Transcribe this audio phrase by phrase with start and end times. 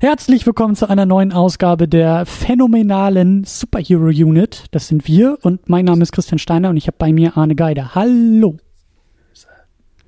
[0.00, 4.66] Herzlich willkommen zu einer neuen Ausgabe der phänomenalen Superhero Unit.
[4.70, 7.56] Das sind wir und mein Name ist Christian Steiner und ich habe bei mir Arne
[7.56, 7.96] Geider.
[7.96, 8.58] Hallo.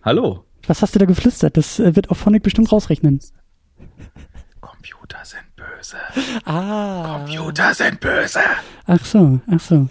[0.03, 0.45] Hallo.
[0.69, 1.57] Was hast du da geflüstert?
[1.57, 3.19] Das äh, wird auch Phonic bestimmt rausrechnen.
[4.61, 5.97] Computer sind böse.
[6.45, 7.19] Ah.
[7.19, 8.41] Computer sind böse.
[8.87, 9.89] Ach so, ach so.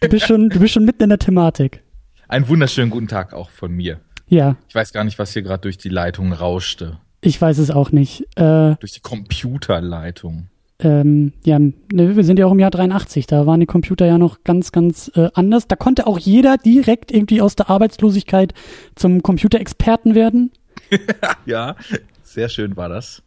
[0.00, 1.82] Du bist schon, du bist schon mitten in der Thematik.
[2.26, 4.00] Einen wunderschönen guten Tag auch von mir.
[4.28, 6.98] Ja, Ich weiß gar nicht, was hier gerade durch die Leitung rauschte.
[7.22, 8.22] Ich weiß es auch nicht.
[8.36, 10.48] Äh, Durch die Computerleitung.
[10.80, 11.72] ähm, ja, ne,
[12.16, 15.10] wir sind ja auch im Jahr 83, da waren die Computer ja noch ganz, ganz
[15.14, 15.68] äh, anders.
[15.68, 18.52] Da konnte auch jeder direkt irgendwie aus der Arbeitslosigkeit
[18.96, 20.50] zum Computerexperten werden.
[21.46, 21.76] Ja,
[22.22, 23.22] sehr schön war das.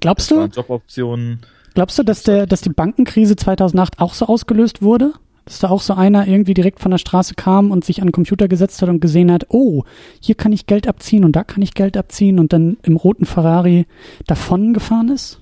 [0.00, 1.40] Glaubst Das du, Joboptionen.
[1.74, 5.14] glaubst du, dass der, dass die Bankenkrise 2008 auch so ausgelöst wurde?
[5.50, 8.12] Dass da auch so einer irgendwie direkt von der Straße kam und sich an den
[8.12, 9.82] Computer gesetzt hat und gesehen hat, oh,
[10.20, 13.26] hier kann ich Geld abziehen und da kann ich Geld abziehen und dann im roten
[13.26, 13.86] Ferrari
[14.28, 15.40] davon gefahren ist?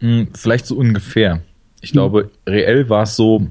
[0.00, 1.40] Hm, vielleicht so ungefähr.
[1.80, 3.46] Ich glaube, reell war es so,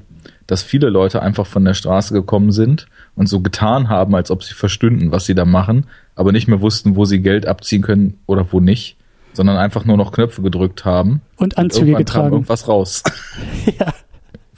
[0.46, 4.44] dass viele Leute einfach von der Straße gekommen sind und so getan haben, als ob
[4.44, 8.18] sie verstünden, was sie da machen, aber nicht mehr wussten, wo sie Geld abziehen können
[8.26, 8.98] oder wo nicht,
[9.32, 11.22] sondern einfach nur noch Knöpfe gedrückt haben.
[11.36, 12.32] Und Und Anzüge irgendwann kam getragen.
[12.34, 13.02] irgendwas raus.
[13.78, 13.94] Ja.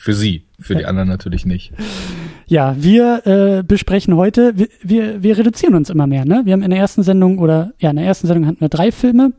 [0.02, 1.72] Für sie, für die anderen natürlich nicht.
[2.48, 6.42] Ja, wir äh, besprechen heute, wir, wir, wir reduzieren uns immer mehr, ne?
[6.44, 8.90] Wir haben in der ersten Sendung oder ja, in der ersten Sendung hatten wir drei
[8.90, 9.32] Filme,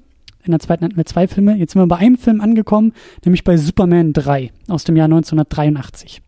[0.46, 1.58] in der zweiten hatten wir zwei Filme.
[1.58, 2.94] Jetzt sind wir bei einem Film angekommen,
[3.26, 6.22] nämlich bei Superman 3 aus dem Jahr 1983.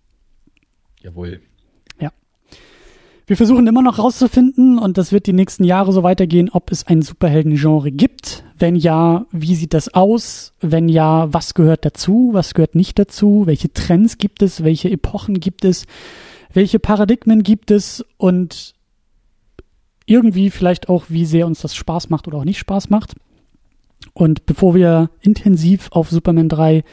[1.02, 1.40] Jawohl.
[3.28, 6.86] Wir versuchen immer noch rauszufinden, und das wird die nächsten Jahre so weitergehen, ob es
[6.86, 8.44] ein Superhelden-Genre gibt.
[8.58, 10.54] Wenn ja, wie sieht das aus?
[10.62, 12.30] Wenn ja, was gehört dazu?
[12.32, 13.44] Was gehört nicht dazu?
[13.46, 14.64] Welche Trends gibt es?
[14.64, 15.86] Welche Epochen gibt es?
[16.54, 18.06] Welche Paradigmen gibt es?
[18.18, 18.74] Und
[20.06, 23.16] irgendwie vielleicht auch, wie sehr uns das Spaß macht oder auch nicht Spaß macht.
[24.14, 26.84] Und bevor wir intensiv auf Superman 3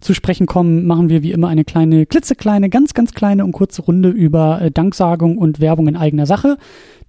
[0.00, 3.82] zu sprechen kommen, machen wir wie immer eine kleine, klitzekleine, ganz, ganz kleine und kurze
[3.82, 6.56] Runde über äh, Danksagung und Werbung in eigener Sache.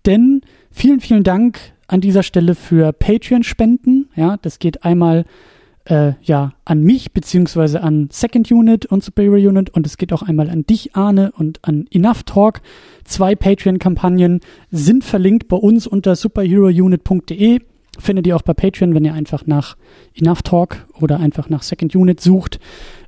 [0.05, 0.41] Denn
[0.71, 1.59] vielen, vielen Dank
[1.91, 4.09] an dieser Stelle für Patreon-Spenden.
[4.15, 5.25] Ja, das geht einmal
[5.85, 10.21] äh, ja an mich beziehungsweise an Second Unit und Superior Unit und es geht auch
[10.21, 12.61] einmal an dich, Arne, und an Enough Talk.
[13.03, 14.39] Zwei Patreon-Kampagnen
[14.71, 17.59] sind verlinkt bei uns unter superherounit.de.
[17.99, 19.75] Findet ihr auch bei Patreon, wenn ihr einfach nach
[20.15, 22.59] Enough Talk oder einfach nach Second Unit sucht.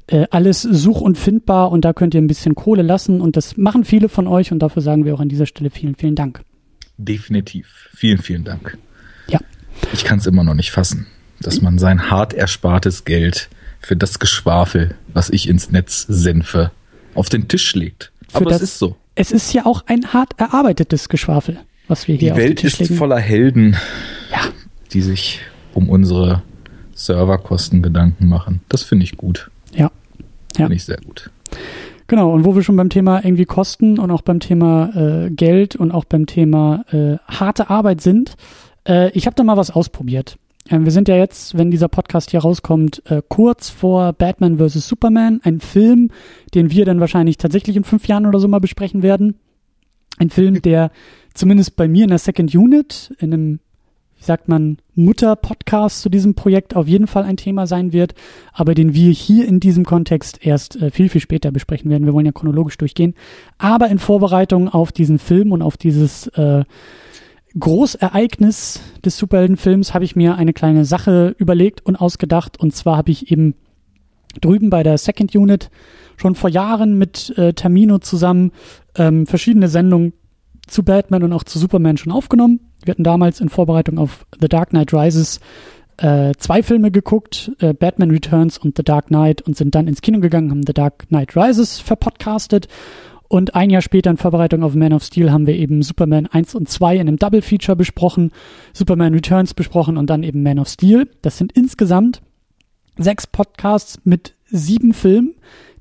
[0.08, 3.56] Äh, alles such- und findbar und da könnt ihr ein bisschen Kohle lassen und das
[3.56, 6.44] machen viele von euch und dafür sagen wir auch an dieser Stelle vielen, vielen Dank.
[6.98, 7.90] Definitiv.
[7.96, 8.78] Vielen, vielen Dank.
[9.28, 9.40] Ja.
[9.94, 11.08] Ich kann es immer noch nicht fassen,
[11.42, 13.50] dass man sein hart erspartes Geld
[13.80, 16.72] für das Geschwafel, was ich ins Netz senfe,
[17.16, 18.12] auf den Tisch legt.
[18.30, 18.96] Für Aber das- es ist so.
[19.16, 22.64] Es ist ja auch ein hart erarbeitetes Geschwafel, was wir hier Die auf den Welt
[22.64, 22.96] ist legen.
[22.96, 23.76] voller Helden,
[24.32, 24.42] Ja.
[24.92, 25.42] die sich
[25.76, 26.42] um unsere
[26.96, 28.62] Serverkosten Gedanken machen.
[28.70, 29.52] Das finde ich gut.
[29.74, 29.92] Ja.
[30.58, 30.66] Ja.
[30.66, 31.30] Finde ich sehr gut.
[32.08, 35.76] Genau, und wo wir schon beim Thema irgendwie Kosten und auch beim Thema äh, Geld
[35.76, 38.36] und auch beim Thema äh, harte Arbeit sind,
[38.88, 40.38] äh, ich habe da mal was ausprobiert.
[40.70, 44.88] Ähm, wir sind ja jetzt, wenn dieser Podcast hier rauskommt, äh, kurz vor Batman vs.
[44.88, 46.10] Superman, ein Film,
[46.54, 49.36] den wir dann wahrscheinlich tatsächlich in fünf Jahren oder so mal besprechen werden.
[50.18, 50.92] Ein Film, der
[51.34, 53.60] zumindest bei mir in der Second Unit, in einem,
[54.24, 58.16] wie sagt man, Mutter-Podcast zu diesem Projekt auf jeden Fall ein Thema sein wird,
[58.54, 62.06] aber den wir hier in diesem Kontext erst äh, viel, viel später besprechen werden.
[62.06, 63.16] Wir wollen ja chronologisch durchgehen.
[63.58, 66.64] Aber in Vorbereitung auf diesen Film und auf dieses äh,
[67.60, 72.58] Großereignis des Superheldenfilms habe ich mir eine kleine Sache überlegt und ausgedacht.
[72.58, 73.56] Und zwar habe ich eben
[74.40, 75.70] drüben bei der Second Unit
[76.16, 78.54] schon vor Jahren mit äh, Termino zusammen
[78.96, 80.14] ähm, verschiedene Sendungen
[80.66, 82.62] zu Batman und auch zu Superman schon aufgenommen.
[82.86, 85.40] Wir hatten damals in Vorbereitung auf The Dark Knight Rises
[85.98, 90.02] äh, zwei Filme geguckt, äh, Batman Returns und The Dark Knight und sind dann ins
[90.02, 92.68] Kino gegangen, haben The Dark Knight Rises verpodcastet
[93.34, 96.54] und ein Jahr später in Vorbereitung auf Man of Steel haben wir eben Superman 1
[96.54, 98.32] und 2 in einem Double Feature besprochen,
[98.74, 101.10] Superman Returns besprochen und dann eben Man of Steel.
[101.24, 102.22] Das sind insgesamt
[102.96, 105.34] sechs Podcasts mit sieben Filmen.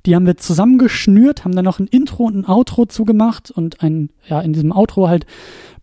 [0.07, 4.09] Die haben wir zusammengeschnürt, haben dann noch ein Intro und ein Outro zugemacht und ein,
[4.27, 5.27] ja, in diesem Outro halt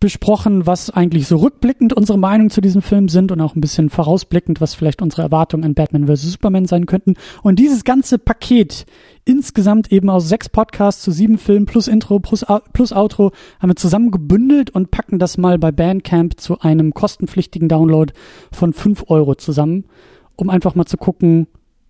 [0.01, 3.91] besprochen, was eigentlich so rückblickend unsere Meinung zu diesem Film sind und auch ein bisschen
[3.91, 6.33] vorausblickend, was vielleicht unsere Erwartungen an Batman vs.
[6.33, 7.15] Superman sein könnten.
[7.43, 8.87] Und dieses ganze Paket,
[9.27, 13.77] insgesamt eben aus sechs Podcasts zu sieben Filmen plus Intro plus, plus Outro, haben wir
[13.77, 18.13] zusammen gebündelt und packen das mal bei Bandcamp zu einem kostenpflichtigen Download
[18.51, 19.85] von fünf Euro zusammen,
[20.35, 21.47] um einfach mal zu gucken,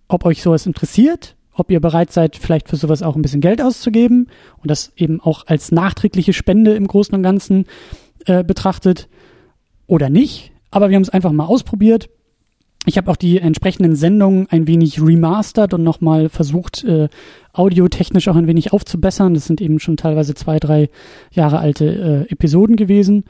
[0.09, 3.61] ob euch sowas interessiert, ob ihr bereit seid, vielleicht für sowas auch ein bisschen Geld
[3.61, 4.27] auszugeben
[4.57, 7.65] und das eben auch als nachträgliche Spende im Großen und Ganzen
[8.25, 9.07] äh, betrachtet
[9.87, 10.51] oder nicht.
[10.69, 12.09] Aber wir haben es einfach mal ausprobiert
[12.85, 17.09] ich habe auch die entsprechenden Sendungen ein wenig remastert und nochmal versucht, äh,
[17.53, 19.35] audiotechnisch auch ein wenig aufzubessern.
[19.35, 20.89] Das sind eben schon teilweise zwei, drei
[21.31, 23.25] Jahre alte äh, Episoden gewesen.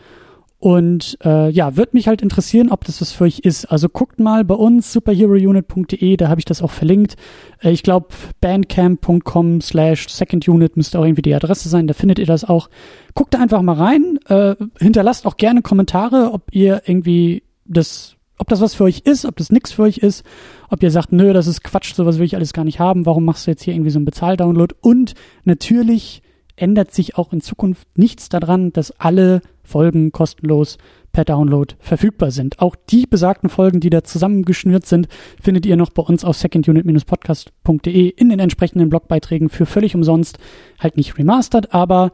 [0.62, 3.66] Und äh, ja, wird mich halt interessieren, ob das was für euch ist.
[3.66, 7.16] Also guckt mal bei uns, superherounit.de, da habe ich das auch verlinkt.
[7.64, 8.10] Äh, ich glaube,
[8.42, 12.70] bandcamp.com slash secondunit müsste auch irgendwie die Adresse sein, da findet ihr das auch.
[13.16, 18.48] Guckt da einfach mal rein, äh, hinterlasst auch gerne Kommentare, ob ihr irgendwie das, ob
[18.48, 20.24] das was für euch ist, ob das nix für euch ist,
[20.70, 23.26] ob ihr sagt, nö, das ist Quatsch, sowas will ich alles gar nicht haben, warum
[23.26, 24.76] machst du jetzt hier irgendwie so einen Bezahldownload?
[24.80, 26.22] Und natürlich
[26.56, 30.78] ändert sich auch in Zukunft nichts daran, dass alle Folgen kostenlos
[31.12, 32.60] per Download verfügbar sind.
[32.60, 35.08] Auch die besagten Folgen, die da zusammengeschnürt sind,
[35.42, 40.38] findet ihr noch bei uns auf secondunit-podcast.de in den entsprechenden Blogbeiträgen für völlig umsonst.
[40.80, 42.12] Halt nicht remastered, aber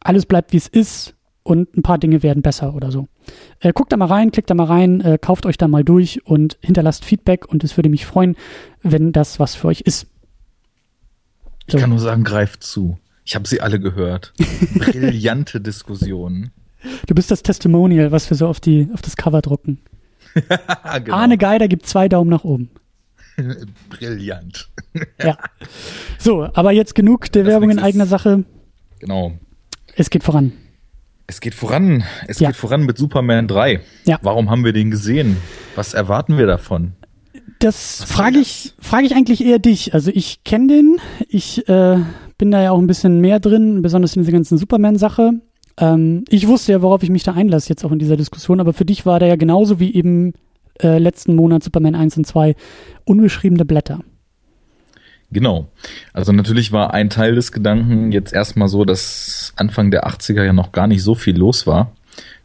[0.00, 1.14] alles bleibt wie es ist
[1.44, 3.08] und ein paar Dinge werden besser oder so.
[3.60, 6.24] Äh, guckt da mal rein, klickt da mal rein, äh, kauft euch da mal durch
[6.26, 8.36] und hinterlasst Feedback und es würde mich freuen,
[8.82, 10.06] wenn das was für euch ist.
[11.68, 11.76] So.
[11.76, 12.98] Ich kann nur sagen, greift zu.
[13.24, 14.32] Ich habe sie alle gehört.
[14.74, 16.50] Brillante Diskussionen.
[17.06, 19.78] Du bist das Testimonial, was wir so auf, die, auf das Cover drucken.
[20.34, 21.14] genau.
[21.14, 22.70] Arne Geider gibt zwei Daumen nach oben.
[23.88, 24.68] Brillant.
[25.22, 25.38] ja.
[26.18, 28.44] So, aber jetzt genug der das Werbung in eigener Sache.
[28.98, 29.32] Genau.
[29.94, 30.52] Es geht voran.
[31.26, 32.04] Es geht voran.
[32.26, 32.48] Es ja.
[32.48, 33.80] geht voran mit Superman 3.
[34.04, 34.18] Ja.
[34.22, 35.36] Warum haben wir den gesehen?
[35.74, 36.92] Was erwarten wir davon?
[37.58, 39.94] Das frage ich, frage ich eigentlich eher dich.
[39.94, 40.98] Also ich kenne den.
[41.28, 41.98] Ich äh,
[42.42, 45.34] bin da ja auch ein bisschen mehr drin, besonders in dieser ganzen Superman-Sache.
[45.78, 48.72] Ähm, ich wusste ja, worauf ich mich da einlasse jetzt auch in dieser Diskussion, aber
[48.72, 50.32] für dich war der ja genauso wie eben
[50.82, 52.56] äh, letzten Monat Superman 1 und 2
[53.04, 54.00] unbeschriebene Blätter.
[55.30, 55.68] Genau.
[56.12, 60.52] Also natürlich war ein Teil des Gedanken jetzt erstmal so, dass Anfang der 80er ja
[60.52, 61.92] noch gar nicht so viel los war.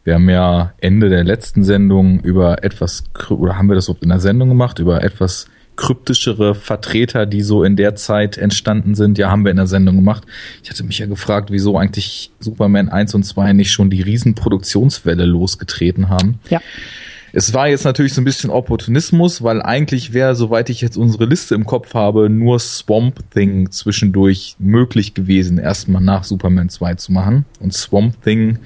[0.03, 4.19] Wir haben ja Ende der letzten Sendung über etwas, oder haben wir das in der
[4.19, 5.47] Sendung gemacht, über etwas
[5.77, 9.17] kryptischere Vertreter, die so in der Zeit entstanden sind.
[9.17, 10.23] Ja, haben wir in der Sendung gemacht.
[10.63, 15.25] Ich hatte mich ja gefragt, wieso eigentlich Superman 1 und 2 nicht schon die Riesenproduktionswelle
[15.25, 16.39] losgetreten haben.
[16.49, 16.61] Ja.
[17.33, 21.25] Es war jetzt natürlich so ein bisschen Opportunismus, weil eigentlich wäre, soweit ich jetzt unsere
[21.25, 27.11] Liste im Kopf habe, nur Swamp Thing zwischendurch möglich gewesen, erstmal nach Superman 2 zu
[27.11, 27.45] machen.
[27.59, 28.59] Und Swamp Thing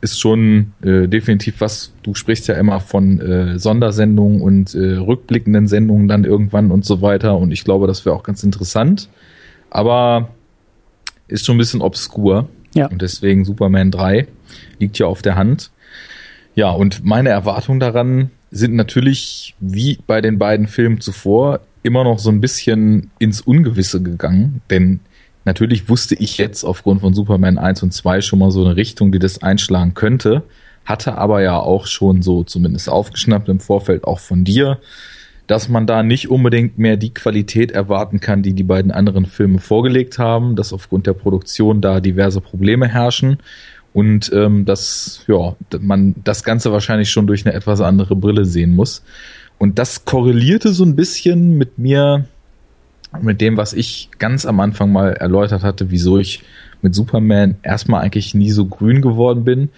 [0.00, 5.66] ist schon äh, definitiv was, du sprichst ja immer von äh, Sondersendungen und äh, rückblickenden
[5.66, 7.36] Sendungen dann irgendwann und so weiter.
[7.36, 9.08] Und ich glaube, das wäre auch ganz interessant,
[9.70, 10.30] aber
[11.28, 12.48] ist schon ein bisschen obskur.
[12.74, 12.88] Ja.
[12.88, 14.26] und deswegen Superman 3
[14.78, 15.70] liegt ja auf der Hand.
[16.54, 22.18] Ja, und meine Erwartungen daran sind natürlich, wie bei den beiden Filmen zuvor, immer noch
[22.18, 25.00] so ein bisschen ins Ungewisse gegangen, denn
[25.46, 29.12] Natürlich wusste ich jetzt aufgrund von Superman 1 und 2 schon mal so eine Richtung,
[29.12, 30.42] die das einschlagen könnte,
[30.84, 34.78] hatte aber ja auch schon so zumindest aufgeschnappt im Vorfeld auch von dir,
[35.46, 39.60] dass man da nicht unbedingt mehr die Qualität erwarten kann, die die beiden anderen Filme
[39.60, 43.38] vorgelegt haben, dass aufgrund der Produktion da diverse Probleme herrschen
[43.92, 48.74] und ähm, dass ja man das Ganze wahrscheinlich schon durch eine etwas andere Brille sehen
[48.74, 49.04] muss.
[49.58, 52.26] Und das korrelierte so ein bisschen mit mir
[53.22, 56.42] mit dem, was ich ganz am Anfang mal erläutert hatte, wieso ich
[56.82, 59.70] mit Superman erstmal eigentlich nie so grün geworden bin,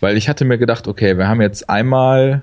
[0.00, 2.42] weil ich hatte mir gedacht, okay, wir haben jetzt einmal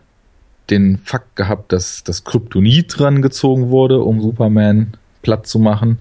[0.69, 5.99] den Fakt gehabt, dass das Kryptonit dran gezogen wurde, um Superman platt zu machen.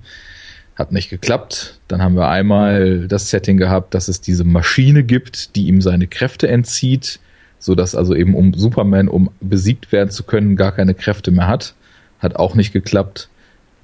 [0.75, 1.79] Hat nicht geklappt.
[1.89, 6.07] Dann haben wir einmal das Setting gehabt, dass es diese Maschine gibt, die ihm seine
[6.07, 7.21] Kräfte entzieht,
[7.59, 11.47] so dass also eben um Superman, um besiegt werden zu können, gar keine Kräfte mehr
[11.47, 11.75] hat.
[12.19, 13.31] Hat auch nicht geklappt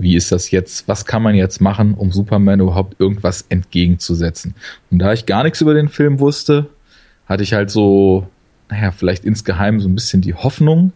[0.03, 4.55] wie ist das jetzt, was kann man jetzt machen, um Superman überhaupt irgendwas entgegenzusetzen.
[4.91, 6.69] Und da ich gar nichts über den Film wusste,
[7.27, 8.27] hatte ich halt so,
[8.69, 10.93] naja, vielleicht insgeheim so ein bisschen die Hoffnung,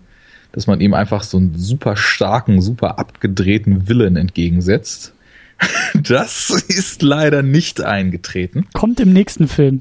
[0.53, 5.15] dass man ihm einfach so einen super starken, super abgedrehten Willen entgegensetzt.
[5.95, 8.67] Das ist leider nicht eingetreten.
[8.75, 9.81] Kommt im nächsten Film.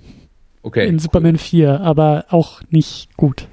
[0.64, 0.88] Okay.
[0.88, 3.50] In Superman 4, aber auch nicht gut.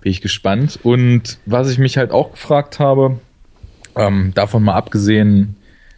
[0.00, 0.78] Bin ich gespannt.
[0.82, 3.20] Und was ich mich halt auch gefragt habe,
[3.96, 5.56] ähm, davon mal abgesehen,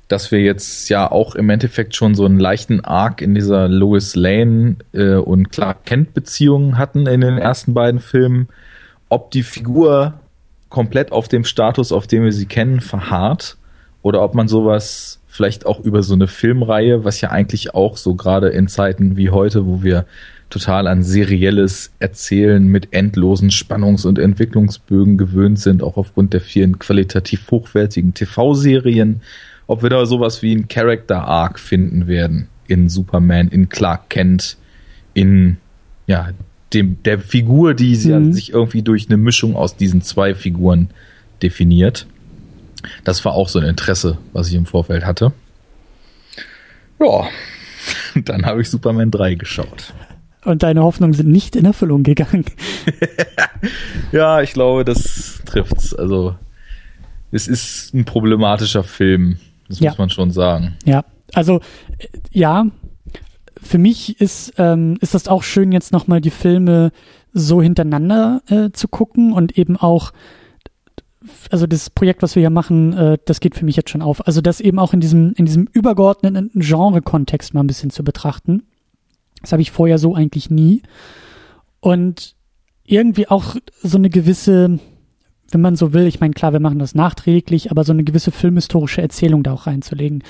[0.08, 4.14] dass wir jetzt ja auch im Endeffekt schon so einen leichten Arc in dieser Lois
[4.14, 8.48] Lane äh, und Clark Kent Beziehung hatten in den ersten beiden Filmen,
[9.08, 10.14] ob die Figur
[10.68, 13.56] komplett auf dem Status, auf dem wir sie kennen, verharrt
[14.02, 18.14] oder ob man sowas vielleicht auch über so eine Filmreihe, was ja eigentlich auch so
[18.14, 20.04] gerade in Zeiten wie heute, wo wir
[20.54, 26.78] total an serielles Erzählen mit endlosen Spannungs- und Entwicklungsbögen gewöhnt sind, auch aufgrund der vielen
[26.78, 29.20] qualitativ hochwertigen TV-Serien,
[29.66, 34.56] ob wir da sowas wie ein Character Arc finden werden in Superman, in Clark Kent,
[35.12, 35.56] in
[36.06, 36.30] ja,
[36.72, 38.32] dem, der Figur, die sie mhm.
[38.32, 40.90] sich irgendwie durch eine Mischung aus diesen zwei Figuren
[41.42, 42.06] definiert.
[43.02, 45.32] Das war auch so ein Interesse, was ich im Vorfeld hatte.
[47.00, 47.26] Ja,
[48.14, 49.92] dann habe ich Superman 3 geschaut.
[50.44, 52.44] Und deine Hoffnungen sind nicht in Erfüllung gegangen.
[54.12, 55.94] ja, ich glaube, das trifft's.
[55.94, 56.36] Also,
[57.30, 59.38] es ist ein problematischer Film.
[59.68, 59.90] Das ja.
[59.90, 60.76] muss man schon sagen.
[60.84, 61.60] Ja, also,
[61.98, 62.66] äh, ja,
[63.60, 66.92] für mich ist, ähm, ist das auch schön, jetzt nochmal die Filme
[67.32, 70.12] so hintereinander äh, zu gucken und eben auch
[71.50, 74.26] also das Projekt, was wir hier machen, äh, das geht für mich jetzt schon auf.
[74.26, 78.64] Also das eben auch in diesem, in diesem übergeordneten Genre-Kontext mal ein bisschen zu betrachten.
[79.44, 80.82] Das habe ich vorher so eigentlich nie.
[81.80, 82.34] Und
[82.84, 84.78] irgendwie auch so eine gewisse,
[85.50, 88.30] wenn man so will, ich meine, klar, wir machen das nachträglich, aber so eine gewisse
[88.30, 90.22] filmhistorische Erzählung da auch reinzulegen.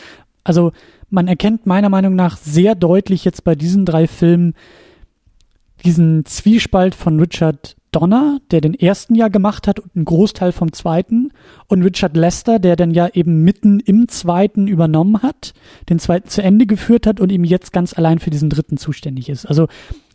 [0.43, 0.73] Also
[1.11, 4.55] man erkennt meiner Meinung nach sehr deutlich jetzt bei diesen drei Filmen
[5.85, 10.73] diesen Zwiespalt von Richard Donner, der den ersten Jahr gemacht hat und einen Großteil vom
[10.73, 11.31] zweiten,
[11.69, 15.55] und Richard Lester, der dann ja eben mitten im zweiten übernommen hat,
[15.89, 19.29] den zweiten zu Ende geführt hat und ihm jetzt ganz allein für diesen dritten zuständig
[19.29, 19.47] ist.
[19.47, 19.69] Also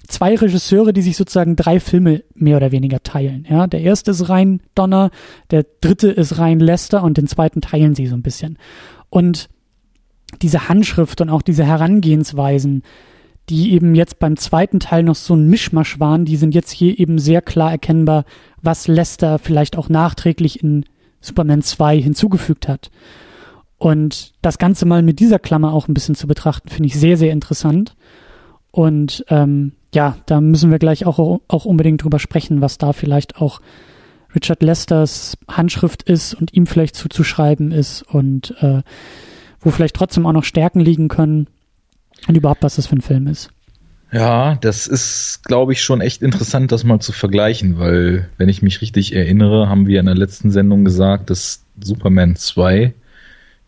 [0.08, 3.46] zwei Regisseure, die sich sozusagen drei Filme mehr oder weniger teilen.
[3.50, 5.12] Ja, der erste ist rein Donner,
[5.52, 8.58] der dritte ist rein Lester und den zweiten teilen sie so ein bisschen.
[9.10, 9.50] Und
[10.42, 12.84] diese Handschrift und auch diese Herangehensweisen,
[13.50, 17.00] die eben jetzt beim zweiten Teil noch so ein Mischmasch waren, die sind jetzt hier
[17.00, 18.26] eben sehr klar erkennbar,
[18.62, 20.86] was Lester vielleicht auch nachträglich in
[21.20, 22.92] Superman 2 hinzugefügt hat.
[23.78, 27.18] Und das Ganze mal mit dieser Klammer auch ein bisschen zu betrachten, finde ich sehr,
[27.18, 27.96] sehr interessant.
[28.72, 33.38] Und ähm, ja, da müssen wir gleich auch, auch unbedingt drüber sprechen, was da vielleicht
[33.38, 33.62] auch
[34.36, 38.84] Richard Lesters Handschrift ist und ihm vielleicht zuzuschreiben ist und äh,
[39.60, 41.48] wo vielleicht trotzdem auch noch Stärken liegen können
[42.28, 43.50] und überhaupt, was das für ein Film ist.
[44.12, 48.64] Ja, das ist, glaube ich, schon echt interessant, das mal zu vergleichen, weil, wenn ich
[48.64, 52.94] mich richtig erinnere, haben wir in der letzten Sendung gesagt, dass Superman 2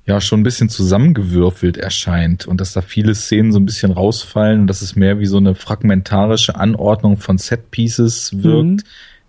[0.08, 4.62] ja schon ein bisschen zusammengewürfelt erscheint und dass da viele Szenen so ein bisschen rausfallen
[4.62, 8.78] und dass es mehr wie so eine fragmentarische Anordnung von Set-Pieces wirkt, mhm.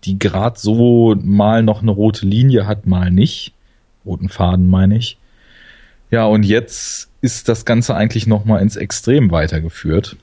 [0.05, 3.53] die gerade so mal noch eine rote Linie hat, mal nicht.
[4.07, 5.19] Roten Faden meine ich.
[6.13, 10.17] Ja, und jetzt ist das Ganze eigentlich nochmal ins Extrem weitergeführt.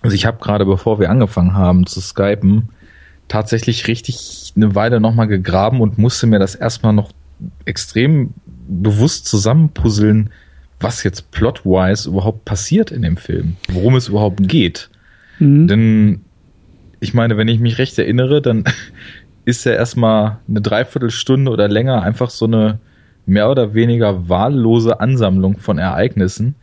[0.00, 2.70] Also ich habe gerade, bevor wir angefangen haben zu skypen,
[3.28, 7.12] tatsächlich richtig eine Weile nochmal gegraben und musste mir das erstmal noch
[7.66, 8.30] extrem
[8.66, 10.30] bewusst zusammenpuzzeln,
[10.80, 14.88] was jetzt plotwise überhaupt passiert in dem Film, worum es überhaupt geht.
[15.38, 15.68] Mhm.
[15.68, 16.20] Denn
[17.00, 18.64] ich meine, wenn ich mich recht erinnere, dann
[19.44, 22.78] ist ja erstmal eine Dreiviertelstunde oder länger einfach so eine
[23.26, 26.54] mehr oder weniger wahllose Ansammlung von Ereignissen,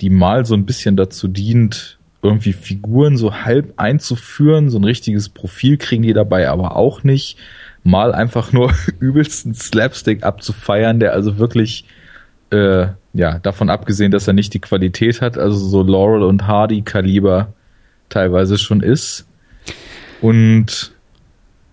[0.00, 5.28] die mal so ein bisschen dazu dient, irgendwie Figuren so halb einzuführen, so ein richtiges
[5.28, 7.38] Profil kriegen die dabei aber auch nicht,
[7.84, 11.84] mal einfach nur übelsten Slapstick abzufeiern, der also wirklich
[12.50, 16.82] äh, ja davon abgesehen, dass er nicht die Qualität hat, also so Laurel und Hardy
[16.82, 17.52] Kaliber
[18.08, 19.26] teilweise schon ist.
[20.20, 20.92] Und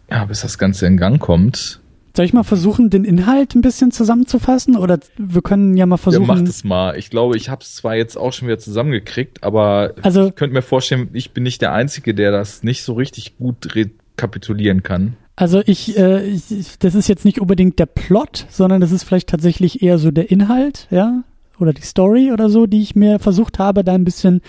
[0.10, 1.80] ja, bis das Ganze in Gang kommt,
[2.16, 4.76] soll ich mal versuchen, den Inhalt ein bisschen zusammenzufassen?
[4.76, 6.28] Oder wir können ja mal versuchen.
[6.28, 6.98] Ja, mach das mal.
[6.98, 10.54] Ich glaube, ich habe es zwar jetzt auch schon wieder zusammengekriegt, aber also, ich könnte
[10.54, 15.18] mir vorstellen, ich bin nicht der Einzige, der das nicht so richtig gut rekapitulieren kann.
[15.36, 19.30] Also ich, äh, ich, das ist jetzt nicht unbedingt der Plot, sondern das ist vielleicht
[19.30, 21.24] tatsächlich eher so der Inhalt, ja,
[21.60, 24.42] oder die Story oder so, die ich mir versucht habe, da ein bisschen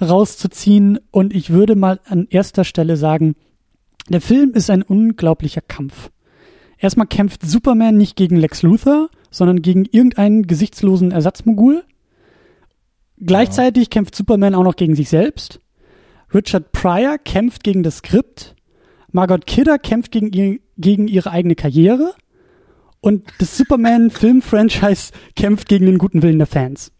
[0.00, 0.98] rauszuziehen.
[1.10, 3.36] Und ich würde mal an erster Stelle sagen,
[4.10, 6.10] der Film ist ein unglaublicher Kampf.
[6.78, 11.84] Erstmal kämpft Superman nicht gegen Lex Luthor, sondern gegen irgendeinen gesichtslosen Ersatzmogul.
[13.18, 13.90] Gleichzeitig ja.
[13.90, 15.60] kämpft Superman auch noch gegen sich selbst.
[16.32, 18.54] Richard Pryor kämpft gegen das Skript.
[19.10, 22.14] Margot Kidder kämpft gegen, ihr, gegen ihre eigene Karriere.
[23.00, 26.92] Und das Superman-Film-Franchise kämpft gegen den guten Willen der Fans.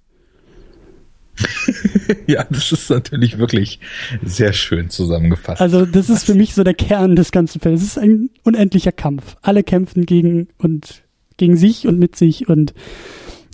[2.26, 3.80] ja, das ist natürlich wirklich
[4.22, 5.60] sehr schön zusammengefasst.
[5.60, 7.82] Also das ist für mich so der Kern des ganzen Films.
[7.82, 9.36] Es ist ein unendlicher Kampf.
[9.42, 11.02] Alle kämpfen gegen und
[11.36, 12.74] gegen sich und mit sich und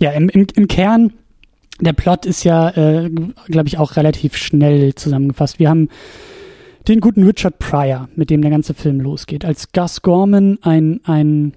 [0.01, 1.13] ja, im, im, im Kern
[1.79, 3.09] der Plot ist ja, äh,
[3.47, 5.59] glaube ich, auch relativ schnell zusammengefasst.
[5.59, 5.89] Wir haben
[6.87, 9.43] den guten Richard Pryor, mit dem der ganze Film losgeht.
[9.43, 11.53] Als Gus Gorman ein, ein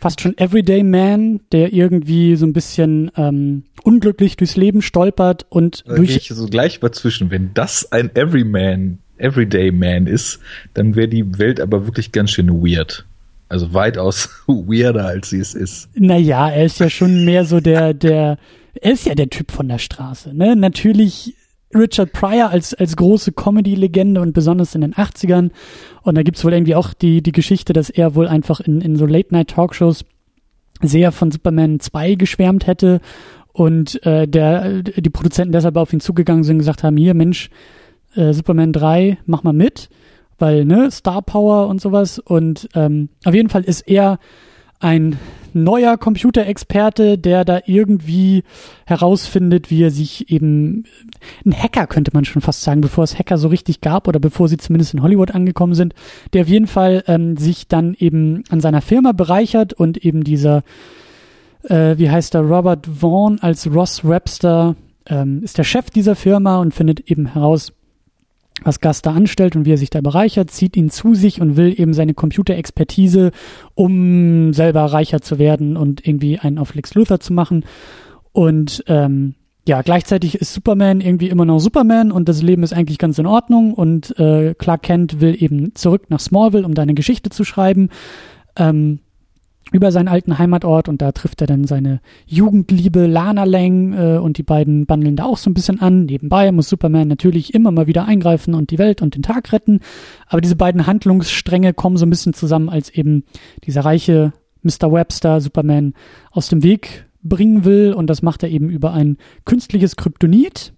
[0.00, 5.84] fast schon Everyday Man, der irgendwie so ein bisschen ähm, unglücklich durchs Leben stolpert und
[5.86, 6.16] da durch.
[6.16, 7.30] Ich so gleich mal zwischen.
[7.30, 10.40] Wenn das ein Everyman, Everyday Man ist,
[10.74, 13.04] dann wäre die Welt aber wirklich ganz schön weird.
[13.48, 15.88] Also weitaus weirder, als sie es ist.
[15.94, 18.38] Naja, er ist ja schon mehr so der, der,
[18.80, 20.56] er ist ja der Typ von der Straße, ne?
[20.56, 21.34] Natürlich
[21.74, 25.50] Richard Pryor als, als große Comedy-Legende und besonders in den 80ern.
[26.02, 28.96] Und da gibt's wohl irgendwie auch die, die Geschichte, dass er wohl einfach in, in
[28.96, 30.04] so Late-Night-Talkshows
[30.82, 33.00] sehr von Superman 2 geschwärmt hätte
[33.52, 37.50] und äh, der, die Produzenten deshalb auf ihn zugegangen sind und gesagt haben, hier Mensch,
[38.14, 39.88] äh, Superman 3, mach mal mit,
[40.38, 42.18] weil, ne, Star Power und sowas.
[42.18, 44.18] Und ähm, auf jeden Fall ist er
[44.80, 45.18] ein
[45.54, 48.44] neuer Computerexperte, der da irgendwie
[48.86, 50.84] herausfindet, wie er sich eben
[51.44, 54.48] ein Hacker könnte man schon fast sagen, bevor es Hacker so richtig gab oder bevor
[54.48, 55.94] sie zumindest in Hollywood angekommen sind,
[56.32, 60.62] der auf jeden Fall ähm, sich dann eben an seiner Firma bereichert und eben dieser,
[61.64, 66.58] äh, wie heißt er, Robert Vaughn als Ross Webster ähm, ist der Chef dieser Firma
[66.58, 67.72] und findet eben heraus,
[68.62, 71.56] was Gus da anstellt und wie er sich da bereichert, zieht ihn zu sich und
[71.56, 73.32] will eben seine Computerexpertise,
[73.74, 77.64] um selber reicher zu werden und irgendwie einen auf Lex Luthor zu machen.
[78.32, 79.34] Und ähm,
[79.66, 83.26] ja, gleichzeitig ist Superman irgendwie immer noch Superman und das Leben ist eigentlich ganz in
[83.26, 87.44] Ordnung und äh, Clark Kent will eben zurück nach Smallville, um da eine Geschichte zu
[87.44, 87.88] schreiben.
[88.56, 89.00] Ähm,
[89.72, 94.38] über seinen alten Heimatort und da trifft er dann seine Jugendliebe Lana Lang äh, und
[94.38, 96.04] die beiden bandeln da auch so ein bisschen an.
[96.04, 99.80] Nebenbei muss Superman natürlich immer mal wieder eingreifen und die Welt und den Tag retten.
[100.26, 103.24] Aber diese beiden Handlungsstränge kommen so ein bisschen zusammen, als eben
[103.64, 104.92] dieser reiche Mr.
[104.92, 105.94] Webster Superman
[106.30, 110.72] aus dem Weg bringen will und das macht er eben über ein künstliches Kryptonit.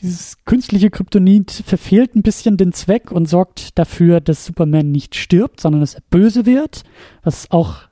[0.00, 5.60] Dieses künstliche Kryptonit verfehlt ein bisschen den Zweck und sorgt dafür, dass Superman nicht stirbt,
[5.60, 6.82] sondern dass er böse wird,
[7.22, 7.82] was auch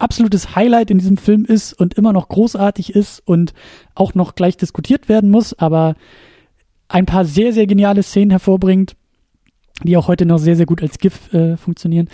[0.00, 3.52] absolutes Highlight in diesem Film ist und immer noch großartig ist und
[3.94, 5.94] auch noch gleich diskutiert werden muss, aber
[6.88, 8.96] ein paar sehr, sehr geniale Szenen hervorbringt,
[9.82, 12.08] die auch heute noch sehr, sehr gut als GIF äh, funktionieren.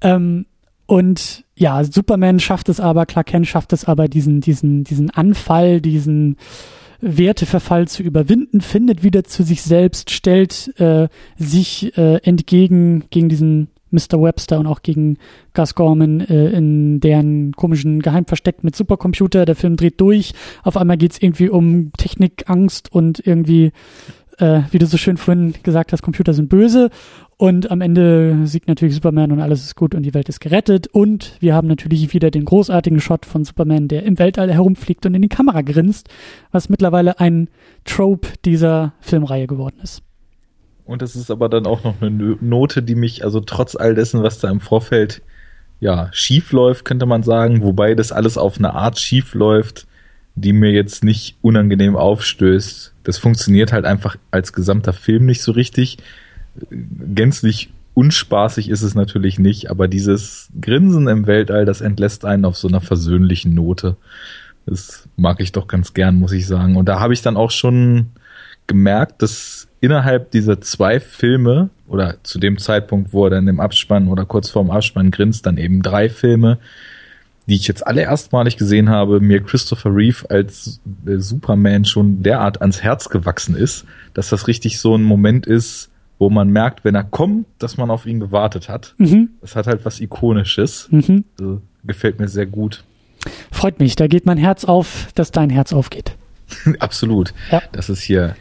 [0.00, 0.46] Ähm,
[0.86, 5.80] und ja, Superman schafft es aber, Clark Kent schafft es aber, diesen, diesen, diesen Anfall,
[5.80, 6.36] diesen
[7.00, 13.68] Werteverfall zu überwinden, findet wieder zu sich selbst, stellt äh, sich äh, entgegen gegen diesen
[13.94, 14.20] Mr.
[14.20, 15.16] Webster und auch gegen
[15.54, 19.44] Gus Gorman äh, in deren komischen Geheimversteck mit Supercomputer.
[19.44, 20.34] Der Film dreht durch.
[20.62, 23.72] Auf einmal geht es irgendwie um Technikangst und irgendwie,
[24.38, 26.90] äh, wie du so schön vorhin gesagt hast, Computer sind böse.
[27.36, 30.86] Und am Ende siegt natürlich Superman und alles ist gut und die Welt ist gerettet.
[30.86, 35.14] Und wir haben natürlich wieder den großartigen Shot von Superman, der im Weltall herumfliegt und
[35.14, 36.08] in die Kamera grinst,
[36.52, 37.48] was mittlerweile ein
[37.84, 40.02] Trope dieser Filmreihe geworden ist.
[40.84, 44.22] Und das ist aber dann auch noch eine Note, die mich, also trotz all dessen,
[44.22, 45.22] was da im Vorfeld
[45.80, 49.86] ja schief läuft, könnte man sagen, wobei das alles auf eine Art schief läuft,
[50.34, 52.92] die mir jetzt nicht unangenehm aufstößt.
[53.04, 55.98] Das funktioniert halt einfach als gesamter Film nicht so richtig.
[56.70, 62.56] Gänzlich unspaßig ist es natürlich nicht, aber dieses Grinsen im Weltall, das entlässt einen auf
[62.56, 63.96] so einer versöhnlichen Note.
[64.66, 66.76] Das mag ich doch ganz gern, muss ich sagen.
[66.76, 68.10] Und da habe ich dann auch schon
[68.66, 74.08] gemerkt, dass innerhalb dieser zwei Filme oder zu dem Zeitpunkt, wo er dann im Abspann
[74.08, 76.58] oder kurz vorm Abspann grinst, dann eben drei Filme,
[77.46, 82.62] die ich jetzt alle erstmalig gesehen habe, mir Christopher Reeve als äh, Superman schon derart
[82.62, 86.94] ans Herz gewachsen ist, dass das richtig so ein Moment ist, wo man merkt, wenn
[86.94, 88.94] er kommt, dass man auf ihn gewartet hat.
[88.96, 89.30] Mhm.
[89.42, 90.88] Das hat halt was Ikonisches.
[90.90, 91.24] Mhm.
[91.38, 92.84] Also, gefällt mir sehr gut.
[93.52, 96.16] Freut mich, da geht mein Herz auf, dass dein Herz aufgeht.
[96.78, 97.34] Absolut.
[97.50, 97.60] Ja.
[97.72, 98.34] Das ist hier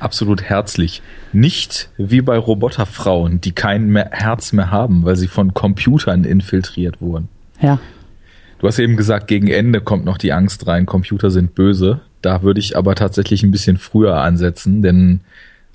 [0.00, 1.02] absolut herzlich.
[1.32, 7.00] Nicht wie bei Roboterfrauen, die kein mehr Herz mehr haben, weil sie von Computern infiltriert
[7.00, 7.28] wurden.
[7.60, 7.78] Ja.
[8.58, 12.00] Du hast eben gesagt, gegen Ende kommt noch die Angst rein, Computer sind böse.
[12.22, 15.20] Da würde ich aber tatsächlich ein bisschen früher ansetzen, denn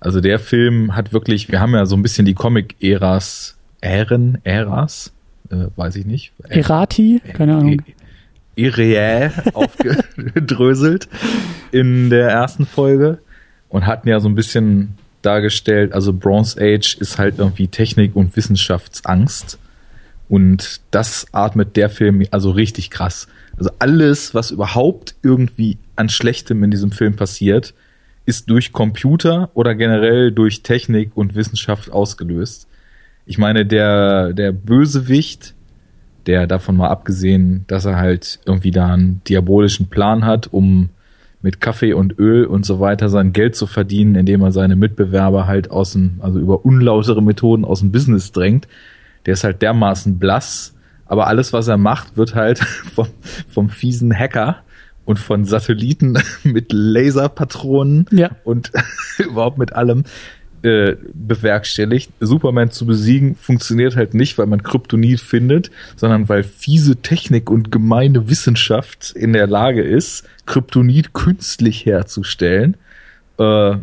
[0.01, 5.13] also der Film hat wirklich, wir haben ja so ein bisschen die Comic-Äras, Ären, Äras,
[5.49, 6.33] äh, weiß ich nicht.
[6.49, 7.81] Erati, keine Ahnung.
[8.55, 11.07] Irreä aufgedröselt
[11.71, 13.19] in der ersten Folge
[13.73, 18.36] und hatten ja so ein bisschen dargestellt, also Bronze Age ist halt irgendwie Technik und
[18.36, 19.57] Wissenschaftsangst.
[20.29, 23.27] Und das atmet der Film also richtig krass.
[23.57, 27.73] Also alles, was überhaupt irgendwie an Schlechtem in diesem Film passiert,
[28.27, 32.67] ist durch Computer oder generell durch Technik und Wissenschaft ausgelöst.
[33.25, 35.55] Ich meine, der, der Bösewicht,
[36.27, 40.89] der davon mal abgesehen, dass er halt irgendwie da einen diabolischen Plan hat, um
[41.43, 45.45] mit Kaffee und Öl und so weiter sein Geld zu verdienen, indem er seine Mitbewerber
[45.45, 48.67] halt aus dem, also über unlautere Methoden aus dem Business drängt.
[49.25, 50.73] Der ist halt dermaßen blass,
[51.06, 52.60] aber alles, was er macht, wird halt
[52.95, 53.08] vom,
[53.49, 54.63] vom fiesen Hacker
[55.06, 58.32] und von Satelliten mit Laserpatronen ja.
[58.45, 58.71] und
[59.19, 60.06] überhaupt mit allem
[60.63, 62.12] äh, bewerkstelligt.
[62.19, 67.71] Superman zu besiegen funktioniert halt nicht, weil man Kryptonit findet, sondern weil fiese Technik und
[67.71, 72.78] gemeine Wissenschaft in der Lage ist, Kryptonit künstlich herzustellen.
[73.38, 73.76] Äh,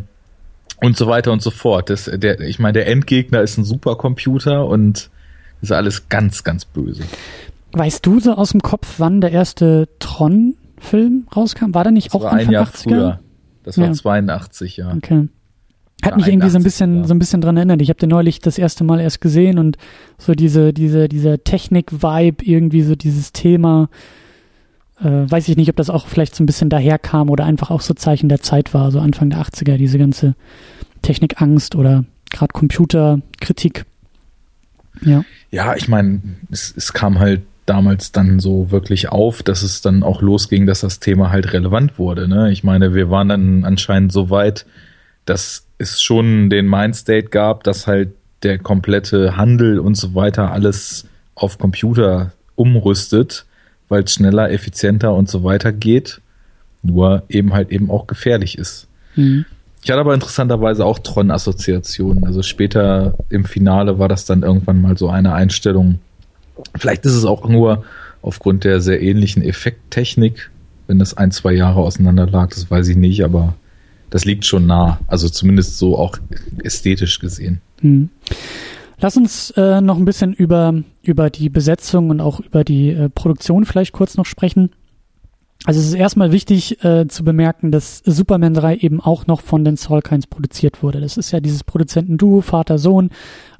[0.83, 1.91] und so weiter und so fort.
[1.91, 5.11] Das, der, ich meine, der Endgegner ist ein Supercomputer und
[5.61, 7.03] ist alles ganz, ganz böse.
[7.73, 11.75] Weißt du so aus dem Kopf, wann der erste Tron-Film rauskam?
[11.75, 12.71] War der nicht das auch war ein Jahr 80er?
[12.81, 13.19] früher.
[13.63, 13.93] Das war Ja.
[13.93, 14.93] 82, ja.
[14.95, 15.27] Okay.
[16.03, 17.81] Hat mich irgendwie so ein 81, bisschen, so ein bisschen dran erinnert.
[17.81, 19.77] Ich habe den neulich das erste Mal erst gesehen und
[20.17, 23.89] so diese, diese, dieser Technik-Vibe, irgendwie so dieses Thema,
[24.99, 27.81] äh, weiß ich nicht, ob das auch vielleicht so ein bisschen daherkam oder einfach auch
[27.81, 30.35] so Zeichen der Zeit war, so Anfang der 80er, diese ganze
[31.03, 33.85] Technikangst oder gerade Computerkritik.
[35.01, 35.23] Ja.
[35.51, 40.03] Ja, ich meine, es, es kam halt damals dann so wirklich auf, dass es dann
[40.03, 42.27] auch losging, dass das Thema halt relevant wurde.
[42.27, 42.51] Ne?
[42.51, 44.65] Ich meine, wir waren dann anscheinend so weit,
[45.25, 48.09] dass es schon den Mindstate gab, dass halt
[48.43, 51.05] der komplette Handel und so weiter alles
[51.35, 53.45] auf Computer umrüstet,
[53.89, 56.21] weil es schneller, effizienter und so weiter geht,
[56.83, 58.87] nur eben halt eben auch gefährlich ist.
[59.15, 59.45] Mhm.
[59.83, 62.25] Ich hatte aber interessanterweise auch Tron-Assoziationen.
[62.25, 65.99] Also später im Finale war das dann irgendwann mal so eine Einstellung.
[66.75, 67.83] Vielleicht ist es auch nur
[68.21, 70.51] aufgrund der sehr ähnlichen Effekttechnik,
[70.85, 73.55] wenn das ein, zwei Jahre auseinander lag, das weiß ich nicht, aber
[74.11, 74.99] das liegt schon nah.
[75.07, 76.19] Also zumindest so auch
[76.63, 77.61] ästhetisch gesehen.
[77.79, 78.09] Hm.
[78.99, 83.09] Lass uns äh, noch ein bisschen über, über die Besetzung und auch über die äh,
[83.09, 84.69] Produktion vielleicht kurz noch sprechen.
[85.65, 89.63] Also es ist erstmal wichtig äh, zu bemerken, dass Superman 3 eben auch noch von
[89.63, 90.99] den Salkinds produziert wurde.
[91.01, 93.11] Das ist ja dieses Produzentenduo Vater-Sohn,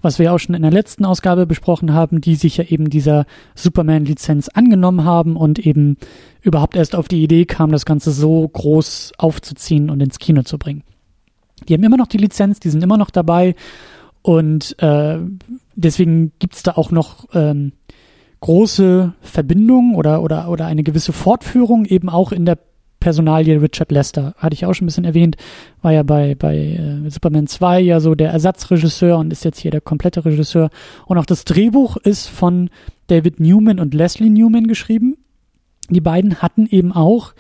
[0.02, 3.26] was wir auch schon in der letzten Ausgabe besprochen haben, die sich ja eben dieser
[3.54, 5.98] Superman-Lizenz angenommen haben und eben
[6.42, 10.58] überhaupt erst auf die Idee kam, das Ganze so groß aufzuziehen und ins Kino zu
[10.58, 10.82] bringen.
[11.70, 13.54] Die haben immer noch die Lizenz, die sind immer noch dabei
[14.24, 15.20] und äh,
[15.76, 17.74] deswegen gibt's da auch noch ähm,
[18.42, 22.58] große Verbindung oder, oder, oder eine gewisse Fortführung eben auch in der
[23.00, 24.34] Personalie Richard Lester.
[24.38, 25.38] Hatte ich auch schon ein bisschen erwähnt,
[25.82, 29.72] war ja bei, bei äh, Superman 2 ja so der Ersatzregisseur und ist jetzt hier
[29.72, 30.70] der komplette Regisseur.
[31.08, 32.70] Und auch das Drehbuch ist von
[33.08, 35.18] David Newman und Leslie Newman geschrieben.
[35.90, 37.34] Die beiden hatten eben auch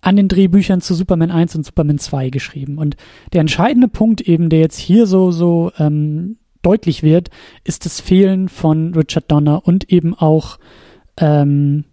[0.00, 2.78] an den Drehbüchern zu Superman 1 und Superman 2 geschrieben.
[2.78, 2.96] Und
[3.32, 7.30] der entscheidende Punkt eben, der jetzt hier so, so ähm, deutlich wird,
[7.64, 10.58] ist das Fehlen von Richard Donner und eben auch,
[11.16, 11.84] ähm,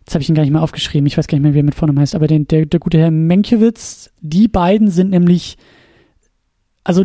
[0.00, 1.64] jetzt habe ich ihn gar nicht mehr aufgeschrieben, ich weiß gar nicht mehr, wie er
[1.64, 5.56] mit Vornamen heißt, aber den, der, der gute Herr Menkiewicz, die beiden sind nämlich,
[6.84, 7.04] also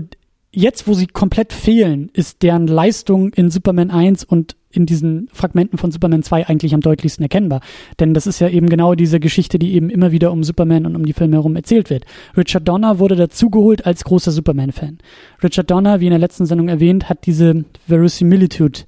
[0.52, 5.78] jetzt, wo sie komplett fehlen, ist deren Leistung in Superman 1 und in diesen Fragmenten
[5.78, 7.62] von Superman 2 eigentlich am deutlichsten erkennbar.
[8.00, 10.96] Denn das ist ja eben genau diese Geschichte, die eben immer wieder um Superman und
[10.96, 12.06] um die Filme herum erzählt wird.
[12.36, 15.00] Richard Donner wurde dazugeholt als großer Superman-Fan.
[15.44, 18.82] Richard Donner, wie in der letzten Sendung erwähnt, hat diese Verisimilitude,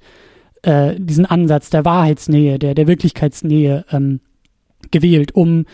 [0.62, 4.20] äh, diesen Ansatz der Wahrheitsnähe, der, der Wirklichkeitsnähe ähm,
[4.90, 5.66] gewählt, um,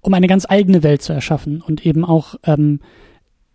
[0.00, 2.80] um eine ganz eigene Welt zu erschaffen und eben auch ähm,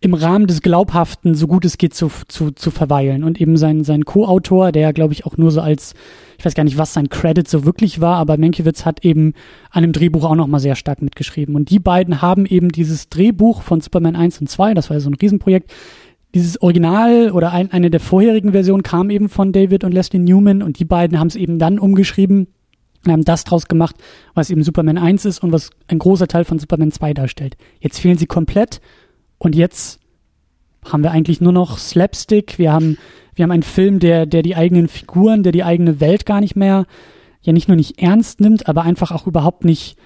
[0.04, 3.24] im Rahmen des Glaubhaften, so gut es geht, zu, zu, zu verweilen.
[3.24, 5.94] Und eben sein, sein Co-Autor, der glaube ich auch nur so als,
[6.38, 9.34] ich weiß gar nicht, was sein Credit so wirklich war, aber Menkiewicz hat eben
[9.72, 11.56] an dem Drehbuch auch nochmal sehr stark mitgeschrieben.
[11.56, 15.02] Und die beiden haben eben dieses Drehbuch von Superman 1 und 2, das war ja
[15.02, 15.72] so ein Riesenprojekt,
[16.36, 20.62] dieses Original oder ein, eine der vorherigen Versionen kam eben von David und Leslie Newman
[20.62, 22.48] und die beiden haben es eben dann umgeschrieben
[23.06, 23.96] und haben das draus gemacht,
[24.34, 27.56] was eben Superman 1 ist und was ein großer Teil von Superman 2 darstellt.
[27.80, 28.82] Jetzt fehlen sie komplett
[29.44, 30.00] und jetzt
[30.86, 32.58] haben wir eigentlich nur noch Slapstick.
[32.58, 32.98] Wir haben,
[33.36, 36.56] wir haben einen Film, der, der die eigenen Figuren, der die eigene Welt gar nicht
[36.56, 36.86] mehr,
[37.42, 39.98] ja nicht nur nicht ernst nimmt, aber einfach auch überhaupt nicht,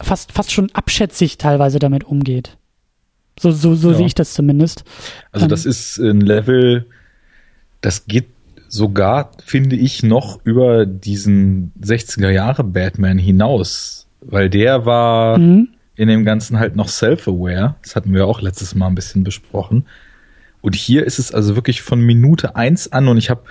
[0.00, 2.56] fast, fast schon abschätzig teilweise damit umgeht.
[3.38, 3.96] So, so, so Ja.
[3.96, 4.84] sehe ich das zumindest.
[5.32, 6.86] Also Ähm, das ist ein Level,
[7.80, 8.26] das geht
[8.68, 15.68] sogar, finde ich, noch über diesen 60er Jahre Batman hinaus, weil der war Mhm.
[15.96, 17.76] In dem Ganzen halt noch self-aware.
[17.82, 19.86] Das hatten wir auch letztes Mal ein bisschen besprochen.
[20.60, 23.42] Und hier ist es also wirklich von Minute eins an und ich habe,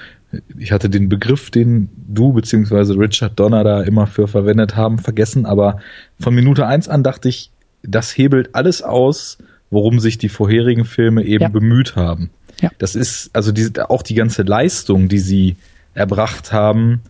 [0.58, 5.46] ich hatte den Begriff, den du beziehungsweise Richard Donner da immer für verwendet haben, vergessen,
[5.46, 5.78] aber
[6.20, 7.52] von Minute eins an dachte ich,
[7.84, 9.38] das hebelt alles aus,
[9.70, 11.50] worum sich die vorherigen Filme eben Ja.
[11.50, 12.32] bemüht haben.
[12.62, 12.72] Ja.
[12.80, 15.56] Das ist also diese, auch die ganze Leistung, die sie
[15.94, 17.02] erbracht haben,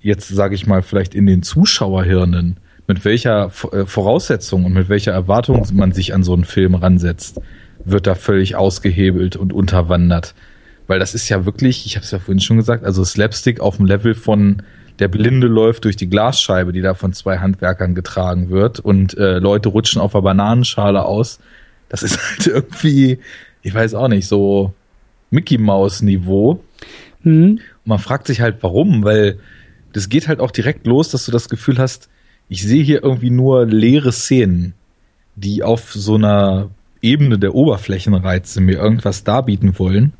[0.00, 2.56] jetzt sage ich mal vielleicht in den Zuschauerhirnen,
[2.92, 7.40] mit welcher äh, Voraussetzung und mit welcher Erwartung man sich an so einen Film ransetzt,
[7.84, 10.34] wird da völlig ausgehebelt und unterwandert.
[10.88, 13.78] Weil das ist ja wirklich, ich habe es ja vorhin schon gesagt, also Slapstick auf
[13.78, 14.62] dem Level von
[14.98, 19.38] der Blinde läuft durch die Glasscheibe, die da von zwei Handwerkern getragen wird und äh,
[19.38, 21.38] Leute rutschen auf der Bananenschale aus.
[21.88, 23.20] Das ist halt irgendwie,
[23.62, 24.74] ich weiß auch nicht, so
[25.30, 26.62] Mickey Maus Niveau.
[27.22, 27.52] Mhm.
[27.52, 29.38] Und man fragt sich halt, warum, weil
[29.94, 32.10] das geht halt auch direkt los, dass du das Gefühl hast,
[32.52, 34.74] ich sehe hier irgendwie nur leere Szenen,
[35.36, 36.68] die auf so einer
[37.00, 40.12] Ebene der Oberflächenreize mir irgendwas darbieten wollen.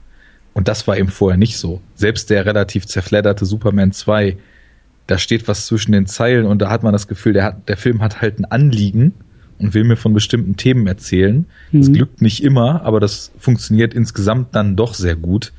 [0.54, 1.82] Und das war eben vorher nicht so.
[1.94, 4.38] Selbst der relativ zerfledderte Superman 2,
[5.08, 7.76] da steht was zwischen den Zeilen und da hat man das Gefühl, der, hat, der
[7.76, 9.12] Film hat halt ein Anliegen
[9.58, 11.44] und will mir von bestimmten Themen erzählen.
[11.70, 11.80] Mhm.
[11.80, 15.52] Das glückt nicht immer, aber das funktioniert insgesamt dann doch sehr gut.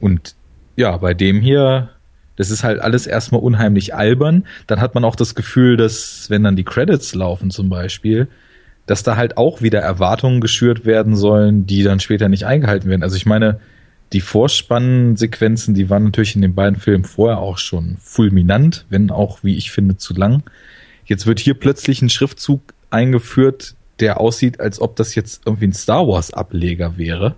[0.00, 0.34] Und
[0.76, 1.88] ja, bei dem hier,
[2.40, 4.46] das ist halt alles erstmal unheimlich albern.
[4.66, 8.28] Dann hat man auch das Gefühl, dass, wenn dann die Credits laufen zum Beispiel,
[8.86, 13.02] dass da halt auch wieder Erwartungen geschürt werden sollen, die dann später nicht eingehalten werden.
[13.02, 13.60] Also ich meine,
[14.14, 19.40] die Vorspannsequenzen, die waren natürlich in den beiden Filmen vorher auch schon fulminant, wenn auch,
[19.44, 20.42] wie ich finde, zu lang.
[21.04, 25.74] Jetzt wird hier plötzlich ein Schriftzug eingeführt, der aussieht, als ob das jetzt irgendwie ein
[25.74, 27.34] Star Wars Ableger wäre.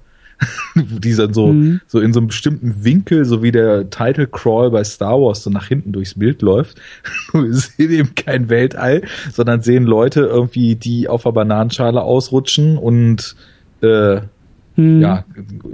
[0.75, 1.81] die dann so, mhm.
[1.87, 5.51] so in so einem bestimmten Winkel, so wie der Title Crawl bei Star Wars so
[5.51, 6.81] nach hinten durchs Bild läuft.
[7.33, 9.03] Wir sehen eben kein Weltall,
[9.33, 13.37] sondern sehen Leute irgendwie, die auf der Bananenschale ausrutschen und
[13.83, 14.21] äh,
[14.77, 15.01] mhm.
[15.01, 15.25] ja,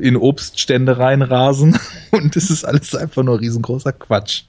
[0.00, 1.78] in Obststände reinrasen.
[2.10, 4.44] Und es ist alles einfach nur riesengroßer Quatsch.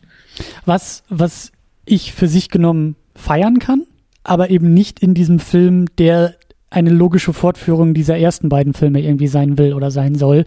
[0.66, 1.52] Was, was
[1.86, 3.84] ich für sich genommen feiern kann,
[4.24, 6.36] aber eben nicht in diesem Film, der
[6.70, 10.46] eine logische Fortführung dieser ersten beiden Filme irgendwie sein will oder sein soll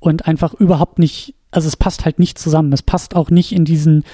[0.00, 2.72] und einfach überhaupt nicht, also es passt halt nicht zusammen.
[2.72, 4.04] Es passt auch nicht in diesen,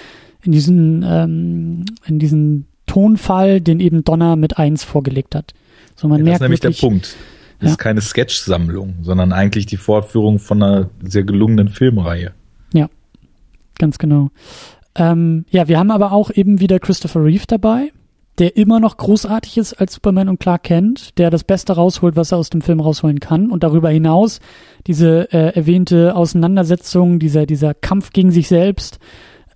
[0.42, 5.52] in diesen, ähm, in diesen Tonfall, den eben Donner mit eins vorgelegt hat.
[5.96, 7.16] So man ja, merkt das ist nämlich wirklich, der Punkt.
[7.58, 7.72] Das ja.
[7.72, 12.32] ist keine Sketch-Sammlung, sondern eigentlich die Fortführung von einer sehr gelungenen Filmreihe.
[12.72, 12.88] Ja,
[13.78, 14.30] ganz genau.
[14.94, 17.92] Ähm, ja, wir haben aber auch eben wieder Christopher Reeve dabei,
[18.40, 22.32] der immer noch großartig ist als Superman und Clark Kent, der das Beste rausholt, was
[22.32, 23.50] er aus dem Film rausholen kann.
[23.50, 24.40] Und darüber hinaus
[24.86, 28.98] diese äh, erwähnte Auseinandersetzung, dieser dieser Kampf gegen sich selbst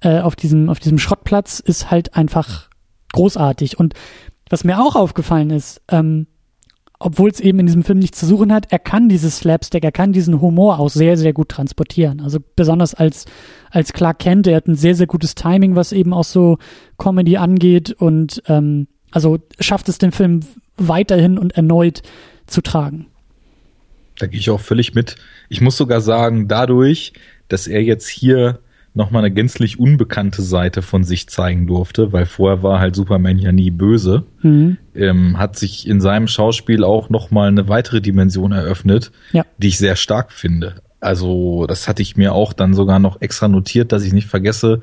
[0.02, 2.68] äh, auf diesem auf diesem Schrottplatz ist halt einfach
[3.14, 3.78] großartig.
[3.78, 3.94] Und
[4.50, 6.26] was mir auch aufgefallen ist, ähm,
[7.04, 9.92] obwohl es eben in diesem Film nichts zu suchen hat, er kann dieses Slapstick, er
[9.92, 12.22] kann diesen Humor auch sehr, sehr gut transportieren.
[12.22, 13.26] Also besonders als,
[13.70, 16.56] als Clark Kent, er hat ein sehr, sehr gutes Timing, was eben auch so
[16.96, 20.40] Comedy angeht und ähm, also schafft es den Film
[20.78, 22.00] weiterhin und erneut
[22.46, 23.06] zu tragen.
[24.18, 25.16] Da gehe ich auch völlig mit.
[25.50, 27.12] Ich muss sogar sagen, dadurch,
[27.48, 28.60] dass er jetzt hier
[28.94, 33.50] nochmal eine gänzlich unbekannte Seite von sich zeigen durfte, weil vorher war halt Superman ja
[33.50, 34.76] nie böse, mhm.
[34.94, 39.44] ähm, hat sich in seinem Schauspiel auch nochmal eine weitere Dimension eröffnet, ja.
[39.58, 40.76] die ich sehr stark finde.
[41.00, 44.80] Also das hatte ich mir auch dann sogar noch extra notiert, dass ich nicht vergesse,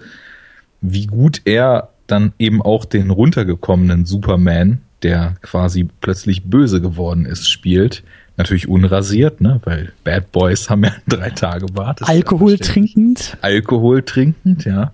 [0.82, 7.50] wie gut er dann eben auch den runtergekommenen Superman, der quasi plötzlich böse geworden ist,
[7.50, 8.04] spielt
[8.38, 9.60] Natürlich unrasiert, ne?
[9.66, 12.02] weil Bad Boys haben ja drei Tage Bart.
[12.08, 13.38] Alkohol trinkend.
[13.42, 14.94] Alkohol trinkend, ja.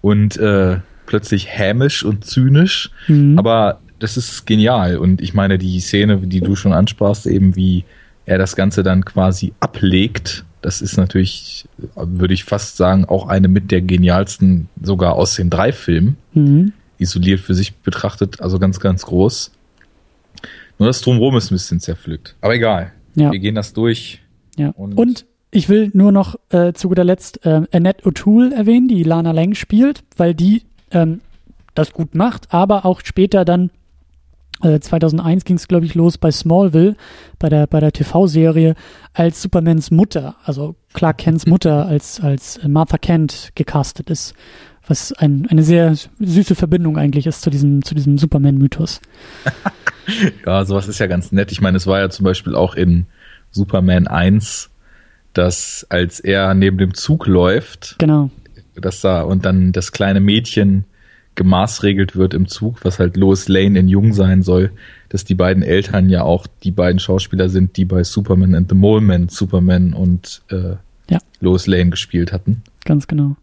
[0.00, 2.90] Und äh, plötzlich hämisch und zynisch.
[3.08, 3.38] Mhm.
[3.38, 4.98] Aber das ist genial.
[4.98, 7.84] Und ich meine, die Szene, die du schon ansprachst, eben wie
[8.26, 13.48] er das Ganze dann quasi ablegt, das ist natürlich, würde ich fast sagen, auch eine
[13.48, 16.16] mit der genialsten sogar aus den drei Filmen.
[16.34, 16.72] Mhm.
[16.98, 19.52] Isoliert für sich betrachtet, also ganz, ganz groß.
[20.78, 22.36] Nur das Drumherum ist ein bisschen zerpflückt.
[22.40, 22.92] Aber egal.
[23.14, 23.32] Ja.
[23.32, 24.20] Wir gehen das durch.
[24.56, 24.70] Ja.
[24.70, 29.02] Und, und ich will nur noch äh, zu guter Letzt äh, Annette O'Toole erwähnen, die
[29.02, 31.20] Lana Lang spielt, weil die ähm,
[31.74, 33.70] das gut macht, aber auch später dann
[34.62, 36.96] äh, 2001 ging es glaube ich los bei Smallville,
[37.38, 38.74] bei der bei der TV-Serie
[39.14, 44.34] als Supermans Mutter, also Clark Kents Mutter als als Martha Kent gecastet ist,
[44.88, 49.00] was ein, eine sehr süße Verbindung eigentlich ist zu diesem zu diesem Superman-Mythos.
[50.46, 51.52] ja, sowas ist ja ganz nett.
[51.52, 53.06] Ich meine, es war ja zum Beispiel auch in
[53.50, 54.70] Superman 1,
[55.34, 58.30] dass als er neben dem Zug läuft, genau.
[58.74, 60.84] dass da und dann das kleine Mädchen
[61.34, 64.72] gemaßregelt wird im Zug, was halt Lois Lane in Jung sein soll,
[65.08, 68.74] dass die beiden Eltern ja auch die beiden Schauspieler sind, die bei Superman and the
[68.74, 70.74] Mole Man Superman und äh,
[71.08, 71.18] ja.
[71.40, 72.62] Lois Lane gespielt hatten.
[72.84, 73.36] Ganz genau.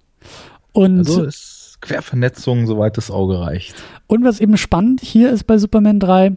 [0.76, 3.76] Und also ist Quervernetzung, soweit das Auge reicht.
[4.08, 6.36] Und was eben spannend hier ist bei Superman 3,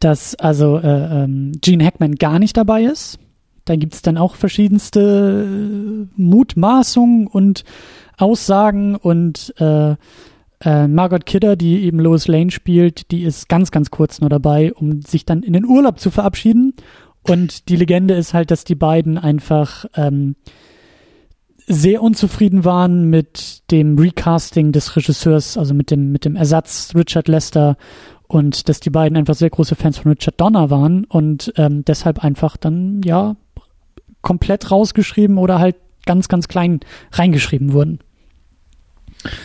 [0.00, 3.18] dass also äh, ähm, Gene Hackman gar nicht dabei ist.
[3.64, 7.64] Da gibt's dann auch verschiedenste äh, Mutmaßungen und
[8.16, 9.96] Aussagen und äh,
[10.60, 14.72] äh, Margot Kidder, die eben Lois Lane spielt, die ist ganz, ganz kurz nur dabei,
[14.72, 16.74] um sich dann in den Urlaub zu verabschieden.
[17.22, 20.36] Und die Legende ist halt, dass die beiden einfach ähm,
[21.66, 27.28] sehr unzufrieden waren mit dem Recasting des Regisseurs, also mit dem, mit dem Ersatz Richard
[27.28, 27.76] Lester
[28.28, 32.22] und dass die beiden einfach sehr große Fans von Richard Donner waren und ähm, deshalb
[32.22, 33.36] einfach dann ja
[34.22, 36.80] komplett rausgeschrieben oder halt ganz, ganz klein
[37.12, 37.98] reingeschrieben wurden.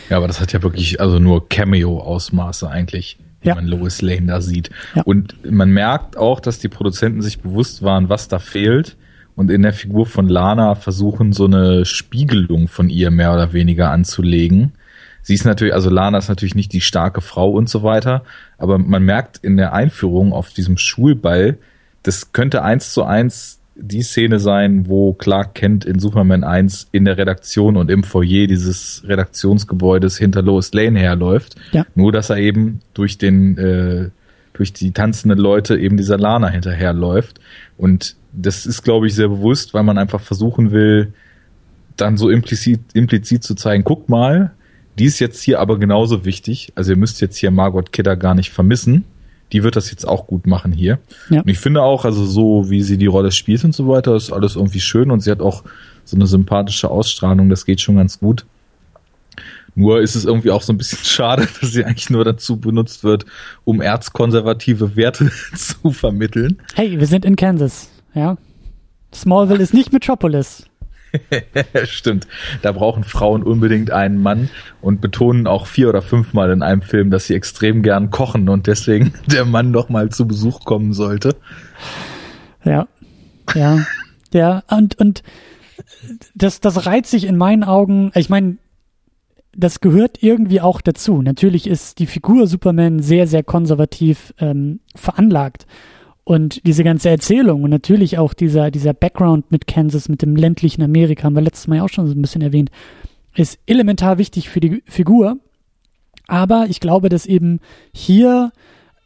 [0.08, 3.18] Ja, aber das hat ja wirklich also nur Cameo-Ausmaße eigentlich.
[3.40, 3.56] wie Ja.
[3.56, 4.70] man Lois Lane da sieht.
[4.94, 5.02] Ja.
[5.02, 8.96] Und man merkt auch, dass die Produzenten sich bewusst waren, was da fehlt
[9.36, 13.90] und in der Figur von Lana versuchen, so eine Spiegelung von ihr mehr oder weniger
[13.90, 14.72] anzulegen.
[15.22, 18.24] Sie ist natürlich, also Lana ist natürlich nicht die starke Frau und so weiter,
[18.58, 21.58] aber man merkt in der Einführung auf diesem Schulball,
[22.02, 27.04] das könnte eins zu eins die Szene sein, wo Clark Kent in Superman 1 in
[27.04, 31.56] der Redaktion und im Foyer dieses Redaktionsgebäudes hinter Lois Lane herläuft.
[31.72, 31.86] Ja.
[31.94, 34.10] Nur, dass er eben durch den, äh,
[34.52, 37.40] durch die tanzenden Leute eben dieser Lana hinterherläuft.
[37.78, 41.12] Und das ist, glaube ich, sehr bewusst, weil man einfach versuchen will,
[41.96, 44.52] dann so implizit, implizit zu zeigen, guck mal,
[44.98, 46.72] die ist jetzt hier aber genauso wichtig.
[46.74, 49.04] Also ihr müsst jetzt hier Margot Kidder gar nicht vermissen.
[49.52, 50.98] Die wird das jetzt auch gut machen hier.
[51.28, 51.42] Ja.
[51.42, 54.32] Und ich finde auch, also so wie sie die Rolle spielt und so weiter, ist
[54.32, 55.62] alles irgendwie schön und sie hat auch
[56.04, 58.46] so eine sympathische Ausstrahlung, das geht schon ganz gut.
[59.74, 63.04] Nur ist es irgendwie auch so ein bisschen schade, dass sie eigentlich nur dazu benutzt
[63.04, 63.24] wird,
[63.64, 66.58] um erzkonservative Werte zu vermitteln.
[66.74, 68.36] Hey, wir sind in Kansas, ja.
[69.14, 70.64] Smallville ist nicht Metropolis.
[71.84, 72.26] Stimmt.
[72.62, 74.48] Da brauchen Frauen unbedingt einen Mann
[74.80, 78.66] und betonen auch vier oder fünfmal in einem Film, dass sie extrem gern kochen und
[78.66, 81.36] deswegen der Mann noch mal zu Besuch kommen sollte.
[82.64, 82.86] Ja,
[83.54, 83.84] ja,
[84.32, 84.62] ja.
[84.70, 85.22] Und und
[86.34, 88.12] das das reizt sich in meinen Augen.
[88.14, 88.56] Ich meine,
[89.54, 91.20] das gehört irgendwie auch dazu.
[91.20, 95.66] Natürlich ist die Figur Superman sehr sehr konservativ ähm, veranlagt
[96.24, 100.82] und diese ganze Erzählung und natürlich auch dieser dieser Background mit Kansas, mit dem ländlichen
[100.82, 102.70] Amerika, haben wir letztes Mal ja auch schon so ein bisschen erwähnt,
[103.34, 105.38] ist elementar wichtig für die Figur.
[106.28, 107.60] Aber ich glaube, dass eben
[107.92, 108.52] hier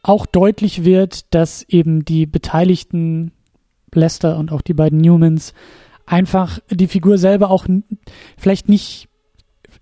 [0.03, 3.31] auch deutlich wird, dass eben die Beteiligten
[3.93, 5.53] Lester und auch die beiden Newmans
[6.05, 7.65] einfach die Figur selber auch
[8.37, 9.09] vielleicht nicht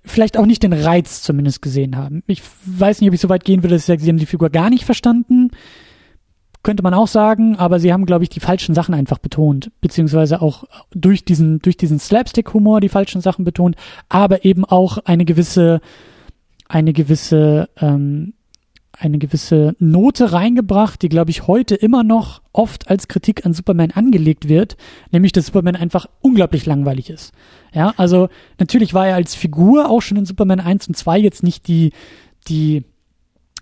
[0.04, 2.24] vielleicht auch nicht den Reiz zumindest gesehen haben.
[2.28, 4.28] Ich weiß nicht, ob ich so weit gehen würde, dass ich sage, sie haben die
[4.28, 5.50] Figur gar nicht verstanden.
[6.66, 10.42] Könnte man auch sagen, aber sie haben, glaube ich, die falschen Sachen einfach betont, beziehungsweise
[10.42, 13.76] auch durch diesen, durch diesen Slapstick-Humor die falschen Sachen betont,
[14.10, 15.80] aber eben auch eine gewisse,
[16.68, 18.34] eine gewisse, ähm,
[18.94, 23.92] eine gewisse Note reingebracht, die, glaube ich, heute immer noch oft als Kritik an Superman
[23.92, 24.76] angelegt wird,
[25.12, 27.32] nämlich, dass Superman einfach unglaublich langweilig ist.
[27.76, 31.44] Ja, also natürlich war er als Figur auch schon in Superman 1 und 2 jetzt
[31.44, 31.92] nicht die,
[32.48, 32.86] die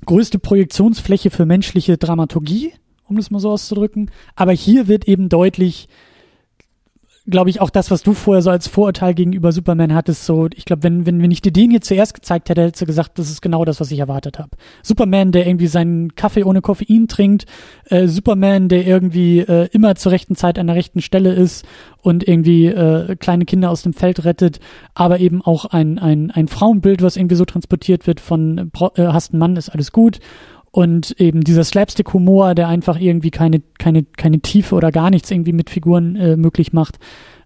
[0.05, 2.71] größte Projektionsfläche für menschliche Dramaturgie,
[3.07, 4.11] um das mal so auszudrücken.
[4.35, 5.87] Aber hier wird eben deutlich,
[7.25, 10.65] glaube ich, auch das, was du vorher so als Vorurteil gegenüber Superman hattest, so, ich
[10.65, 13.29] glaube, wenn, wenn, wenn ich dir den jetzt zuerst gezeigt hätte, hättest du gesagt, das
[13.29, 14.49] ist genau das, was ich erwartet habe.
[14.81, 17.45] Superman, der irgendwie seinen Kaffee ohne Koffein trinkt,
[17.85, 21.65] äh, Superman, der irgendwie äh, immer zur rechten Zeit an der rechten Stelle ist
[22.01, 24.59] und irgendwie äh, kleine Kinder aus dem Feld rettet,
[24.93, 29.07] aber eben auch ein, ein, ein Frauenbild, was irgendwie so transportiert wird von äh, äh,
[29.07, 30.19] hast einen Mann, ist alles gut.
[30.75, 35.53] Und eben dieser Slapstick-Humor, der einfach irgendwie keine, keine, keine Tiefe oder gar nichts irgendwie
[35.53, 36.97] mit Figuren äh, möglich macht.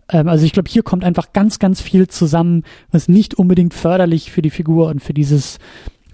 [0.10, 4.32] Ähm, also ich glaube, hier kommt einfach ganz, ganz viel zusammen, was nicht unbedingt förderlich
[4.32, 5.60] für die Figur und für dieses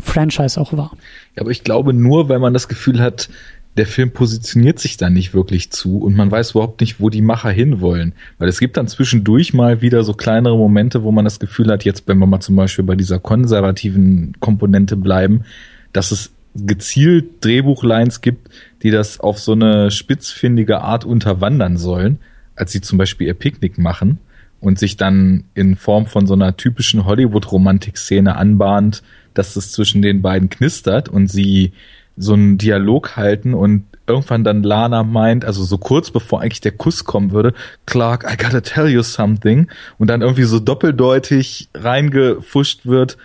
[0.01, 0.97] Franchise auch war.
[1.35, 3.29] Ja, aber ich glaube nur, weil man das Gefühl hat,
[3.77, 7.21] der Film positioniert sich da nicht wirklich zu und man weiß überhaupt nicht, wo die
[7.21, 8.13] Macher hinwollen.
[8.39, 11.85] Weil es gibt dann zwischendurch mal wieder so kleinere Momente, wo man das Gefühl hat,
[11.85, 15.43] jetzt, wenn wir mal zum Beispiel bei dieser konservativen Komponente bleiben,
[15.91, 18.49] dass es gezielt Drehbuchlines gibt,
[18.83, 22.19] die das auf so eine spitzfindige Art unterwandern sollen,
[22.55, 24.19] als sie zum Beispiel ihr Picknick machen
[24.59, 30.21] und sich dann in Form von so einer typischen Hollywood-Romantik-Szene anbahnt, dass es zwischen den
[30.21, 31.73] beiden knistert und sie
[32.15, 36.73] so einen Dialog halten und irgendwann dann Lana meint, also so kurz bevor eigentlich der
[36.73, 37.53] Kuss kommen würde,
[37.85, 43.17] Clark, I gotta tell you something und dann irgendwie so doppeldeutig reingefuscht wird,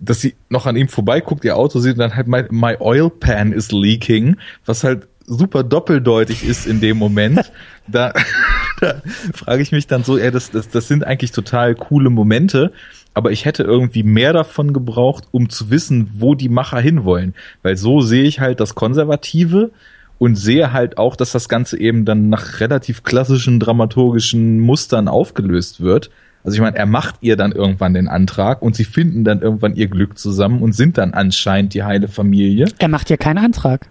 [0.00, 3.10] dass sie noch an ihm vorbeiguckt, ihr Auto sieht und dann halt my, my oil
[3.10, 7.52] pan is leaking, was halt super doppeldeutig ist in dem Moment.
[7.86, 8.12] da,
[8.80, 9.02] da
[9.34, 12.72] frage ich mich dann so, ey, das, das, das sind eigentlich total coole Momente,
[13.14, 17.34] aber ich hätte irgendwie mehr davon gebraucht, um zu wissen, wo die Macher hinwollen.
[17.62, 19.70] Weil so sehe ich halt das Konservative
[20.18, 25.80] und sehe halt auch, dass das Ganze eben dann nach relativ klassischen dramaturgischen Mustern aufgelöst
[25.80, 26.10] wird.
[26.44, 29.74] Also ich meine, er macht ihr dann irgendwann den Antrag und sie finden dann irgendwann
[29.74, 32.66] ihr Glück zusammen und sind dann anscheinend die heile Familie.
[32.78, 33.88] Er macht ja keinen Antrag.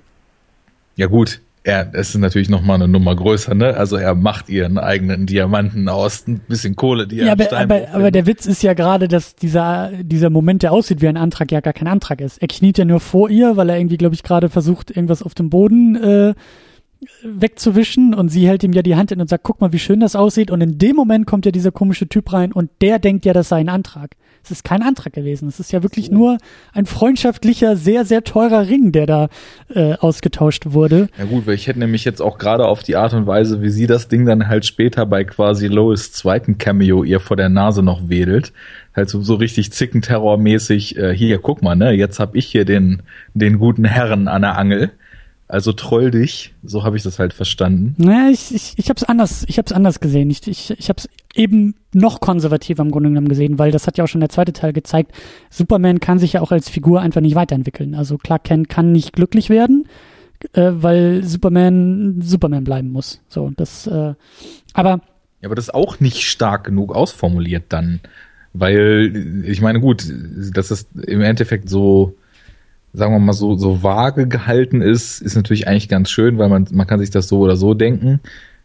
[0.96, 3.76] Ja gut, er es ist natürlich noch mal eine Nummer größer, ne?
[3.76, 7.60] Also er macht ihren eigenen Diamanten aus, ein bisschen Kohle, die er Ja, im aber,
[7.60, 11.18] aber, aber der Witz ist ja gerade, dass dieser, dieser Moment, der aussieht wie ein
[11.18, 12.42] Antrag, ja gar kein Antrag ist.
[12.42, 15.36] Er kniet ja nur vor ihr, weil er irgendwie, glaube ich, gerade versucht, irgendwas auf
[15.36, 16.34] dem Boden äh,
[17.24, 20.00] wegzuwischen und sie hält ihm ja die Hand in und sagt, guck mal, wie schön
[20.00, 20.52] das aussieht.
[20.52, 23.50] Und in dem Moment kommt ja dieser komische Typ rein und der denkt ja, das
[23.50, 24.16] sei ein Antrag.
[24.44, 25.50] Es ist kein Antrag gewesen.
[25.50, 26.14] Es ist ja wirklich so.
[26.14, 26.38] nur
[26.72, 29.28] ein freundschaftlicher, sehr, sehr teurer Ring, der da
[29.74, 31.10] äh, ausgetauscht wurde.
[31.18, 33.70] Ja gut, weil ich hätte nämlich jetzt auch gerade auf die Art und Weise, wie
[33.70, 37.84] sie das Ding dann halt später bei quasi Lois zweiten Cameo ihr vor der Nase
[37.84, 38.54] noch wedelt,
[38.96, 43.04] halt so, so richtig Zickenterrormäßig, äh, hier, guck mal, ne, jetzt hab ich hier den,
[43.34, 44.92] den guten Herren an der Angel.
[45.50, 47.96] Also troll dich, so habe ich das halt verstanden.
[47.98, 50.30] Naja, ich, ich, ich habe es anders, ich anders gesehen.
[50.30, 53.98] Ich, ich, ich habe es eben noch konservativer im Grunde genommen gesehen, weil das hat
[53.98, 55.14] ja auch schon der zweite Teil gezeigt.
[55.50, 57.96] Superman kann sich ja auch als Figur einfach nicht weiterentwickeln.
[57.96, 59.88] Also Clark Kent kann nicht glücklich werden,
[60.52, 63.22] äh, weil Superman Superman bleiben muss.
[63.30, 64.16] So, das, äh,
[64.74, 65.02] aber
[65.42, 68.02] ja, aber das ist auch nicht stark genug ausformuliert dann,
[68.52, 70.04] weil ich meine gut,
[70.54, 72.16] das ist im Endeffekt so
[72.98, 76.68] sagen wir mal so, so vage gehalten ist, ist natürlich eigentlich ganz schön, weil man,
[76.72, 78.22] man kann sich das so oder so denken.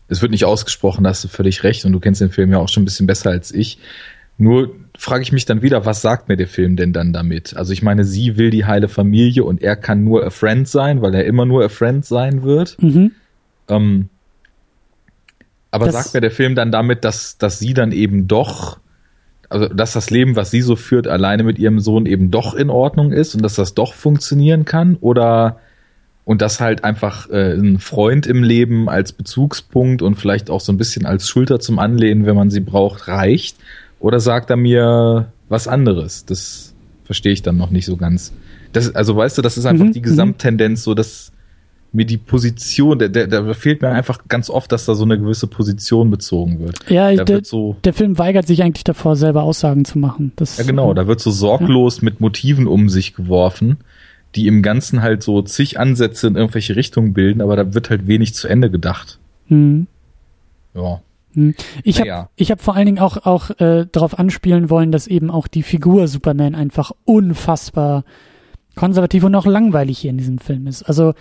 [0.08, 2.58] Es wird nicht ausgesprochen, da hast du völlig recht und du kennst den Film ja
[2.58, 3.78] auch schon ein bisschen besser als ich.
[4.38, 7.54] Nur frage ich mich dann wieder, was sagt mir der Film denn dann damit?
[7.56, 11.02] Also ich meine, sie will die heile Familie und er kann nur a friend sein,
[11.02, 12.82] weil er immer nur a friend sein wird.
[12.82, 13.12] Mhm.
[13.68, 14.08] Ähm,
[15.70, 18.78] aber das sagt mir der Film dann damit, dass, dass sie dann eben doch
[19.52, 22.70] also dass das Leben, was sie so führt, alleine mit ihrem Sohn eben doch in
[22.70, 24.96] Ordnung ist und dass das doch funktionieren kann?
[25.00, 25.58] Oder
[26.24, 30.72] und das halt einfach äh, ein Freund im Leben als Bezugspunkt und vielleicht auch so
[30.72, 33.56] ein bisschen als Schulter zum Anlehnen, wenn man sie braucht, reicht?
[33.98, 36.24] Oder sagt er mir was anderes?
[36.24, 36.74] Das
[37.04, 38.32] verstehe ich dann noch nicht so ganz.
[38.72, 40.04] Das, also weißt du, das ist einfach mhm, die mhm.
[40.04, 41.32] Gesamttendenz, so dass
[41.92, 45.18] mir die Position, da, da, da fehlt mir einfach ganz oft, dass da so eine
[45.18, 46.78] gewisse Position bezogen wird.
[46.88, 50.32] Ja, da der, wird so, der Film weigert sich eigentlich davor, selber Aussagen zu machen.
[50.36, 52.04] Das, ja, genau, da wird so sorglos ja.
[52.04, 53.78] mit Motiven um sich geworfen,
[54.34, 58.06] die im Ganzen halt so zig Ansätze in irgendwelche Richtungen bilden, aber da wird halt
[58.06, 59.18] wenig zu Ende gedacht.
[59.48, 59.86] Hm.
[60.74, 61.02] Ja.
[61.34, 61.54] Hm.
[61.82, 62.28] Ich habe ja.
[62.36, 65.62] ich hab vor allen Dingen auch, auch äh, darauf anspielen wollen, dass eben auch die
[65.62, 68.04] Figur Superman einfach unfassbar
[68.76, 70.82] konservativ und auch langweilig hier in diesem Film ist.
[70.82, 71.12] Also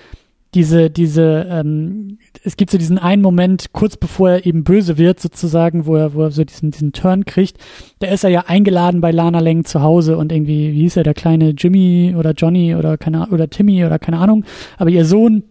[0.53, 5.19] diese, diese, ähm, es gibt so diesen einen Moment, kurz bevor er eben böse wird,
[5.19, 7.57] sozusagen, wo er, wo er so diesen, diesen Turn kriegt,
[7.99, 11.03] da ist er ja eingeladen bei Lana Lang zu Hause und irgendwie, wie hieß er,
[11.03, 14.43] der kleine Jimmy oder Johnny oder keine oder Timmy oder keine Ahnung,
[14.77, 15.43] aber ihr Sohn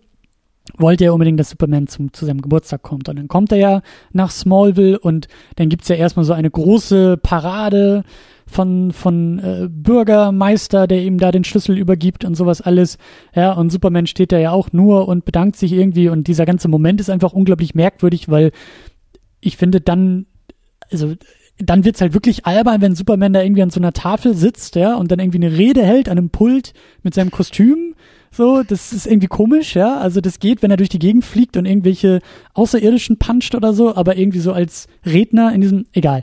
[0.79, 3.09] wollte ja unbedingt, dass Superman zum, zu seinem Geburtstag kommt.
[3.09, 7.17] Und dann kommt er ja nach Smallville und dann gibt's ja erstmal so eine große
[7.17, 8.05] Parade
[8.47, 12.99] von, von äh, Bürgermeister, der ihm da den Schlüssel übergibt und sowas alles.
[13.35, 16.69] Ja, und Superman steht da ja auch nur und bedankt sich irgendwie und dieser ganze
[16.69, 18.51] Moment ist einfach unglaublich merkwürdig, weil
[19.41, 20.27] ich finde dann,
[20.91, 21.15] also
[21.59, 24.97] dann wird's halt wirklich albern, wenn Superman da irgendwie an so einer Tafel sitzt, ja,
[24.97, 27.95] und dann irgendwie eine Rede hält an einem Pult mit seinem Kostüm.
[28.33, 29.99] So, das ist irgendwie komisch, ja.
[29.99, 32.21] Also das geht, wenn er durch die Gegend fliegt und irgendwelche
[32.55, 36.23] Außerirdischen puncht oder so, aber irgendwie so als Redner in diesem, egal.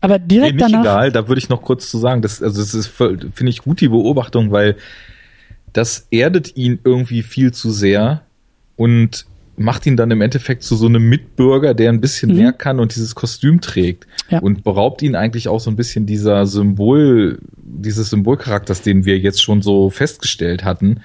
[0.00, 0.84] Aber direkt nee, nicht danach.
[0.84, 3.80] egal, da würde ich noch kurz zu sagen, das, also das ist, finde ich gut,
[3.80, 4.76] die Beobachtung, weil
[5.72, 8.22] das erdet ihn irgendwie viel zu sehr
[8.76, 9.26] und
[9.56, 12.36] macht ihn dann im Endeffekt zu so einem Mitbürger, der ein bisschen mhm.
[12.36, 14.06] mehr kann und dieses Kostüm trägt.
[14.30, 14.38] Ja.
[14.38, 19.42] Und beraubt ihn eigentlich auch so ein bisschen dieser Symbol, dieses Symbolcharakters, den wir jetzt
[19.42, 21.00] schon so festgestellt hatten.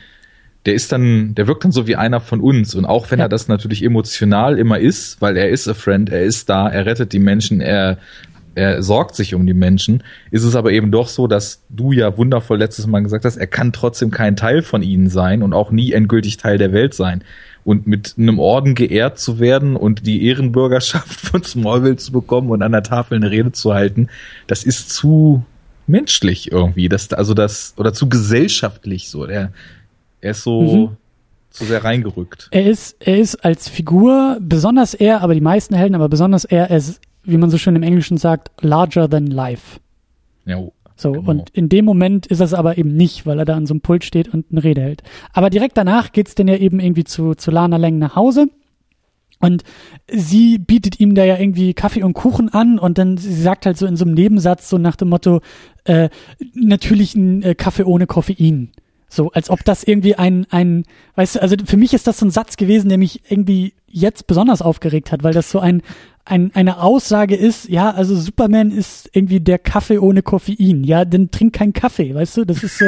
[0.65, 2.73] Der ist dann, der wirkt dann so wie einer von uns.
[2.75, 3.25] Und auch wenn ja.
[3.25, 6.85] er das natürlich emotional immer ist, weil er ist a friend, er ist da, er
[6.85, 7.97] rettet die Menschen, er
[8.55, 12.17] er sorgt sich um die Menschen, ist es aber eben doch so, dass du ja
[12.17, 15.71] wundervoll letztes Mal gesagt hast, er kann trotzdem kein Teil von ihnen sein und auch
[15.71, 17.23] nie endgültig Teil der Welt sein.
[17.63, 22.61] Und mit einem Orden geehrt zu werden und die Ehrenbürgerschaft von Smallville zu bekommen und
[22.61, 24.09] an der Tafel eine Rede zu halten,
[24.47, 25.43] das ist zu
[25.87, 29.25] menschlich irgendwie, das, also das, oder zu gesellschaftlich so.
[29.25, 29.51] Der,
[30.23, 30.97] er ist so, mhm.
[31.49, 32.47] zu sehr reingerückt.
[32.51, 36.69] Er ist, er ist als Figur, besonders er, aber die meisten Helden, aber besonders er,
[36.69, 39.79] er ist wie man so schön im Englischen sagt, larger than life.
[40.45, 40.61] Ja.
[40.95, 41.31] So, genau.
[41.31, 43.81] und in dem Moment ist das aber eben nicht, weil er da an so einem
[43.81, 45.03] Pult steht und eine Rede hält.
[45.31, 48.47] Aber direkt danach geht's dann ja eben irgendwie zu, zu Lana Lang nach Hause.
[49.39, 49.63] Und
[50.09, 53.77] sie bietet ihm da ja irgendwie Kaffee und Kuchen an und dann sie sagt halt
[53.77, 55.41] so in so einem Nebensatz so nach dem Motto,
[55.83, 56.09] äh,
[56.53, 58.71] natürlich ein äh, Kaffee ohne Koffein.
[59.13, 60.85] So, als ob das irgendwie ein, ein,
[61.15, 64.25] weißt du, also für mich ist das so ein Satz gewesen, der mich irgendwie jetzt
[64.25, 65.83] besonders aufgeregt hat, weil das so ein,
[66.25, 70.83] ein, eine Aussage ist, ja, also Superman ist irgendwie der Kaffee ohne Koffein.
[70.83, 72.45] Ja, dann trink keinen Kaffee, weißt du?
[72.45, 72.85] Das ist so,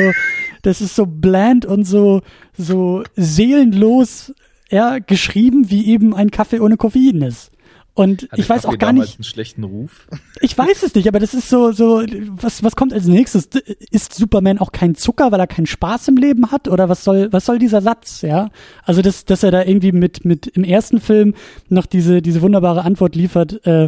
[0.64, 2.22] das ist so bland und so,
[2.58, 4.34] so seelenlos,
[4.72, 7.52] ja, geschrieben, wie eben ein Kaffee ohne Koffein ist.
[7.96, 9.18] Und Hat ich weiß Kaffee auch gar nicht.
[9.18, 10.08] einen schlechten Ruf?
[10.42, 13.48] Ich weiß es nicht, aber das ist so, so, was, was kommt als nächstes?
[13.90, 16.68] Ist Superman auch kein Zucker, weil er keinen Spaß im Leben hat?
[16.68, 18.50] Oder was soll, was soll dieser Satz, ja?
[18.84, 21.36] Also, dass, dass er da irgendwie mit, mit im ersten Film
[21.70, 23.88] noch diese, diese wunderbare Antwort liefert, äh,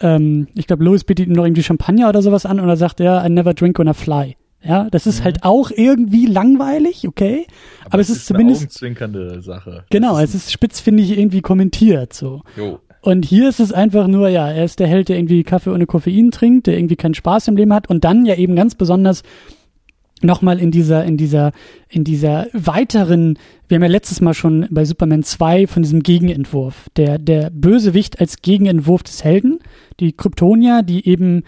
[0.00, 2.98] ähm, ich glaube, Louis bietet ihm noch irgendwie Champagner oder sowas an und er sagt,
[2.98, 4.36] ja, I never drink when I fly.
[4.66, 5.24] Ja, das ist mhm.
[5.24, 7.46] halt auch irgendwie langweilig, okay.
[7.84, 8.60] Aber, aber es ist, ist zumindest.
[8.60, 9.84] Eine augenzwinkernde Sache.
[9.90, 12.42] Genau, es ist spitz, finde ich, irgendwie kommentiert, so.
[12.56, 12.80] Jo.
[13.04, 15.84] Und hier ist es einfach nur, ja, er ist der Held, der irgendwie Kaffee ohne
[15.84, 19.22] Koffein trinkt, der irgendwie keinen Spaß im Leben hat und dann ja eben ganz besonders
[20.22, 21.52] nochmal in dieser, in dieser,
[21.90, 23.38] in dieser weiteren,
[23.68, 28.20] wir haben ja letztes Mal schon bei Superman 2 von diesem Gegenentwurf, der, der Bösewicht
[28.20, 29.58] als Gegenentwurf des Helden,
[30.00, 31.42] die Kryptonier, die eben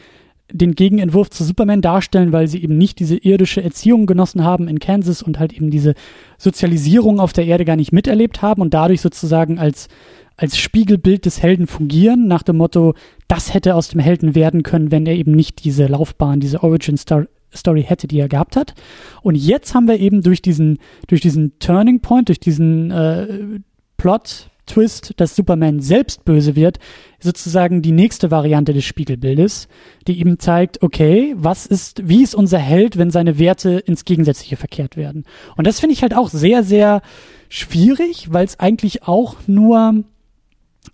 [0.53, 4.79] den Gegenentwurf zu Superman darstellen, weil sie eben nicht diese irdische Erziehung genossen haben in
[4.79, 5.95] Kansas und halt eben diese
[6.37, 9.89] Sozialisierung auf der Erde gar nicht miterlebt haben und dadurch sozusagen als,
[10.37, 12.95] als Spiegelbild des Helden fungieren, nach dem Motto,
[13.29, 16.97] das hätte aus dem Helden werden können, wenn er eben nicht diese Laufbahn, diese Origin
[16.97, 18.75] Story hätte, die er gehabt hat.
[19.23, 23.61] Und jetzt haben wir eben durch diesen, durch diesen Turning Point, durch diesen äh,
[23.97, 26.79] Plot, Twist, dass Superman selbst böse wird,
[27.21, 29.69] sozusagen die nächste Variante des Spiegelbildes,
[30.07, 34.57] die ihm zeigt, okay, was ist, wie ist unser Held, wenn seine Werte ins Gegensätzliche
[34.57, 35.25] verkehrt werden?
[35.57, 37.01] Und das finde ich halt auch sehr, sehr
[37.49, 40.05] schwierig, weil es eigentlich auch nur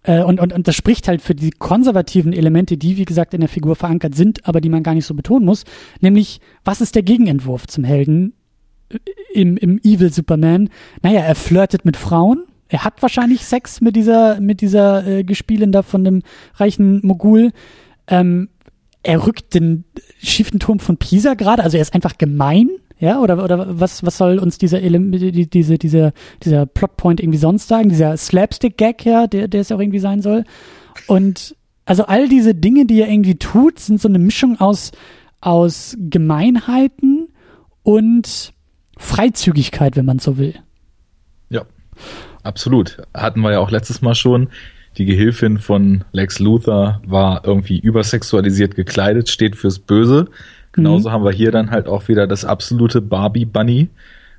[0.05, 3.41] äh, und, und, und das spricht halt für die konservativen Elemente, die, wie gesagt, in
[3.41, 5.65] der Figur verankert sind, aber die man gar nicht so betonen muss.
[6.01, 8.35] Nämlich, was ist der Gegenentwurf zum Helden
[8.89, 8.99] äh,
[9.33, 10.71] im, im Evil Superman?
[11.03, 15.73] Naja, er flirtet mit Frauen, er hat wahrscheinlich Sex mit dieser, mit dieser äh, Gespielin
[15.73, 16.23] da von dem
[16.55, 17.53] reichen Mogul.
[18.07, 18.49] Ähm,
[19.03, 19.85] er rückt den
[20.19, 22.71] schiefen Turm von Pisa gerade, also er ist einfach gemein,
[23.03, 27.89] ja, oder, oder was, was soll uns dieser die, diese, dieser, Plotpoint irgendwie sonst sagen?
[27.89, 30.45] Dieser Slapstick-Gag, ja, der, der es auch irgendwie sein soll.
[31.09, 34.93] Und also all diese Dinge, die er irgendwie tut, sind so eine Mischung aus,
[35.41, 37.27] aus Gemeinheiten
[37.83, 38.53] und
[38.99, 40.55] Freizügigkeit, wenn man so will.
[41.51, 41.67] Ja.
[42.45, 43.03] Absolut.
[43.15, 44.49] Hatten wir ja auch letztes Mal schon.
[44.97, 50.29] Die Gehilfin von Lex Luthor war irgendwie übersexualisiert gekleidet, steht fürs Böse.
[50.73, 51.13] Genauso mhm.
[51.13, 53.91] haben wir hier dann halt auch wieder das absolute Barbie Bunny,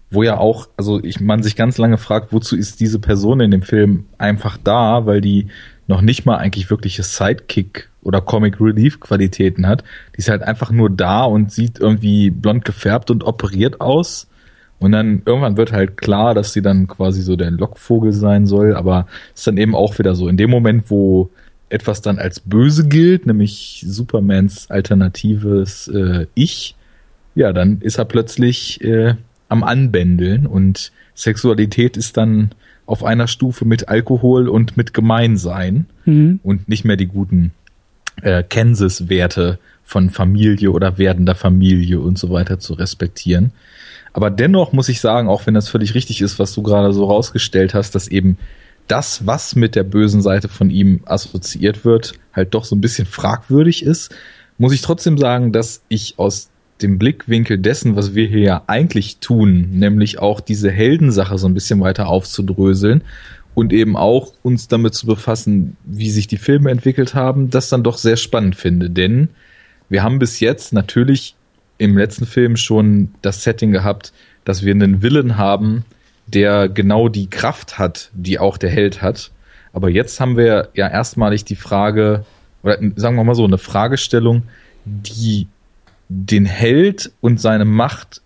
[0.10, 3.52] wo ja auch, also ich man sich ganz lange fragt, wozu ist diese Person in
[3.52, 5.48] dem Film einfach da, weil die
[5.88, 9.84] noch nicht mal eigentlich wirkliche Sidekick oder Comic Relief Qualitäten hat.
[10.16, 14.28] Die ist halt einfach nur da und sieht irgendwie blond gefärbt und operiert aus
[14.84, 18.76] und dann irgendwann wird halt klar, dass sie dann quasi so der Lockvogel sein soll,
[18.76, 21.30] aber ist dann eben auch wieder so, in dem Moment, wo
[21.70, 26.76] etwas dann als böse gilt, nämlich Supermans alternatives äh, Ich,
[27.36, 29.16] ja, dann ist er plötzlich äh,
[29.49, 32.51] am Anbändeln und Sexualität ist dann
[32.86, 36.39] auf einer Stufe mit Alkohol und mit Gemeinsein mhm.
[36.43, 37.51] und nicht mehr die guten
[38.22, 43.51] äh, Kansas-Werte von Familie oder werdender Familie und so weiter zu respektieren.
[44.14, 47.05] Aber dennoch muss ich sagen, auch wenn das völlig richtig ist, was du gerade so
[47.05, 48.38] rausgestellt hast, dass eben
[48.88, 53.06] das, was mit der bösen Seite von ihm assoziiert wird, halt doch so ein bisschen
[53.06, 54.14] fragwürdig ist,
[54.58, 56.50] muss ich trotzdem sagen, dass ich aus
[56.82, 61.54] dem Blickwinkel dessen, was wir hier ja eigentlich tun, nämlich auch diese Heldensache so ein
[61.54, 63.04] bisschen weiter aufzudröseln
[63.56, 67.84] und eben auch uns damit zu befassen, wie sich die Filme entwickelt haben, das dann
[67.84, 68.90] doch sehr spannend finde.
[68.90, 69.30] Denn
[69.90, 71.36] wir haben bis jetzt natürlich
[71.78, 74.12] im letzten Film schon das Setting gehabt,
[74.44, 75.86] dass wir einen Willen haben,
[76.28, 79.32] der genau die Kraft hat, die auch der Held hat.
[79.74, 82.26] Aber jetzt haben wir ja erstmalig die Frage,
[82.62, 84.44] oder sagen wir mal so, eine Fragestellung,
[84.86, 85.48] die
[86.10, 88.22] den Held und seine Macht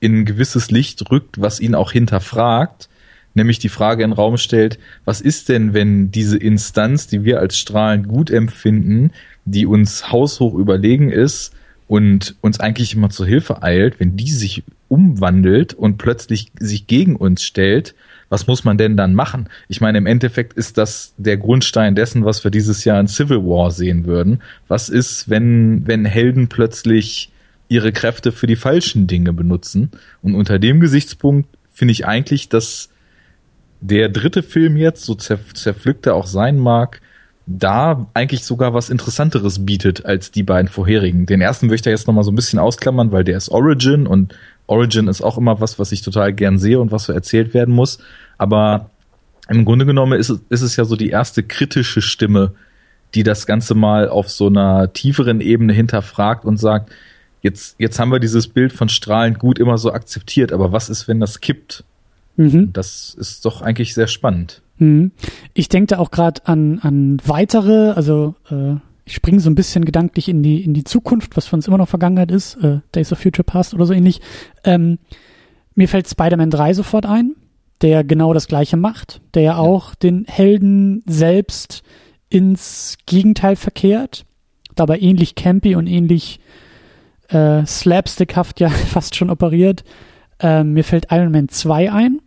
[0.00, 2.88] in ein gewisses Licht rückt, was ihn auch hinterfragt,
[3.34, 7.40] nämlich die Frage in den Raum stellt, was ist denn, wenn diese Instanz, die wir
[7.40, 9.12] als strahlend gut empfinden,
[9.44, 11.52] die uns haushoch überlegen ist,
[11.92, 17.16] und uns eigentlich immer zur Hilfe eilt, wenn die sich umwandelt und plötzlich sich gegen
[17.16, 17.94] uns stellt,
[18.28, 19.48] was muss man denn dann machen?
[19.68, 23.38] Ich meine, im Endeffekt ist das der Grundstein dessen, was wir dieses Jahr in Civil
[23.38, 24.42] War sehen würden.
[24.68, 27.32] Was ist, wenn, wenn Helden plötzlich
[27.68, 29.90] ihre Kräfte für die falschen Dinge benutzen?
[30.20, 32.90] Und unter dem Gesichtspunkt finde ich eigentlich, dass
[33.80, 37.00] der dritte Film jetzt, so zerpflückt er auch sein mag,
[37.46, 41.26] da eigentlich sogar was Interessanteres bietet als die beiden vorherigen.
[41.26, 44.06] Den ersten würde ich da jetzt nochmal so ein bisschen ausklammern, weil der ist Origin
[44.06, 44.34] und
[44.66, 47.74] Origin ist auch immer was, was ich total gern sehe und was so erzählt werden
[47.74, 47.98] muss.
[48.38, 48.90] Aber
[49.48, 52.52] im Grunde genommen ist es, ist es ja so die erste kritische Stimme,
[53.14, 56.92] die das Ganze mal auf so einer tieferen Ebene hinterfragt und sagt,
[57.42, 61.08] jetzt, jetzt haben wir dieses Bild von strahlend gut immer so akzeptiert, aber was ist,
[61.08, 61.84] wenn das kippt?
[62.36, 62.72] Mhm.
[62.72, 64.62] Das ist doch eigentlich sehr spannend.
[64.82, 65.12] Mhm.
[65.54, 68.74] Ich denke da auch gerade an, an weitere, also äh,
[69.04, 71.78] ich springe so ein bisschen gedanklich in die, in die Zukunft, was für uns immer
[71.78, 74.20] noch Vergangenheit ist, äh, Days of Future Past oder so ähnlich.
[74.64, 74.98] Ähm,
[75.74, 77.36] mir fällt Spider-Man 3 sofort ein,
[77.80, 81.82] der genau das gleiche macht, der ja auch den Helden selbst
[82.28, 84.24] ins Gegenteil verkehrt.
[84.74, 86.40] dabei ähnlich campy und ähnlich
[87.28, 89.84] äh, slapstickhaft ja fast schon operiert.
[90.40, 92.21] Ähm, mir fällt Iron Man 2 ein,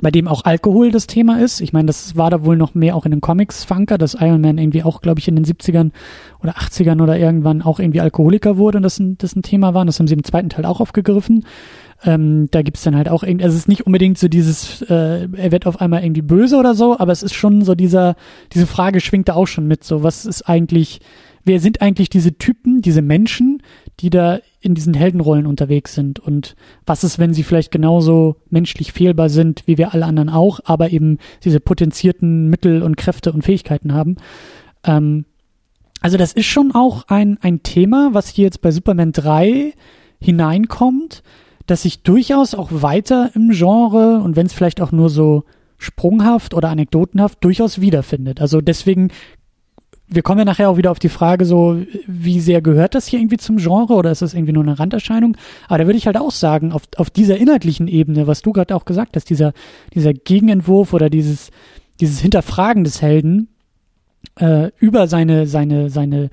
[0.00, 1.60] bei dem auch Alkohol das Thema ist.
[1.60, 4.40] Ich meine, das war da wohl noch mehr auch in den Comics Funker, dass Iron
[4.40, 5.90] Man irgendwie auch, glaube ich, in den 70ern
[6.42, 9.82] oder 80ern oder irgendwann auch irgendwie Alkoholiker wurde und das ein, das ein Thema war.
[9.82, 11.44] Und das haben sie im zweiten Teil auch aufgegriffen.
[12.04, 15.28] Ähm, da gibt's dann halt auch irgendwie, also es ist nicht unbedingt so dieses, äh,
[15.30, 18.16] er wird auf einmal irgendwie böse oder so, aber es ist schon so dieser,
[18.52, 21.00] diese Frage schwingt da auch schon mit, so was ist eigentlich,
[21.44, 23.62] wer sind eigentlich diese Typen, diese Menschen,
[24.00, 28.92] die da in diesen Heldenrollen unterwegs sind und was ist, wenn sie vielleicht genauso menschlich
[28.92, 33.42] fehlbar sind, wie wir alle anderen auch, aber eben diese potenzierten Mittel und Kräfte und
[33.42, 34.16] Fähigkeiten haben.
[34.84, 35.24] Ähm,
[36.00, 39.72] also das ist schon auch ein, ein Thema, was hier jetzt bei Superman 3
[40.20, 41.22] hineinkommt,
[41.66, 45.44] dass sich durchaus auch weiter im Genre und wenn es vielleicht auch nur so
[45.78, 48.40] sprunghaft oder anekdotenhaft durchaus wiederfindet.
[48.40, 49.10] Also deswegen,
[50.14, 53.18] wir kommen ja nachher auch wieder auf die Frage so, wie sehr gehört das hier
[53.18, 55.36] irgendwie zum Genre oder ist das irgendwie nur eine Randerscheinung?
[55.68, 58.74] Aber da würde ich halt auch sagen, auf, auf dieser inhaltlichen Ebene, was du gerade
[58.74, 59.52] auch gesagt hast, dieser,
[59.94, 61.50] dieser Gegenentwurf oder dieses,
[62.00, 63.48] dieses Hinterfragen des Helden
[64.38, 66.30] äh, über seine, seine, seine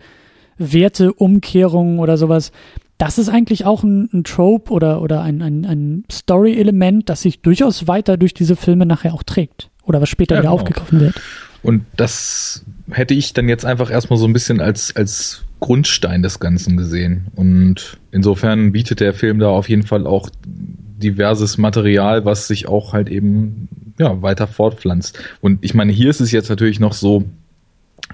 [0.58, 2.52] Werteumkehrung oder sowas,
[2.98, 7.42] das ist eigentlich auch ein, ein Trope oder, oder ein, ein, ein Story-Element, das sich
[7.42, 9.70] durchaus weiter durch diese Filme nachher auch trägt.
[9.84, 10.62] Oder was später ja, wieder genau.
[10.62, 11.22] aufgegriffen wird.
[11.64, 16.40] Und das hätte ich dann jetzt einfach erstmal so ein bisschen als, als Grundstein des
[16.40, 17.28] Ganzen gesehen.
[17.36, 22.94] Und insofern bietet der Film da auf jeden Fall auch diverses Material, was sich auch
[22.94, 23.68] halt eben
[23.98, 25.20] ja, weiter fortpflanzt.
[25.42, 27.26] Und ich meine, hier ist es jetzt natürlich noch so,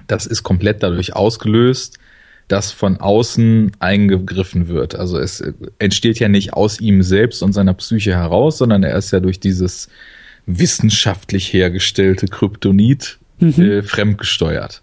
[0.06, 1.98] das ist komplett dadurch ausgelöst,
[2.48, 4.94] dass von außen eingegriffen wird.
[4.94, 5.42] Also es
[5.78, 9.40] entsteht ja nicht aus ihm selbst und seiner Psyche heraus, sondern er ist ja durch
[9.40, 9.88] dieses
[10.46, 13.52] wissenschaftlich hergestellte Kryptonit mhm.
[13.58, 14.82] äh, fremdgesteuert.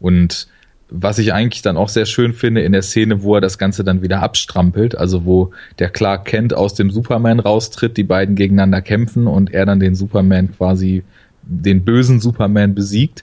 [0.00, 0.48] Und
[0.94, 3.82] was ich eigentlich dann auch sehr schön finde in der Szene, wo er das Ganze
[3.82, 8.82] dann wieder abstrampelt, also wo der Clark Kent aus dem Superman raustritt, die beiden gegeneinander
[8.82, 11.02] kämpfen und er dann den Superman quasi,
[11.42, 13.22] den bösen Superman besiegt.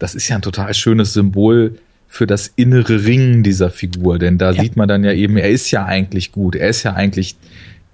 [0.00, 4.50] Das ist ja ein total schönes Symbol für das innere Ringen dieser Figur, denn da
[4.50, 4.62] ja.
[4.62, 7.36] sieht man dann ja eben, er ist ja eigentlich gut, er ist ja eigentlich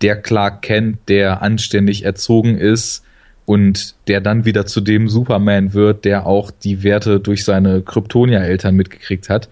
[0.00, 3.04] der Clark Kent, der anständig erzogen ist
[3.44, 8.74] und der dann wieder zu dem Superman wird, der auch die Werte durch seine Kryptonia-Eltern
[8.74, 9.48] mitgekriegt hat.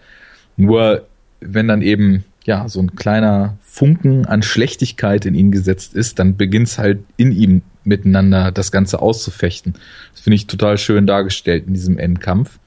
[0.57, 1.07] Nur
[1.41, 6.37] wenn dann eben ja so ein kleiner Funken an Schlechtigkeit in ihn gesetzt ist, dann
[6.37, 9.75] beginnt es halt in ihm miteinander das Ganze auszufechten.
[10.13, 12.59] Das finde ich total schön dargestellt in diesem Endkampf.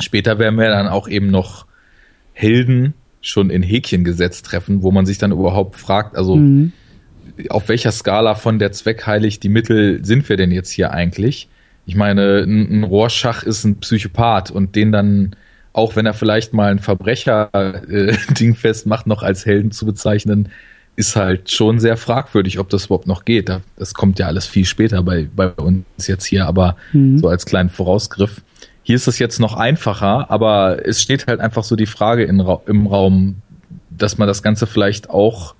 [0.00, 1.66] Später werden wir dann auch eben noch
[2.32, 6.72] Helden schon in Häkchen gesetzt treffen, wo man sich dann überhaupt fragt, also mhm.
[7.50, 11.48] Auf welcher Skala von der Zweck heiligt die Mittel sind wir denn jetzt hier eigentlich?
[11.86, 15.36] Ich meine, ein, ein Rohrschach ist ein Psychopath und den dann,
[15.72, 17.50] auch wenn er vielleicht mal ein Verbrecher
[17.88, 20.50] äh, dingfest macht, noch als Helden zu bezeichnen,
[20.96, 23.50] ist halt schon sehr fragwürdig, ob das überhaupt noch geht.
[23.76, 27.18] Das kommt ja alles viel später bei, bei uns jetzt hier, aber mhm.
[27.18, 28.42] so als kleinen Vorausgriff.
[28.82, 32.40] Hier ist es jetzt noch einfacher, aber es steht halt einfach so die Frage in,
[32.66, 33.42] im Raum,
[33.90, 35.54] dass man das Ganze vielleicht auch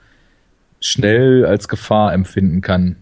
[0.80, 2.96] schnell als Gefahr empfinden kann,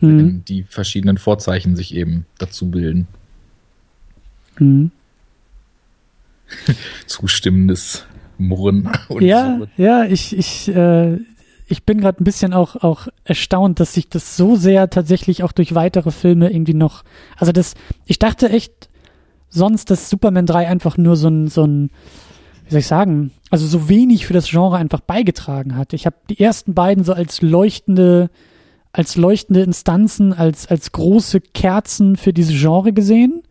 [0.00, 0.18] mhm.
[0.18, 3.06] wenn die verschiedenen Vorzeichen sich eben dazu bilden.
[4.58, 4.90] Mhm.
[7.06, 8.06] Zustimmendes
[8.38, 8.90] Murren.
[9.08, 9.82] Und ja, so.
[9.82, 11.18] ja, ich, ich, äh,
[11.66, 15.52] ich bin gerade ein bisschen auch, auch erstaunt, dass sich das so sehr tatsächlich auch
[15.52, 17.02] durch weitere Filme irgendwie noch,
[17.36, 17.74] also das,
[18.04, 18.88] ich dachte echt,
[19.48, 21.90] sonst, dass Superman 3 einfach nur so ein, so ein,
[22.66, 25.92] wie soll ich sagen, also so wenig für das Genre einfach beigetragen hat.
[25.92, 28.28] Ich habe die ersten beiden so als leuchtende,
[28.92, 33.42] als leuchtende Instanzen, als, als große Kerzen für diese Genre gesehen.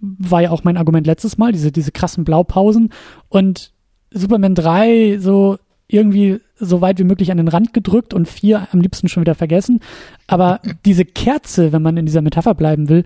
[0.00, 2.92] War ja auch mein Argument letztes Mal, diese, diese krassen Blaupausen.
[3.28, 3.72] Und
[4.10, 5.58] Superman 3 so
[5.88, 9.36] irgendwie so weit wie möglich an den Rand gedrückt und vier am liebsten schon wieder
[9.36, 9.80] vergessen.
[10.26, 13.04] Aber diese Kerze, wenn man in dieser Metapher bleiben will,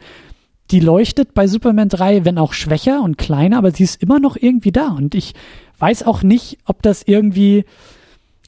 [0.70, 4.36] die leuchtet bei Superman 3, wenn auch schwächer und kleiner, aber sie ist immer noch
[4.36, 4.88] irgendwie da.
[4.88, 5.34] Und ich
[5.78, 7.64] weiß auch nicht, ob das irgendwie,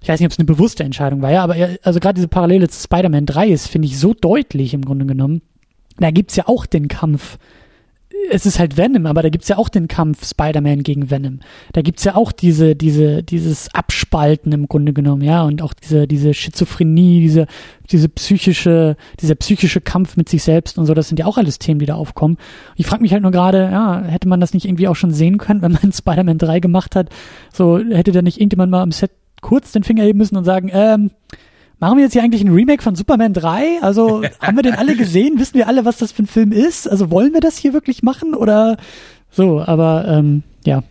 [0.01, 2.69] ich weiß nicht, ob es eine bewusste Entscheidung war, ja, aber also gerade diese Parallele
[2.69, 5.43] zu Spider-Man 3 ist, finde ich, so deutlich im Grunde genommen.
[5.99, 7.39] Da gibt's ja auch den Kampf
[8.31, 11.41] es ist halt Venom, aber da gibt's ja auch den Kampf Spider-Man gegen Venom.
[11.73, 16.07] Da gibt's ja auch diese, diese, dieses Abspalten im Grunde genommen, ja, und auch diese,
[16.07, 17.47] diese Schizophrenie, diese,
[17.91, 21.59] diese psychische, dieser psychische Kampf mit sich selbst und so, das sind ja auch alles
[21.59, 22.37] Themen, die da aufkommen.
[22.37, 25.13] Und ich frage mich halt nur gerade, ja, hätte man das nicht irgendwie auch schon
[25.13, 27.11] sehen können, wenn man Spider-Man 3 gemacht hat?
[27.53, 29.11] So, hätte da nicht irgendjemand mal am Set
[29.41, 31.11] kurz den Finger heben müssen und sagen, ähm,
[31.83, 33.83] Machen wir jetzt hier eigentlich ein Remake von Superman 3?
[33.83, 35.41] Also haben wir den alle gesehen?
[35.41, 36.89] Wissen wir alle, was das für ein Film ist?
[36.89, 38.77] Also wollen wir das hier wirklich machen oder
[39.33, 39.61] so?
[39.61, 40.85] Aber ähm, ja.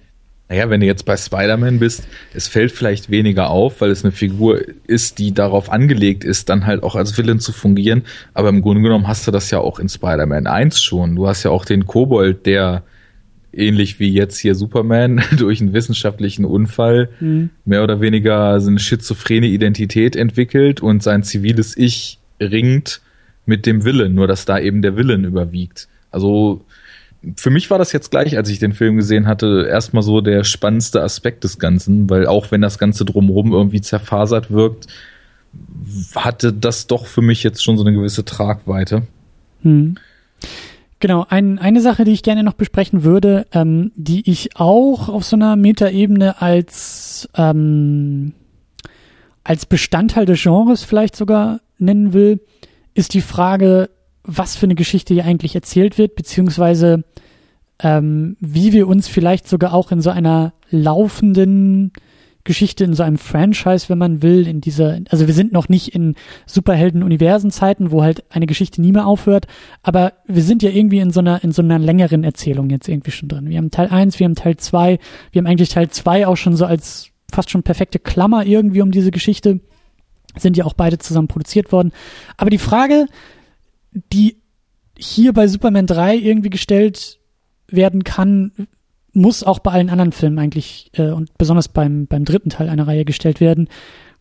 [0.50, 4.12] Naja, wenn du jetzt bei Spider-Man bist, es fällt vielleicht weniger auf, weil es eine
[4.12, 8.04] Figur ist, die darauf angelegt ist, dann halt auch als Villain zu fungieren.
[8.34, 11.16] Aber im Grunde genommen hast du das ja auch in Spider-Man 1 schon.
[11.16, 12.84] Du hast ja auch den Kobold, der
[13.54, 17.50] ähnlich wie jetzt hier Superman durch einen wissenschaftlichen Unfall mhm.
[17.66, 23.02] mehr oder weniger so eine schizophrene Identität entwickelt und sein ziviles Ich ringt
[23.46, 25.88] mit dem Willen, nur dass da eben der Willen überwiegt.
[26.12, 26.64] Also
[27.36, 30.44] für mich war das jetzt gleich, als ich den Film gesehen hatte, erstmal so der
[30.44, 34.88] spannendste Aspekt des Ganzen, weil auch wenn das Ganze drumherum irgendwie zerfasert wirkt,
[36.16, 39.04] hatte das doch für mich jetzt schon so eine gewisse Tragweite.
[39.62, 39.98] Hm.
[41.02, 45.26] Genau, ein, eine Sache, die ich gerne noch besprechen würde, ähm, die ich auch auf
[45.26, 48.34] so einer Metaebene als, ähm,
[49.44, 52.40] als Bestandteil des Genres vielleicht sogar nennen will,
[52.94, 53.90] ist die Frage,
[54.24, 57.04] was für eine Geschichte hier eigentlich erzählt wird, beziehungsweise
[57.80, 61.94] ähm, wie wir uns vielleicht sogar auch in so einer laufenden
[62.44, 65.94] Geschichte, in so einem Franchise, wenn man will, in dieser, also wir sind noch nicht
[65.96, 66.16] in
[66.46, 69.48] Superhelden-Universen-Zeiten, wo halt eine Geschichte nie mehr aufhört,
[69.84, 73.12] aber wir sind ja irgendwie in so einer, in so einer längeren Erzählung jetzt irgendwie
[73.12, 73.50] schon drin.
[73.50, 75.00] Wir haben Teil 1, wir haben Teil 2,
[75.32, 78.92] wir haben eigentlich Teil 2 auch schon so als fast schon perfekte Klammer irgendwie um
[78.92, 79.60] diese Geschichte,
[80.38, 81.92] sind ja auch beide zusammen produziert worden.
[82.38, 83.08] Aber die Frage,
[83.92, 84.38] die
[84.98, 87.20] hier bei Superman 3 irgendwie gestellt
[87.68, 88.52] werden kann,
[89.14, 92.88] muss auch bei allen anderen Filmen eigentlich äh, und besonders beim, beim dritten Teil einer
[92.88, 93.68] Reihe gestellt werden.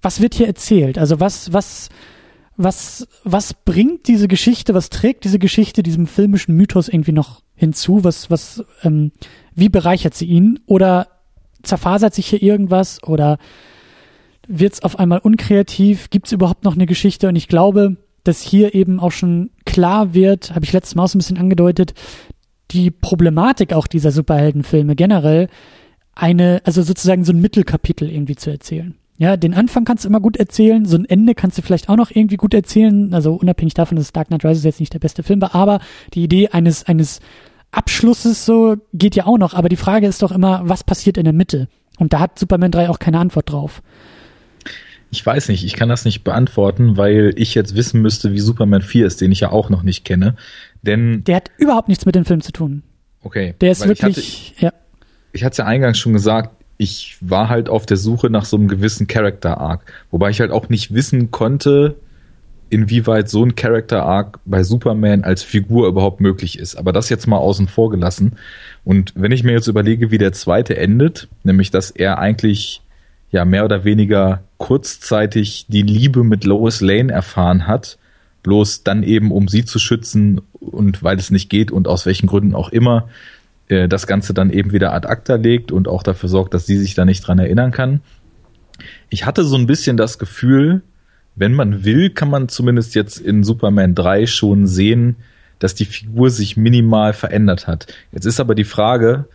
[0.03, 0.99] Was wird hier erzählt?
[0.99, 1.89] Also was, was,
[2.57, 8.05] was, was bringt diese Geschichte, was trägt diese Geschichte diesem filmischen Mythos irgendwie noch hinzu?
[8.05, 9.13] Was, was, ähm,
[9.55, 10.61] wie bereichert sie ihn?
[10.67, 11.09] Oder
[11.63, 13.03] zerfasert sich hier irgendwas?
[13.05, 13.39] Oder
[14.49, 16.11] wird es auf einmal unkreativ?
[16.11, 17.29] Gibt es überhaupt noch eine Geschichte?
[17.29, 21.09] Und ich glaube, dass hier eben auch schon klar wird, habe ich letztes Mal auch
[21.09, 21.95] so ein bisschen angedeutet,
[22.71, 25.49] die Problematik auch dieser Superheldenfilme generell
[26.15, 28.95] eine, also sozusagen so ein Mittelkapitel irgendwie zu erzählen.
[29.19, 31.97] Ja, den Anfang kannst du immer gut erzählen, so ein Ende kannst du vielleicht auch
[31.97, 35.23] noch irgendwie gut erzählen, also unabhängig davon, dass Dark Knight Rises jetzt nicht der beste
[35.23, 35.81] Film war, aber
[36.15, 37.21] die Idee eines, eines
[37.71, 41.25] Abschlusses so geht ja auch noch, aber die Frage ist doch immer, was passiert in
[41.25, 41.69] der Mitte?
[41.99, 43.83] Und da hat Superman 3 auch keine Antwort drauf.
[45.13, 48.81] Ich weiß nicht, ich kann das nicht beantworten, weil ich jetzt wissen müsste, wie Superman
[48.81, 50.37] 4 ist, den ich ja auch noch nicht kenne.
[50.83, 51.25] Denn.
[51.25, 52.83] Der hat überhaupt nichts mit dem Film zu tun.
[53.23, 53.55] Okay.
[53.61, 54.81] Der ist wirklich, ich hatte, ja.
[55.33, 58.57] Ich hatte es ja eingangs schon gesagt, ich war halt auf der Suche nach so
[58.57, 59.93] einem gewissen Character Arc.
[60.11, 61.97] Wobei ich halt auch nicht wissen konnte,
[62.71, 66.77] inwieweit so ein Character Arc bei Superman als Figur überhaupt möglich ist.
[66.77, 68.37] Aber das jetzt mal außen vor gelassen.
[68.85, 72.81] Und wenn ich mir jetzt überlege, wie der zweite endet, nämlich dass er eigentlich
[73.31, 77.99] ja mehr oder weniger kurzzeitig die Liebe mit Lois Lane erfahren hat,
[78.43, 82.27] bloß dann eben um sie zu schützen und weil es nicht geht und aus welchen
[82.27, 83.09] Gründen auch immer,
[83.69, 86.79] äh, das Ganze dann eben wieder ad acta legt und auch dafür sorgt, dass sie
[86.79, 88.01] sich da nicht dran erinnern kann.
[89.09, 90.83] Ich hatte so ein bisschen das Gefühl,
[91.37, 95.17] wenn man will, kann man zumindest jetzt in Superman 3 schon sehen,
[95.59, 97.87] dass die Figur sich minimal verändert hat.
[98.13, 99.27] Jetzt ist aber die Frage,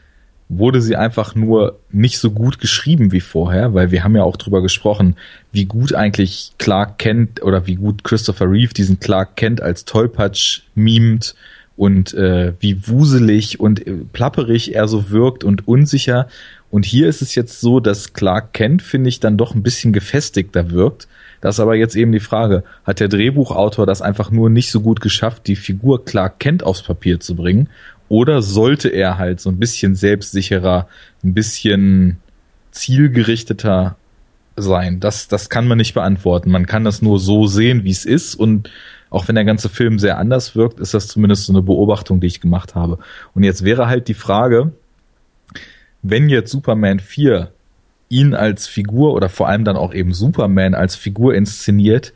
[0.48, 4.38] wurde sie einfach nur nicht so gut geschrieben wie vorher, weil wir haben ja auch
[4.38, 5.16] drüber gesprochen,
[5.52, 10.62] wie gut eigentlich Clark Kent oder wie gut Christopher Reeve diesen Clark Kent als Tollpatsch
[10.76, 11.36] mimt
[11.78, 16.28] und äh, wie wuselig und äh, plapperig er so wirkt und unsicher.
[16.70, 19.94] Und hier ist es jetzt so, dass Clark Kent, finde ich, dann doch ein bisschen
[19.94, 21.08] gefestigter wirkt.
[21.42, 24.82] Das ist aber jetzt eben die Frage, hat der Drehbuchautor das einfach nur nicht so
[24.82, 27.70] gut geschafft, die Figur Clark Kent aufs Papier zu bringen?
[28.08, 30.88] Oder sollte er halt so ein bisschen selbstsicherer,
[31.24, 32.18] ein bisschen
[32.72, 33.96] zielgerichteter
[34.56, 35.00] sein?
[35.00, 36.52] Das, das kann man nicht beantworten.
[36.52, 38.36] Man kann das nur so sehen, wie es ist.
[38.36, 38.70] Und
[39.10, 42.28] auch wenn der ganze Film sehr anders wirkt, ist das zumindest so eine Beobachtung, die
[42.28, 43.00] ich gemacht habe.
[43.34, 44.72] Und jetzt wäre halt die Frage,
[46.02, 47.52] wenn jetzt Superman 4
[48.10, 52.14] ihn als Figur oder vor allem dann auch eben Superman als Figur inszeniert,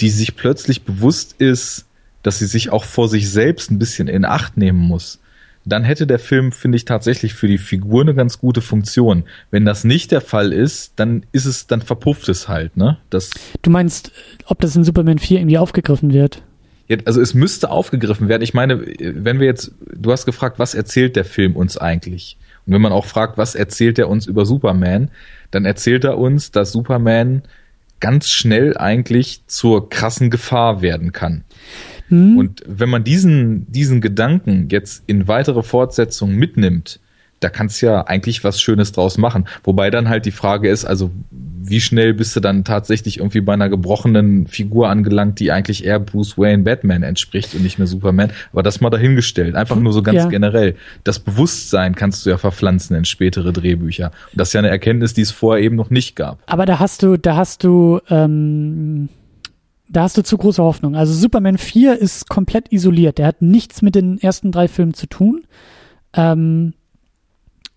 [0.00, 1.85] die sich plötzlich bewusst ist,
[2.26, 5.20] dass sie sich auch vor sich selbst ein bisschen in Acht nehmen muss,
[5.64, 9.22] dann hätte der Film, finde ich, tatsächlich für die Figur eine ganz gute Funktion.
[9.52, 12.98] Wenn das nicht der Fall ist, dann ist es, dann verpufft es halt, ne?
[13.10, 13.30] Das
[13.62, 14.10] du meinst,
[14.46, 16.42] ob das in Superman 4 irgendwie aufgegriffen wird?
[16.88, 18.42] Ja, also es müsste aufgegriffen werden.
[18.42, 22.38] Ich meine, wenn wir jetzt, du hast gefragt, was erzählt der Film uns eigentlich?
[22.66, 25.12] Und wenn man auch fragt, was erzählt er uns über Superman,
[25.52, 27.42] dann erzählt er uns, dass Superman
[28.00, 31.44] ganz schnell eigentlich zur krassen Gefahr werden kann.
[32.08, 32.38] Mhm.
[32.38, 37.00] Und wenn man diesen, diesen Gedanken jetzt in weitere Fortsetzungen mitnimmt,
[37.40, 39.46] da kannst du ja eigentlich was Schönes draus machen.
[39.62, 41.10] Wobei dann halt die Frage ist, also
[41.68, 45.98] wie schnell bist du dann tatsächlich irgendwie bei einer gebrochenen Figur angelangt, die eigentlich eher
[45.98, 48.30] Bruce Wayne Batman entspricht und nicht mehr Superman.
[48.52, 49.54] Aber das mal dahingestellt.
[49.54, 50.28] Einfach nur so ganz ja.
[50.28, 50.76] generell.
[51.04, 54.12] Das Bewusstsein kannst du ja verpflanzen in spätere Drehbücher.
[54.32, 56.38] Und das ist ja eine Erkenntnis, die es vorher eben noch nicht gab.
[56.46, 59.08] Aber da hast du, da hast du, ähm,
[59.88, 60.96] da hast du zu große Hoffnung.
[60.96, 63.18] Also Superman 4 ist komplett isoliert.
[63.18, 65.46] Der hat nichts mit den ersten drei Filmen zu tun.
[66.12, 66.74] Ähm,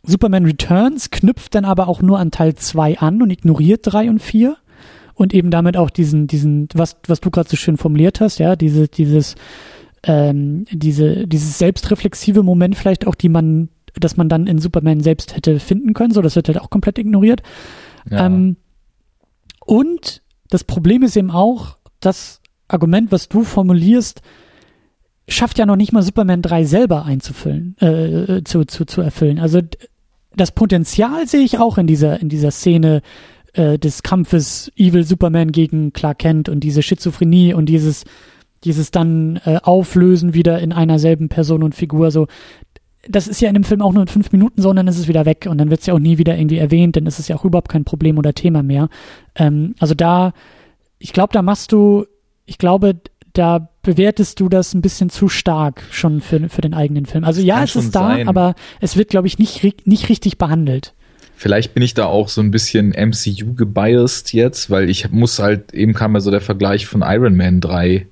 [0.03, 4.19] Superman Returns knüpft dann aber auch nur an Teil 2 an und ignoriert 3 und
[4.19, 4.57] 4
[5.13, 8.55] und eben damit auch diesen, diesen, was, was du gerade so schön formuliert hast, ja,
[8.55, 9.35] diese, dieses,
[10.03, 15.35] ähm, diese, dieses selbstreflexive Moment vielleicht auch, die man, dass man dann in Superman selbst
[15.35, 17.43] hätte finden können, so, das wird halt auch komplett ignoriert.
[18.09, 18.25] Ja.
[18.25, 18.55] Ähm,
[19.65, 24.21] und das Problem ist eben auch, das Argument, was du formulierst,
[25.27, 29.39] schafft ja noch nicht mal Superman 3 selber einzufüllen, äh, zu, zu, zu erfüllen.
[29.39, 29.61] Also
[30.35, 33.01] das Potenzial sehe ich auch in dieser, in dieser Szene
[33.53, 38.05] äh, des Kampfes Evil Superman gegen Clark Kent und diese Schizophrenie und dieses,
[38.63, 42.11] dieses dann äh, Auflösen wieder in einer selben Person und Figur.
[42.11, 42.27] So,
[43.07, 44.99] das ist ja in dem Film auch nur in fünf Minuten so und dann ist
[44.99, 47.19] es wieder weg und dann wird es ja auch nie wieder irgendwie erwähnt, dann ist
[47.19, 48.89] es ja auch überhaupt kein Problem oder Thema mehr.
[49.35, 50.33] Ähm, also da,
[50.99, 52.05] ich glaube, da machst du,
[52.45, 52.99] ich glaube,
[53.33, 57.23] da bewertest du das ein bisschen zu stark schon für, für den eigenen Film.
[57.23, 58.27] Also ja, es ist da, sein.
[58.27, 60.93] aber es wird, glaube ich, nicht, nicht richtig behandelt.
[61.35, 65.73] Vielleicht bin ich da auch so ein bisschen MCU gebiased jetzt, weil ich muss halt,
[65.73, 68.05] eben kam ja so der Vergleich von Iron Man 3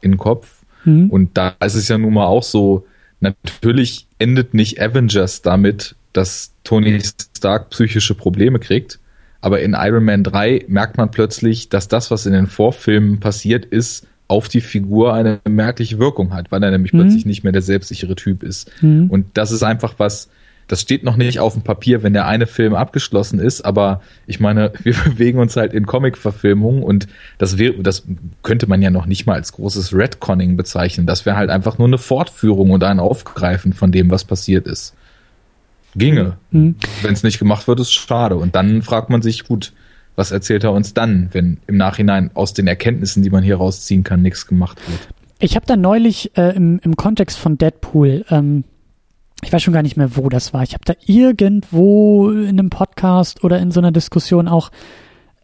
[0.00, 0.62] in den Kopf.
[0.84, 1.10] Mhm.
[1.10, 2.86] Und da ist es ja nun mal auch so,
[3.20, 7.00] natürlich endet nicht Avengers damit, dass Tony
[7.36, 9.00] Stark psychische Probleme kriegt.
[9.40, 13.64] Aber in Iron Man 3 merkt man plötzlich, dass das, was in den Vorfilmen passiert
[13.64, 17.00] ist, auf die Figur eine merkliche Wirkung hat, weil er nämlich mhm.
[17.00, 18.70] plötzlich nicht mehr der selbstsichere Typ ist.
[18.82, 19.08] Mhm.
[19.08, 20.28] Und das ist einfach was,
[20.68, 24.38] das steht noch nicht auf dem Papier, wenn der eine Film abgeschlossen ist, aber ich
[24.38, 27.08] meine, wir bewegen uns halt in Comic-Verfilmungen und
[27.38, 28.04] das wäre, das
[28.42, 31.06] könnte man ja noch nicht mal als großes Redconning bezeichnen.
[31.06, 34.94] Das wäre halt einfach nur eine Fortführung und ein Aufgreifen von dem, was passiert ist.
[35.98, 36.38] Ginge.
[36.50, 36.76] Mhm.
[37.02, 38.36] Wenn es nicht gemacht wird, ist schade.
[38.36, 39.72] Und dann fragt man sich, gut,
[40.16, 44.04] was erzählt er uns dann, wenn im Nachhinein aus den Erkenntnissen, die man hier rausziehen
[44.04, 45.08] kann, nichts gemacht wird?
[45.38, 48.64] Ich habe da neulich äh, im, im Kontext von Deadpool, ähm,
[49.44, 50.64] ich weiß schon gar nicht mehr, wo das war.
[50.64, 54.70] Ich habe da irgendwo in einem Podcast oder in so einer Diskussion auch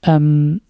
[0.03, 0.61] ähm,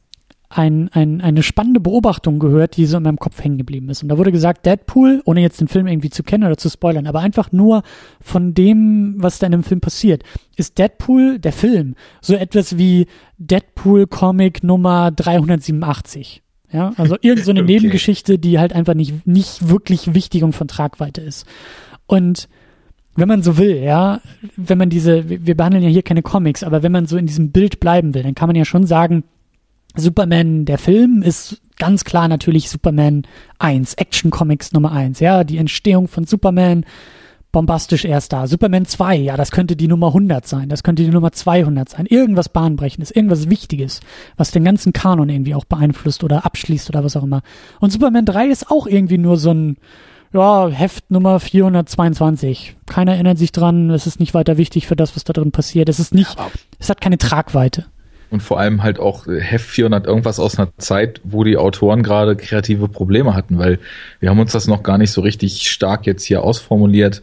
[0.57, 4.03] ein, ein, eine spannende Beobachtung gehört, die so in meinem Kopf hängen geblieben ist.
[4.05, 7.09] Und da wurde gesagt, Deadpool, ohne jetzt den Film irgendwie zu kennen oder zu spoilern,
[7.09, 7.83] aber einfach nur
[8.21, 10.23] von dem, was da in dem Film passiert,
[10.57, 16.43] ist Deadpool, der Film, so etwas wie Deadpool Comic Nummer 387.
[16.71, 17.73] Ja, also irgendeine so okay.
[17.73, 21.47] Nebengeschichte, die halt einfach nicht, nicht wirklich wichtig und von Tragweite ist.
[22.07, 22.49] Und
[23.17, 24.21] wenn man so will, ja,
[24.57, 27.51] wenn man diese, wir behandeln ja hier keine Comics, aber wenn man so in diesem
[27.51, 29.25] Bild bleiben will, dann kann man ja schon sagen,
[29.97, 33.23] Superman, der Film, ist ganz klar natürlich Superman
[33.59, 36.85] 1, Action Comics Nummer 1, ja, die Entstehung von Superman,
[37.53, 38.47] bombastisch erst da.
[38.49, 42.07] Superman 2, ja, das könnte die Nummer 100 sein, das könnte die Nummer 200 sein.
[42.07, 44.01] Irgendwas Bahnbrechendes, irgendwas Wichtiges,
[44.37, 47.43] was den ganzen Kanon irgendwie auch beeinflusst oder abschließt oder was auch immer.
[47.81, 49.77] Und Superman 3 ist auch irgendwie nur so ein,
[50.33, 52.77] ja, Heft Nummer 422.
[52.87, 55.89] Keiner erinnert sich dran, es ist nicht weiter wichtig für das, was da drin passiert.
[55.89, 56.37] Es ist nicht,
[56.81, 57.87] es hat keine Tragweite
[58.31, 62.37] und vor allem halt auch Heft 400 irgendwas aus einer Zeit, wo die Autoren gerade
[62.37, 63.79] kreative Probleme hatten, weil
[64.21, 67.23] wir haben uns das noch gar nicht so richtig stark jetzt hier ausformuliert,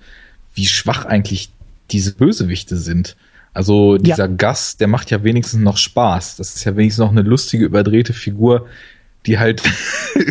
[0.53, 1.49] wie schwach eigentlich
[1.91, 3.15] diese Bösewichte sind.
[3.53, 4.35] Also dieser ja.
[4.35, 6.37] Gas, der macht ja wenigstens noch Spaß.
[6.37, 8.67] Das ist ja wenigstens noch eine lustige, überdrehte Figur,
[9.25, 9.61] die halt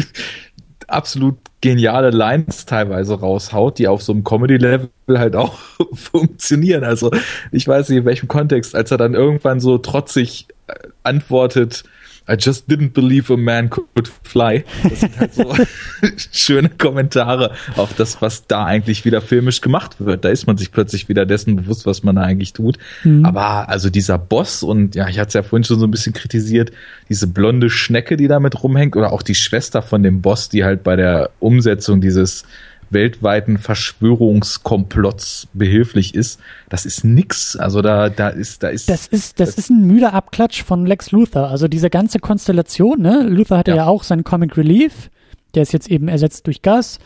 [0.87, 5.59] absolut geniale Lines teilweise raushaut, die auf so einem Comedy-Level halt auch
[5.93, 6.85] funktionieren.
[6.85, 7.11] Also
[7.53, 10.55] ich weiß nicht in welchem Kontext, als er dann irgendwann so trotzig äh,
[11.03, 11.85] antwortet,
[12.31, 14.65] I just didn't believe a man could fly.
[14.89, 15.53] Das sind halt so
[16.33, 20.25] schöne Kommentare auf das, was da eigentlich wieder filmisch gemacht wird.
[20.25, 22.79] Da ist man sich plötzlich wieder dessen bewusst, was man da eigentlich tut.
[23.03, 23.25] Mhm.
[23.25, 26.13] Aber also dieser Boss und ja, ich hatte es ja vorhin schon so ein bisschen
[26.13, 26.71] kritisiert,
[27.09, 30.85] diese blonde Schnecke, die damit rumhängt oder auch die Schwester von dem Boss, die halt
[30.85, 32.45] bei der Umsetzung dieses
[32.91, 37.57] weltweiten Verschwörungskomplotts behilflich ist, das ist nix.
[37.57, 38.89] Also da, da ist, da ist.
[38.89, 41.49] Das ist, das, das ist ein müder Abklatsch von Lex Luthor.
[41.49, 43.27] Also diese ganze Konstellation, ne?
[43.29, 45.11] Luthor hatte ja, ja auch seinen Comic Relief.
[45.55, 46.99] Der ist jetzt eben ersetzt durch Gas.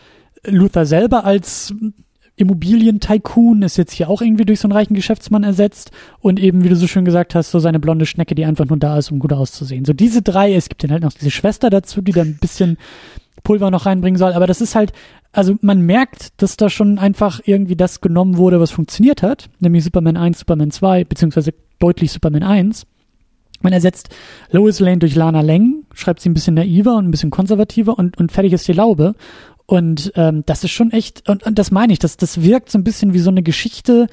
[0.46, 1.74] Luthor selber als
[2.36, 6.68] Immobilien-Tycoon ist jetzt hier auch irgendwie durch so einen reichen Geschäftsmann ersetzt und eben, wie
[6.68, 9.20] du so schön gesagt hast, so seine blonde Schnecke, die einfach nur da ist, um
[9.20, 9.84] gut auszusehen.
[9.84, 12.76] So diese drei, es gibt dann halt noch diese Schwester dazu, die dann ein bisschen
[13.44, 14.32] Pulver noch reinbringen soll.
[14.32, 14.92] Aber das ist halt,
[15.32, 19.84] also man merkt, dass da schon einfach irgendwie das genommen wurde, was funktioniert hat, nämlich
[19.84, 22.86] Superman 1, Superman 2, beziehungsweise deutlich Superman 1.
[23.60, 24.10] Man ersetzt
[24.50, 28.18] Lois Lane durch Lana Lang, schreibt sie ein bisschen naiver und ein bisschen konservativer und,
[28.18, 29.14] und fertig ist die Laube.
[29.66, 32.78] Und ähm, das ist schon echt, und, und das meine ich, das, das wirkt so
[32.78, 34.08] ein bisschen wie so eine Geschichte,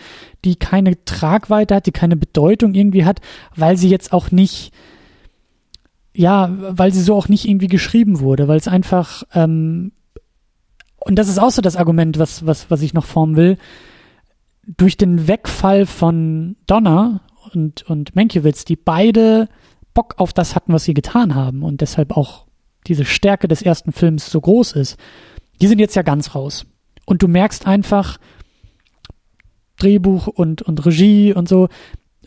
[0.46, 3.20] die keine Tragweite hat, die keine Bedeutung irgendwie hat,
[3.56, 4.72] weil sie jetzt auch nicht,
[6.14, 9.94] ja, weil sie so auch nicht irgendwie geschrieben wurde, weil es einfach, ähm,
[10.98, 13.58] und das ist auch so das Argument, was, was, was ich noch formen will,
[14.66, 17.22] durch den Wegfall von Donna
[17.54, 19.50] und, und Mankiewicz, die beide
[19.94, 22.46] Bock auf das hatten, was sie getan haben und deshalb auch
[22.88, 24.98] diese Stärke des ersten Films so groß ist,
[25.62, 26.66] die sind jetzt ja ganz raus.
[27.06, 28.18] Und du merkst einfach,
[29.78, 31.68] Drehbuch und, und Regie und so,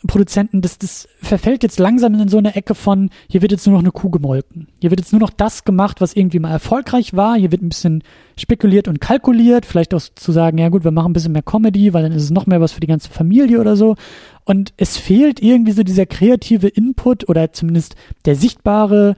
[0.07, 3.75] Produzenten, das, das verfällt jetzt langsam in so eine Ecke von, hier wird jetzt nur
[3.75, 4.69] noch eine Kuh gemolken.
[4.81, 7.37] Hier wird jetzt nur noch das gemacht, was irgendwie mal erfolgreich war.
[7.37, 8.03] Hier wird ein bisschen
[8.39, 9.67] spekuliert und kalkuliert.
[9.67, 12.25] Vielleicht auch zu sagen, ja gut, wir machen ein bisschen mehr Comedy, weil dann ist
[12.25, 13.97] es noch mehr was für die ganze Familie oder so.
[14.45, 17.97] Und es fehlt irgendwie so dieser kreative Input oder zumindest
[18.27, 19.17] der sichtbare,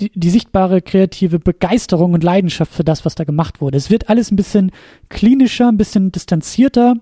[0.00, 3.76] die, die sichtbare kreative Begeisterung und Leidenschaft für das, was da gemacht wurde.
[3.76, 4.70] Es wird alles ein bisschen
[5.08, 6.96] klinischer, ein bisschen distanzierter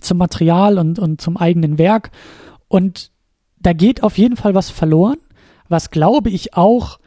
[0.00, 2.10] zum Material und, und zum eigenen Werk.
[2.68, 3.10] Und
[3.58, 5.18] da geht auf jeden Fall was verloren,
[5.68, 6.98] was glaube ich auch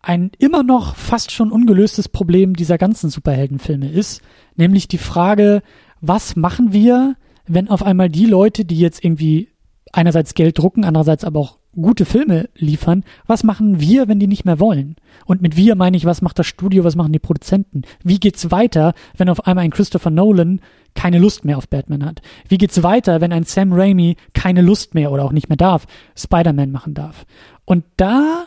[0.00, 4.20] ein immer noch fast schon ungelöstes Problem dieser ganzen Superheldenfilme ist,
[4.56, 5.62] nämlich die Frage,
[6.00, 7.14] was machen wir,
[7.46, 9.48] wenn auf einmal die Leute, die jetzt irgendwie
[9.92, 14.44] einerseits Geld drucken, andererseits aber auch gute Filme liefern, was machen wir, wenn die nicht
[14.44, 14.96] mehr wollen?
[15.24, 17.82] Und mit wir meine ich, was macht das Studio, was machen die Produzenten?
[18.02, 20.60] Wie geht's weiter, wenn auf einmal ein Christopher Nolan
[20.94, 22.22] keine Lust mehr auf Batman hat?
[22.48, 25.86] Wie geht's weiter, wenn ein Sam Raimi keine Lust mehr oder auch nicht mehr darf,
[26.16, 27.26] Spider-Man machen darf?
[27.64, 28.46] Und da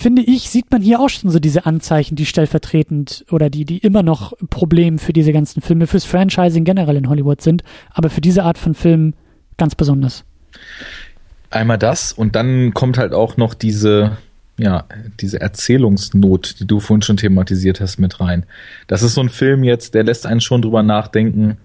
[0.00, 3.78] finde ich, sieht man hier auch schon so diese Anzeichen, die stellvertretend oder die, die
[3.78, 8.22] immer noch Problem für diese ganzen Filme, fürs Franchising generell in Hollywood sind, aber für
[8.22, 9.14] diese Art von Filmen
[9.58, 10.24] ganz besonders.
[11.50, 14.16] Einmal das und dann kommt halt auch noch diese,
[14.60, 14.84] ja,
[15.20, 18.44] diese Erzählungsnot, die du vorhin schon thematisiert hast, mit rein.
[18.86, 21.56] Das ist so ein Film jetzt, der lässt einen schon drüber nachdenken,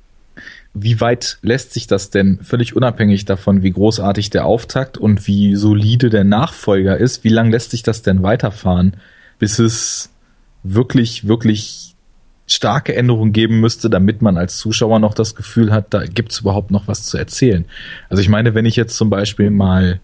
[0.73, 5.55] wie weit lässt sich das denn, völlig unabhängig davon, wie großartig der Auftakt und wie
[5.55, 8.95] solide der Nachfolger ist, wie lang lässt sich das denn weiterfahren,
[9.39, 10.09] bis es
[10.63, 11.95] wirklich, wirklich
[12.47, 16.71] starke Änderungen geben müsste, damit man als Zuschauer noch das Gefühl hat, da gibt's überhaupt
[16.71, 17.65] noch was zu erzählen.
[18.09, 19.99] Also ich meine, wenn ich jetzt zum Beispiel mal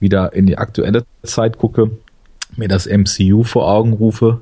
[0.00, 1.90] wieder in die aktuelle Zeit gucke,
[2.56, 4.40] mir das MCU vor Augen rufe,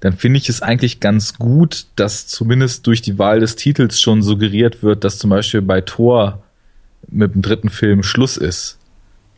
[0.00, 4.22] dann finde ich es eigentlich ganz gut, dass zumindest durch die Wahl des Titels schon
[4.22, 6.42] suggeriert wird, dass zum Beispiel bei Thor
[7.08, 8.78] mit dem dritten Film Schluss ist.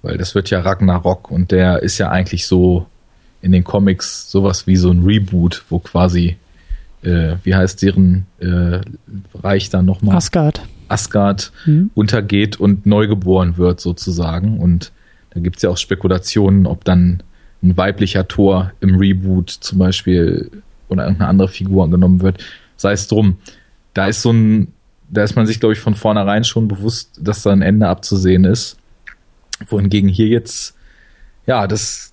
[0.02, 2.86] Weil das wird ja Ragnarok und der ist ja eigentlich so
[3.42, 6.36] in den Comics sowas wie so ein Reboot, wo quasi
[7.02, 8.80] äh, wie heißt deren äh,
[9.34, 10.16] Reich dann nochmal?
[10.16, 10.62] Asgard.
[10.88, 11.90] Asgard mhm.
[11.94, 14.58] untergeht und neugeboren wird sozusagen.
[14.58, 14.92] Und
[15.30, 17.22] da gibt es ja auch Spekulationen, ob dann
[17.62, 20.50] ein weiblicher Tor im Reboot zum Beispiel
[20.88, 22.44] oder irgendeine andere Figur angenommen wird.
[22.76, 23.38] Sei es drum.
[23.94, 24.72] Da ist so ein,
[25.08, 28.44] da ist man sich, glaube ich, von vornherein schon bewusst, dass da ein Ende abzusehen
[28.44, 28.76] ist.
[29.68, 30.76] Wohingegen hier jetzt,
[31.46, 32.12] ja, das,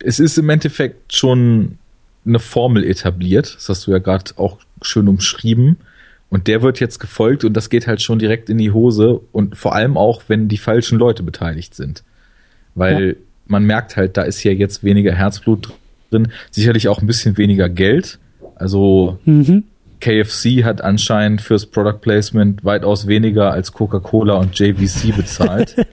[0.00, 1.78] es ist im Endeffekt schon
[2.26, 3.54] eine Formel etabliert.
[3.54, 5.76] Das hast du ja gerade auch schön umschrieben.
[6.30, 9.56] Und der wird jetzt gefolgt und das geht halt schon direkt in die Hose und
[9.56, 12.02] vor allem auch, wenn die falschen Leute beteiligt sind.
[12.74, 13.14] Weil ja.
[13.46, 15.72] Man merkt halt, da ist ja jetzt weniger Herzblut
[16.10, 18.18] drin, sicherlich auch ein bisschen weniger Geld.
[18.56, 19.64] Also mhm.
[20.00, 25.76] KFC hat anscheinend fürs Product Placement weitaus weniger als Coca-Cola und JVC bezahlt.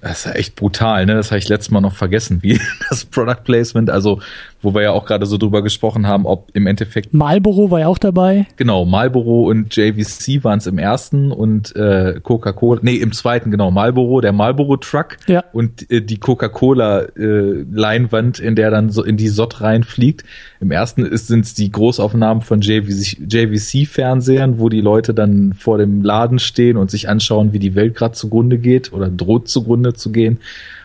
[0.00, 1.14] Das ist ja echt brutal, ne?
[1.14, 4.20] Das habe ich letztes Mal noch vergessen, wie das Product Placement, also
[4.60, 7.14] wo wir ja auch gerade so drüber gesprochen haben, ob im Endeffekt.
[7.14, 8.46] Marlboro war ja auch dabei.
[8.56, 13.70] Genau, Marlboro und JVC waren es im ersten und äh, Coca-Cola, nee, im zweiten, genau,
[13.70, 15.44] Marlboro, der Marlboro Truck ja.
[15.52, 20.24] und äh, die Coca-Cola äh, Leinwand, in der dann so in die Sott reinfliegt.
[20.60, 26.40] Im ersten sind es die Großaufnahmen von JVC-Fernsehern, wo die Leute dann vor dem Laden
[26.40, 30.40] stehen und sich anschauen, wie die Welt gerade zugrunde geht oder droht zugrunde zu gehen.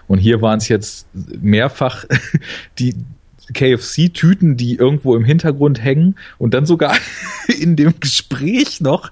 [0.08, 1.08] Und hier waren es jetzt
[1.42, 2.06] mehrfach
[2.80, 2.94] die,
[3.54, 6.96] KFC-Tüten, die irgendwo im Hintergrund hängen und dann sogar
[7.48, 9.12] in dem Gespräch noch,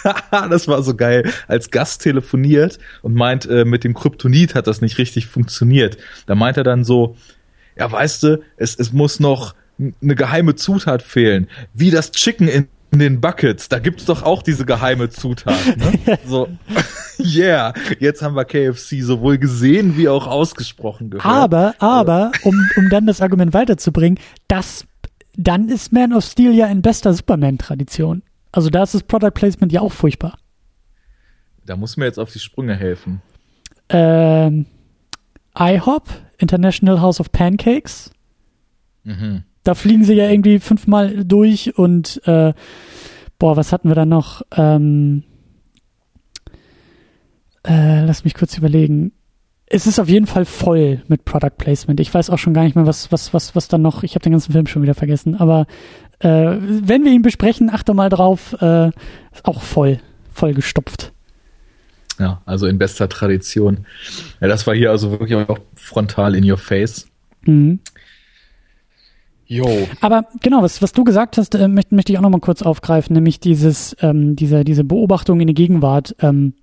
[0.30, 4.80] das war so geil, als Gast telefoniert und meint, äh, mit dem Kryptonit hat das
[4.80, 5.98] nicht richtig funktioniert.
[6.26, 7.16] Da meint er dann so,
[7.76, 12.68] ja, weißt du, es, es muss noch eine geheime Zutat fehlen, wie das Chicken in
[12.92, 15.76] in den Buckets, da gibt's doch auch diese geheime Zutat.
[15.76, 16.18] Ne?
[16.26, 16.48] so,
[17.18, 21.26] Yeah, jetzt haben wir KFC sowohl gesehen wie auch ausgesprochen gehört.
[21.26, 24.18] Aber, aber, um, um dann das Argument weiterzubringen,
[24.48, 24.86] das,
[25.36, 28.22] dann ist Man of Steel ja in bester Superman-Tradition.
[28.50, 30.38] Also da ist das Product Placement ja auch furchtbar.
[31.64, 33.22] Da muss mir jetzt auf die Sprünge helfen.
[33.88, 34.66] Ähm,
[35.58, 38.10] IHOP, International House of Pancakes.
[39.04, 39.44] Mhm.
[39.64, 42.52] Da fliegen sie ja irgendwie fünfmal durch und äh,
[43.38, 44.42] boah, was hatten wir da noch?
[44.56, 45.24] Ähm,
[47.66, 49.12] äh, lass mich kurz überlegen.
[49.66, 52.00] Es ist auf jeden Fall voll mit Product Placement.
[52.00, 54.02] Ich weiß auch schon gar nicht mehr, was, was, was, was dann noch.
[54.02, 55.36] Ich habe den ganzen Film schon wieder vergessen.
[55.36, 55.66] Aber
[56.18, 58.54] äh, wenn wir ihn besprechen, achte mal drauf.
[58.60, 58.88] Äh,
[59.32, 60.00] ist auch voll,
[60.32, 61.12] voll gestopft.
[62.18, 63.86] Ja, also in bester Tradition.
[64.40, 67.08] Ja, das war hier also wirklich auch frontal in your face.
[67.44, 67.80] Mhm.
[69.52, 69.86] Jo.
[70.00, 73.12] Aber genau, was, was du gesagt hast, äh, möchte, möchte ich auch nochmal kurz aufgreifen,
[73.12, 76.54] nämlich dieses, ähm, diese, diese Beobachtung in der Gegenwart, ähm,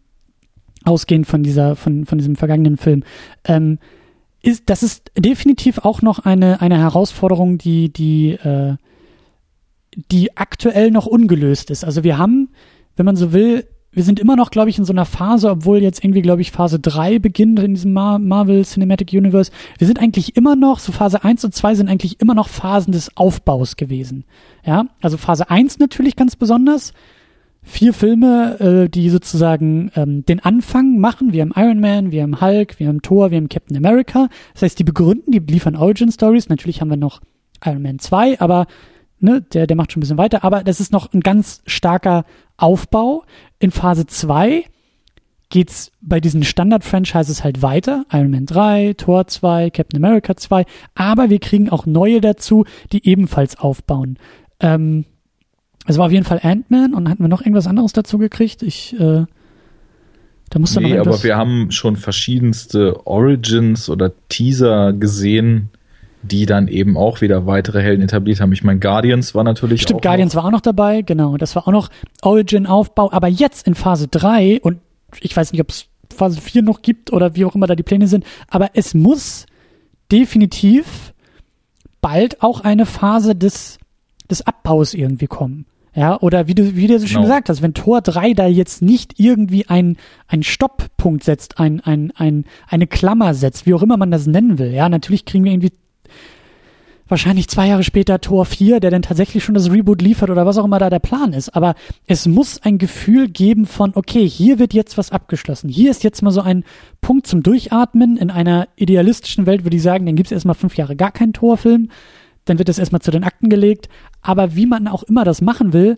[0.85, 3.03] ausgehend von dieser, von, von diesem vergangenen Film.
[3.43, 3.77] Ähm,
[4.41, 8.75] ist, das ist definitiv auch noch eine, eine Herausforderung, die, die, äh,
[10.11, 11.83] die aktuell noch ungelöst ist.
[11.83, 12.49] Also wir haben,
[12.95, 15.81] wenn man so will, wir sind immer noch, glaube ich, in so einer Phase, obwohl
[15.81, 19.51] jetzt irgendwie, glaube ich, Phase 3 beginnt in diesem Mar Marvel Cinematic Universe.
[19.79, 22.91] Wir sind eigentlich immer noch, so Phase 1 und 2 sind eigentlich immer noch Phasen
[22.91, 24.25] des Aufbaus gewesen.
[24.63, 26.93] Ja, also Phase 1 natürlich ganz besonders.
[27.61, 31.33] Vier Filme, äh, die sozusagen ähm, den Anfang machen.
[31.33, 34.29] Wir haben Iron Man, wir haben Hulk, wir haben Thor, wir haben Captain America.
[34.53, 36.47] Das heißt, die begründen, die liefern Origin Stories.
[36.47, 37.19] Natürlich haben wir noch
[37.65, 38.67] Iron Man 2, aber
[39.19, 40.43] ne, der, der macht schon ein bisschen weiter.
[40.43, 42.25] Aber das ist noch ein ganz starker
[42.57, 43.23] Aufbau.
[43.59, 44.65] In Phase 2
[45.49, 48.05] geht's bei diesen Standard-Franchises halt weiter.
[48.11, 50.65] Iron Man 3, Thor 2, Captain America 2.
[50.95, 54.17] Aber wir kriegen auch neue dazu, die ebenfalls aufbauen.
[54.59, 55.05] Ähm,
[55.87, 58.61] es war auf jeden Fall Ant-Man und hatten wir noch irgendwas anderes dazu gekriegt?
[58.61, 59.25] Ich, äh,
[60.49, 65.69] da musste nee, noch aber wir haben schon verschiedenste Origins oder Teaser gesehen,
[66.21, 68.51] die dann eben auch wieder weitere Helden etabliert haben.
[68.51, 70.43] Ich meine, Guardians war natürlich Stimmt, Guardians noch.
[70.43, 71.37] war auch noch dabei, genau.
[71.37, 71.89] Das war auch noch
[72.21, 73.11] Origin-Aufbau.
[73.11, 74.79] Aber jetzt in Phase 3 und
[75.21, 77.83] ich weiß nicht, ob es Phase 4 noch gibt oder wie auch immer da die
[77.83, 79.45] Pläne sind, aber es muss
[80.11, 81.13] definitiv
[82.01, 83.77] bald auch eine Phase des,
[84.29, 85.65] des Abbaus irgendwie kommen.
[85.95, 87.27] Ja, oder wie du, wie du so schön genau.
[87.27, 89.97] gesagt hast, wenn Tor 3 da jetzt nicht irgendwie ein,
[90.27, 94.59] ein Stopppunkt setzt, ein, ein, ein, eine Klammer setzt, wie auch immer man das nennen
[94.59, 95.73] will, ja, natürlich kriegen wir irgendwie
[97.09, 100.57] wahrscheinlich zwei Jahre später Tor 4, der dann tatsächlich schon das Reboot liefert oder was
[100.57, 101.55] auch immer da der Plan ist.
[101.55, 101.75] Aber
[102.07, 105.69] es muss ein Gefühl geben von, okay, hier wird jetzt was abgeschlossen.
[105.69, 106.63] Hier ist jetzt mal so ein
[107.01, 108.17] Punkt zum Durchatmen.
[108.17, 111.33] In einer idealistischen Welt würde ich sagen, dann gibt es erstmal fünf Jahre gar keinen
[111.33, 111.89] Torfilm.
[112.45, 113.89] Dann wird das erstmal zu den Akten gelegt.
[114.21, 115.97] Aber wie man auch immer das machen will,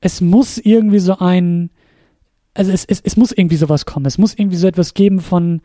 [0.00, 1.70] es muss irgendwie so ein,
[2.54, 4.06] also es, es, es muss irgendwie sowas kommen.
[4.06, 5.60] Es muss irgendwie so etwas geben von,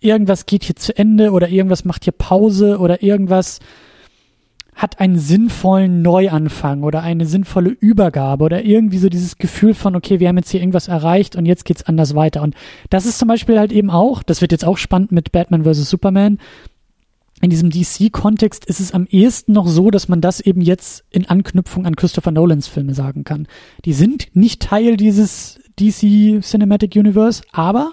[0.00, 3.60] irgendwas geht hier zu Ende oder irgendwas macht hier Pause oder irgendwas
[4.80, 10.20] hat einen sinnvollen Neuanfang oder eine sinnvolle Übergabe oder irgendwie so dieses Gefühl von, okay,
[10.20, 12.40] wir haben jetzt hier irgendwas erreicht und jetzt geht's anders weiter.
[12.40, 12.54] Und
[12.88, 15.90] das ist zum Beispiel halt eben auch, das wird jetzt auch spannend mit Batman vs.
[15.90, 16.38] Superman.
[17.42, 21.26] In diesem DC-Kontext ist es am ehesten noch so, dass man das eben jetzt in
[21.26, 23.48] Anknüpfung an Christopher Nolans Filme sagen kann.
[23.84, 27.92] Die sind nicht Teil dieses DC Cinematic Universe, aber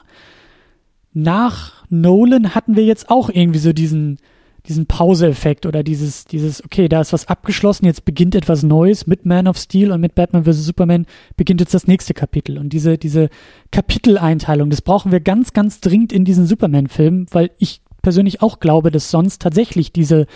[1.13, 4.19] nach Nolan hatten wir jetzt auch irgendwie so diesen,
[4.67, 9.25] diesen Pause-Effekt oder dieses, dieses, okay, da ist was abgeschlossen, jetzt beginnt etwas Neues mit
[9.25, 10.65] Man of Steel und mit Batman vs.
[10.65, 11.05] Superman
[11.35, 12.57] beginnt jetzt das nächste Kapitel.
[12.57, 13.29] Und diese, diese
[13.71, 18.91] Kapiteleinteilung, das brauchen wir ganz, ganz dringend in diesen Superman-Filmen, weil ich persönlich auch glaube,
[18.91, 20.27] dass sonst tatsächlich diese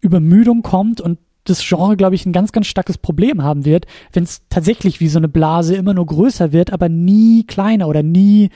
[0.00, 4.24] Übermüdung kommt und das Genre, glaube ich, ein ganz, ganz starkes Problem haben wird, wenn
[4.24, 8.50] es tatsächlich wie so eine Blase immer nur größer wird, aber nie kleiner oder nie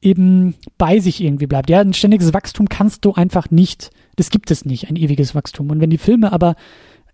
[0.00, 1.70] eben bei sich irgendwie bleibt.
[1.70, 5.70] Ja, ein ständiges Wachstum kannst du einfach nicht das gibt es nicht, ein ewiges Wachstum.
[5.70, 6.56] Und wenn die Filme aber,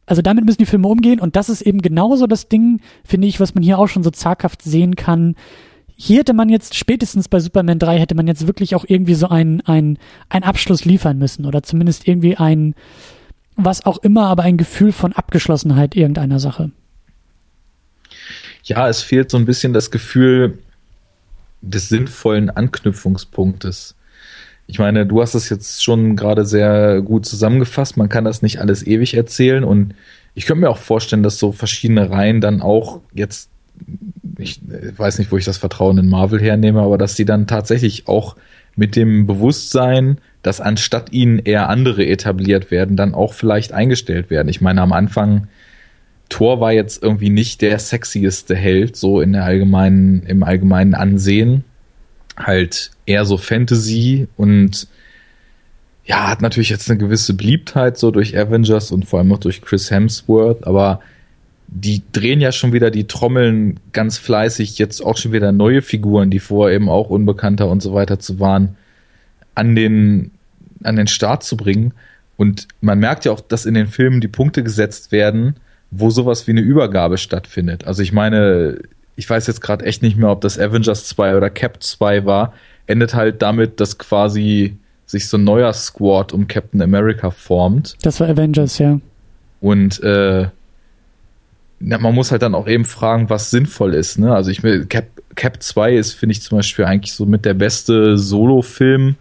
[0.06, 3.40] also damit müssen die Filme umgehen und das ist eben genauso das Ding, finde ich,
[3.40, 5.36] was man hier auch schon so zaghaft sehen kann.
[5.96, 9.28] Hier hätte man jetzt spätestens bei Superman 3 hätte man jetzt wirklich auch irgendwie so
[9.28, 9.98] einen, einen,
[10.28, 12.74] einen Abschluss liefern müssen oder zumindest irgendwie ein,
[13.56, 16.70] was auch immer, aber ein Gefühl von Abgeschlossenheit irgendeiner Sache.
[18.64, 20.58] Ja, es fehlt so ein bisschen das Gefühl
[21.62, 23.94] des sinnvollen Anknüpfungspunktes.
[24.70, 27.96] Ich meine, du hast es jetzt schon gerade sehr gut zusammengefasst.
[27.96, 29.94] Man kann das nicht alles ewig erzählen und
[30.34, 33.50] ich könnte mir auch vorstellen, dass so verschiedene Reihen dann auch jetzt,
[34.38, 34.60] ich
[34.96, 38.36] weiß nicht, wo ich das Vertrauen in Marvel hernehme, aber dass sie dann tatsächlich auch
[38.76, 44.48] mit dem Bewusstsein, dass anstatt ihnen eher andere etabliert werden, dann auch vielleicht eingestellt werden.
[44.48, 45.48] Ich meine, am Anfang
[46.28, 51.64] Thor war jetzt irgendwie nicht der sexieste Held, so in der allgemeinen, im allgemeinen Ansehen.
[52.46, 54.88] Halt eher so Fantasy und
[56.04, 59.62] ja, hat natürlich jetzt eine gewisse Beliebtheit so durch Avengers und vor allem auch durch
[59.62, 61.00] Chris Hemsworth, aber
[61.68, 66.30] die drehen ja schon wieder die Trommeln ganz fleißig, jetzt auch schon wieder neue Figuren,
[66.30, 68.76] die vorher eben auch unbekannter und so weiter zu waren,
[69.54, 70.32] an den,
[70.82, 71.94] an den Start zu bringen.
[72.36, 75.56] Und man merkt ja auch, dass in den Filmen die Punkte gesetzt werden,
[75.92, 77.84] wo sowas wie eine Übergabe stattfindet.
[77.84, 78.78] Also ich meine,
[79.16, 82.54] ich weiß jetzt gerade echt nicht mehr, ob das Avengers 2 oder Cap 2 war,
[82.86, 84.76] endet halt damit, dass quasi
[85.06, 87.96] sich so ein neuer Squad um Captain America formt.
[88.02, 89.00] Das war Avengers, ja.
[89.60, 94.18] Und äh, ja, man muss halt dann auch eben fragen, was sinnvoll ist.
[94.18, 94.34] Ne?
[94.34, 98.18] Also ich Cap, Cap 2 ist, finde ich zum Beispiel eigentlich so mit der beste
[98.18, 99.16] Solo-Film,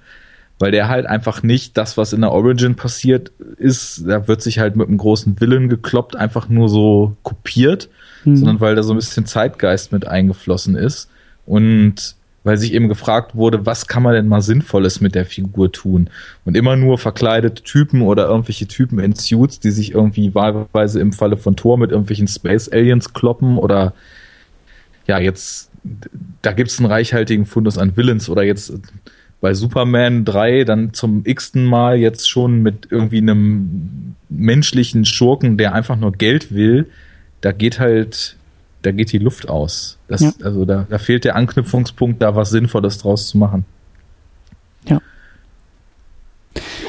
[0.60, 4.60] weil der halt einfach nicht das, was in der Origin passiert ist, da wird sich
[4.60, 7.90] halt mit einem großen Willen gekloppt, einfach nur so kopiert,
[8.26, 8.36] mhm.
[8.36, 11.10] sondern weil da so ein bisschen Zeitgeist mit eingeflossen ist.
[11.46, 15.72] Und weil sich eben gefragt wurde, was kann man denn mal Sinnvolles mit der Figur
[15.72, 16.10] tun?
[16.46, 21.12] Und immer nur verkleidete Typen oder irgendwelche Typen in Suits, die sich irgendwie wahlweise im
[21.12, 23.94] Falle von Thor mit irgendwelchen Space Aliens kloppen oder
[25.06, 25.70] ja, jetzt,
[26.42, 28.74] da gibt es einen reichhaltigen Fundus an Villains oder jetzt
[29.42, 35.74] bei Superman 3 dann zum x-ten Mal jetzt schon mit irgendwie einem menschlichen Schurken, der
[35.74, 36.88] einfach nur Geld will,
[37.42, 38.36] da geht halt
[38.82, 39.98] da geht die Luft aus.
[40.08, 40.32] Das, ja.
[40.44, 43.66] Also da, da fehlt der Anknüpfungspunkt, da was Sinnvolles draus zu machen.
[44.88, 45.02] Ja.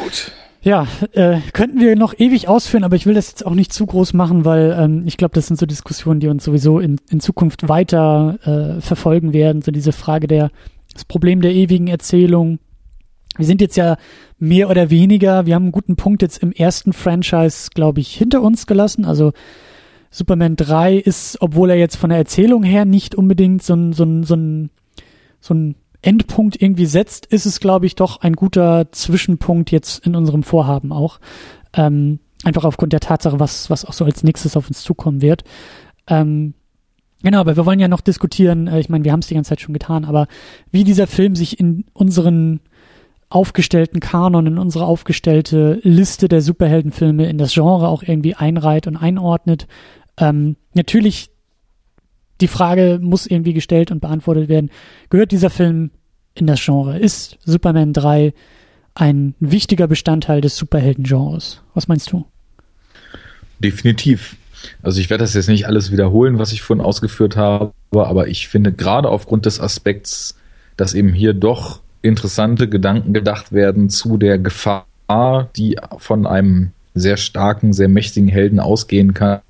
[0.03, 0.33] Gut.
[0.63, 3.87] Ja, äh, könnten wir noch ewig ausführen, aber ich will das jetzt auch nicht zu
[3.87, 7.21] groß machen, weil ähm, ich glaube, das sind so Diskussionen, die uns sowieso in, in
[7.21, 8.39] Zukunft weiter
[8.79, 9.63] äh, verfolgen werden.
[9.63, 10.51] So diese Frage der,
[11.01, 12.59] das Problem der ewigen Erzählung.
[13.37, 13.97] Wir sind jetzt ja
[14.39, 18.43] mehr oder weniger, wir haben einen guten Punkt jetzt im ersten Franchise, glaube ich, hinter
[18.43, 19.07] uns gelassen.
[19.07, 19.33] Also
[20.11, 24.05] Superman 3 ist, obwohl er jetzt von der Erzählung her nicht unbedingt so ein, so
[24.05, 24.71] ein, so ein,
[25.41, 30.15] so ein Endpunkt irgendwie setzt, ist es, glaube ich, doch ein guter Zwischenpunkt jetzt in
[30.15, 31.19] unserem Vorhaben auch.
[31.73, 35.45] Ähm, einfach aufgrund der Tatsache, was, was auch so als nächstes auf uns zukommen wird.
[36.09, 36.55] Ähm,
[37.23, 39.51] genau, aber wir wollen ja noch diskutieren, äh, ich meine, wir haben es die ganze
[39.51, 40.27] Zeit schon getan, aber
[40.71, 42.61] wie dieser Film sich in unseren
[43.29, 48.97] aufgestellten Kanon, in unsere aufgestellte Liste der Superheldenfilme, in das Genre auch irgendwie einreiht und
[48.97, 49.69] einordnet,
[50.19, 51.31] ähm, natürlich,
[52.41, 54.71] die Frage muss irgendwie gestellt und beantwortet werden.
[55.11, 55.91] Gehört dieser Film
[56.35, 56.99] in das Genre?
[56.99, 58.33] Ist Superman 3
[58.95, 61.63] ein wichtiger Bestandteil des Superhelden-Genres?
[61.75, 62.27] Was meinst du?
[63.61, 64.37] Definitiv.
[64.83, 68.49] Also ich werde das jetzt nicht alles wiederholen, was ich vorhin ausgeführt habe, aber ich
[68.49, 70.37] finde gerade aufgrund des Aspekts,
[70.77, 74.87] dass eben hier doch interessante Gedanken gedacht werden zu der Gefahr,
[75.57, 79.41] die von einem sehr starken, sehr mächtigen Helden ausgehen kann,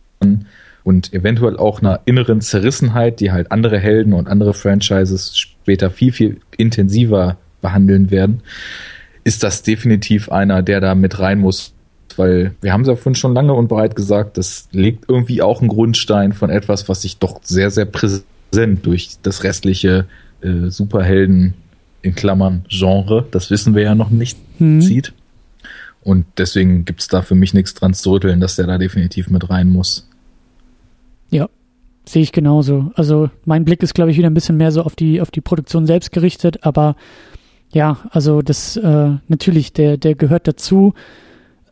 [0.83, 6.13] und eventuell auch einer inneren Zerrissenheit, die halt andere Helden und andere Franchises später viel,
[6.13, 8.43] viel intensiver behandeln werden,
[9.23, 11.75] ist das definitiv einer, der da mit rein muss.
[12.19, 15.61] Weil wir haben es ja vorhin schon lange und breit gesagt, das legt irgendwie auch
[15.61, 18.25] einen Grundstein von etwas, was sich doch sehr, sehr präsent
[18.85, 20.07] durch das restliche
[20.43, 21.55] äh, Superhelden
[22.03, 24.81] in Klammern Genre, das wissen wir ja noch nicht, mhm.
[24.81, 25.13] zieht.
[26.03, 29.29] Und deswegen gibt es da für mich nichts dran zu rütteln, dass der da definitiv
[29.29, 30.09] mit rein muss.
[31.31, 31.49] Ja,
[32.07, 32.91] sehe ich genauso.
[32.95, 35.43] Also mein Blick ist, glaube ich, wieder ein bisschen mehr so auf die, auf die
[35.43, 36.97] Produktion selbst gerichtet, aber
[37.73, 40.95] ja, also das äh, natürlich, der, der gehört dazu.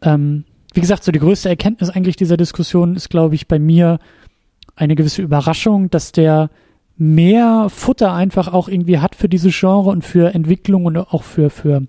[0.02, 0.44] Ähm,
[0.74, 3.98] wie gesagt, so die größte Erkenntnis eigentlich dieser Diskussion ist, glaube ich, bei mir
[4.76, 6.50] eine gewisse Überraschung, dass der
[6.96, 11.50] mehr Futter einfach auch irgendwie hat für diese Genre und für Entwicklung und auch für,
[11.50, 11.82] für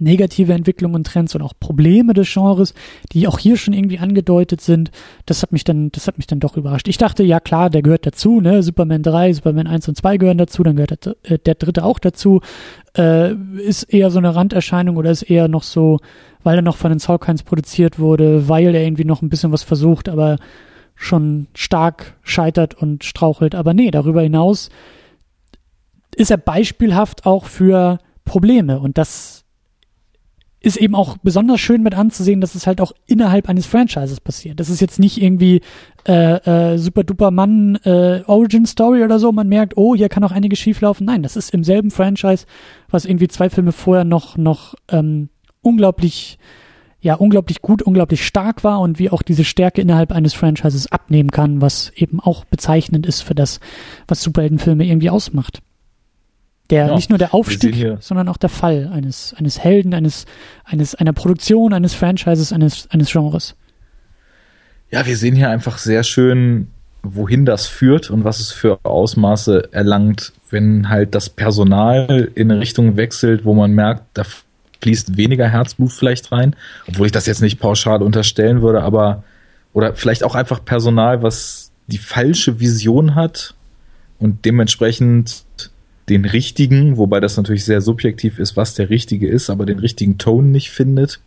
[0.00, 2.74] negative Entwicklungen und Trends und auch Probleme des Genres,
[3.12, 4.90] die auch hier schon irgendwie angedeutet sind.
[5.26, 6.88] Das hat mich dann, das hat mich dann doch überrascht.
[6.88, 8.62] Ich dachte, ja klar, der gehört dazu, ne?
[8.62, 11.98] Superman 3, Superman 1 und 2 gehören dazu, dann gehört der, äh, der dritte auch
[11.98, 12.40] dazu.
[12.96, 16.00] Äh, ist eher so eine Randerscheinung oder ist eher noch so,
[16.44, 19.64] weil er noch von den Salkinds produziert wurde, weil er irgendwie noch ein bisschen was
[19.64, 20.38] versucht, aber
[20.94, 23.54] schon stark scheitert und strauchelt.
[23.54, 24.68] Aber nee, darüber hinaus
[26.14, 29.44] ist er beispielhaft auch für Probleme und das
[30.64, 34.58] ist eben auch besonders schön mit anzusehen, dass es halt auch innerhalb eines Franchises passiert.
[34.60, 35.60] Das ist jetzt nicht irgendwie
[36.08, 39.30] äh, äh, super duper Mann äh, Origin Story oder so.
[39.30, 41.04] Man merkt, oh, hier kann auch einiges schieflaufen.
[41.04, 42.46] Nein, das ist im selben Franchise,
[42.88, 45.28] was irgendwie zwei Filme vorher noch noch ähm,
[45.64, 46.38] unglaublich
[47.04, 51.30] ja unglaublich gut, unglaublich stark war und wie auch diese Stärke innerhalb eines Franchises abnehmen
[51.30, 53.60] kann, was eben auch bezeichnend ist für das,
[54.08, 55.60] was Superheldenfilme irgendwie ausmacht.
[56.70, 60.24] Der, ja, nicht nur der Aufstieg, sondern auch der Fall eines, eines Helden, eines,
[60.64, 63.54] eines, einer Produktion, eines Franchises, eines, eines Genres.
[64.90, 66.68] Ja, wir sehen hier einfach sehr schön,
[67.02, 72.60] wohin das führt und was es für Ausmaße erlangt, wenn halt das Personal in eine
[72.60, 74.24] Richtung wechselt, wo man merkt, da
[74.84, 76.54] fließt weniger Herzblut vielleicht rein,
[76.86, 79.24] obwohl ich das jetzt nicht pauschal unterstellen würde, aber
[79.72, 83.54] oder vielleicht auch einfach Personal, was die falsche Vision hat
[84.18, 85.44] und dementsprechend
[86.10, 90.18] den richtigen, wobei das natürlich sehr subjektiv ist, was der richtige ist, aber den richtigen
[90.18, 91.20] Ton nicht findet.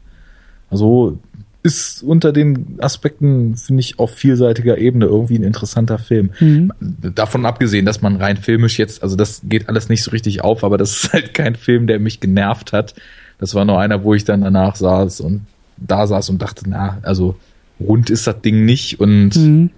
[0.69, 1.17] Also
[1.63, 6.29] ist unter den Aspekten, finde ich, auf vielseitiger Ebene irgendwie ein interessanter Film.
[6.39, 6.71] Mhm.
[7.15, 10.63] Davon abgesehen, dass man rein filmisch jetzt, also das geht alles nicht so richtig auf,
[10.63, 12.93] aber das ist halt kein Film, der mich genervt hat.
[13.39, 15.45] Das war nur einer, wo ich dann danach saß und
[15.77, 17.35] da saß und dachte, na, also
[17.79, 19.69] rund ist das Ding nicht und mhm.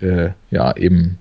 [0.00, 1.18] äh, ja, eben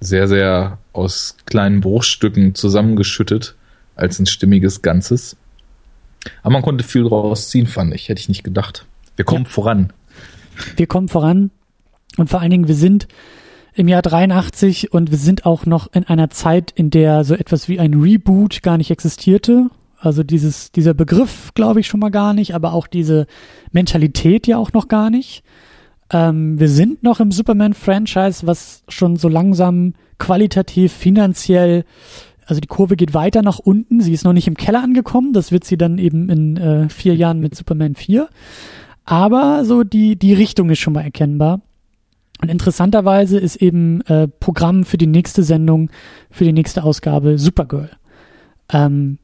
[0.00, 3.56] sehr, sehr aus kleinen Bruchstücken zusammengeschüttet
[3.96, 5.36] als ein stimmiges Ganzes.
[6.42, 8.08] Aber man konnte viel draus ziehen, fand ich.
[8.08, 8.86] Hätte ich nicht gedacht.
[9.16, 9.50] Wir kommen ja.
[9.50, 9.92] voran.
[10.76, 11.50] Wir kommen voran.
[12.16, 13.08] Und vor allen Dingen, wir sind
[13.74, 17.68] im Jahr 83 und wir sind auch noch in einer Zeit, in der so etwas
[17.68, 19.68] wie ein Reboot gar nicht existierte.
[20.04, 23.26] Also dieses, dieser Begriff glaube ich schon mal gar nicht, aber auch diese
[23.72, 25.42] Mentalität ja auch noch gar nicht.
[26.12, 31.84] Ähm, wir sind noch im Superman-Franchise, was schon so langsam qualitativ, finanziell,
[32.44, 34.02] also die Kurve geht weiter nach unten.
[34.02, 35.32] Sie ist noch nicht im Keller angekommen.
[35.32, 38.28] Das wird sie dann eben in äh, vier Jahren mit Superman 4.
[39.06, 41.62] Aber so die, die Richtung ist schon mal erkennbar.
[42.42, 45.90] Und interessanterweise ist eben äh, Programm für die nächste Sendung,
[46.30, 47.90] für die nächste Ausgabe Supergirl.
[48.70, 49.18] Ähm,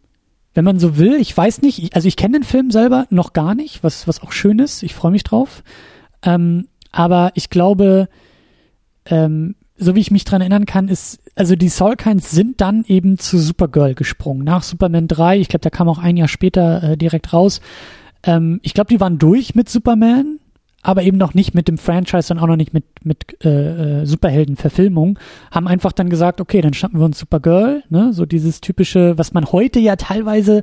[0.55, 3.55] wenn man so will, ich weiß nicht, also ich kenne den Film selber noch gar
[3.55, 5.63] nicht, was, was auch schön ist, ich freue mich drauf.
[6.23, 8.09] Ähm, aber ich glaube,
[9.07, 13.17] ähm, so wie ich mich dran erinnern kann, ist, also die Soulkinds sind dann eben
[13.17, 14.45] zu Supergirl gesprungen.
[14.45, 17.61] Nach Superman 3, ich glaube, der kam auch ein Jahr später äh, direkt raus.
[18.25, 20.40] Ähm, ich glaube, die waren durch mit Superman,
[20.83, 24.07] aber eben noch nicht mit dem Franchise und auch noch nicht mit, mit äh, äh,
[24.07, 25.19] Superhelden-Verfilmung.
[25.51, 28.13] Haben einfach dann gesagt, okay, dann schnappen wir uns Supergirl, ne?
[28.13, 30.63] So dieses typische, was man heute ja teilweise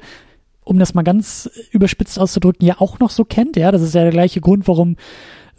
[0.64, 3.56] um das mal ganz überspitzt auszudrücken, ja auch noch so kennt.
[3.56, 4.98] Ja, das ist ja der gleiche Grund, warum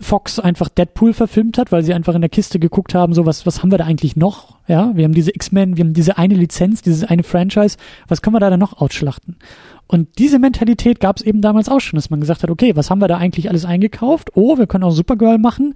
[0.01, 3.47] Fox einfach Deadpool verfilmt hat, weil sie einfach in der Kiste geguckt haben, so was,
[3.47, 4.56] was haben wir da eigentlich noch?
[4.68, 8.36] Ja, wir haben diese X-Men, wir haben diese eine Lizenz, dieses eine Franchise, was können
[8.36, 9.36] wir da denn noch ausschlachten?
[9.89, 12.90] Und diese Mentalität gab es eben damals auch schon, dass man gesagt hat, okay, was
[12.90, 14.31] haben wir da eigentlich alles eingekauft?
[14.35, 15.74] Oh, wir können auch Supergirl machen.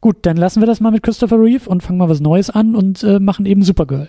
[0.00, 2.76] Gut, dann lassen wir das mal mit Christopher Reeve und fangen mal was Neues an
[2.76, 4.08] und äh, machen eben Supergirl.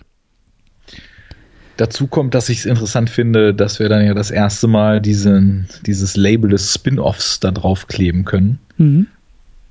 [1.78, 5.68] Dazu kommt, dass ich es interessant finde, dass wir dann ja das erste Mal diesen,
[5.86, 8.60] dieses Label des Spin-offs da drauf kleben können.
[8.78, 9.08] Mhm.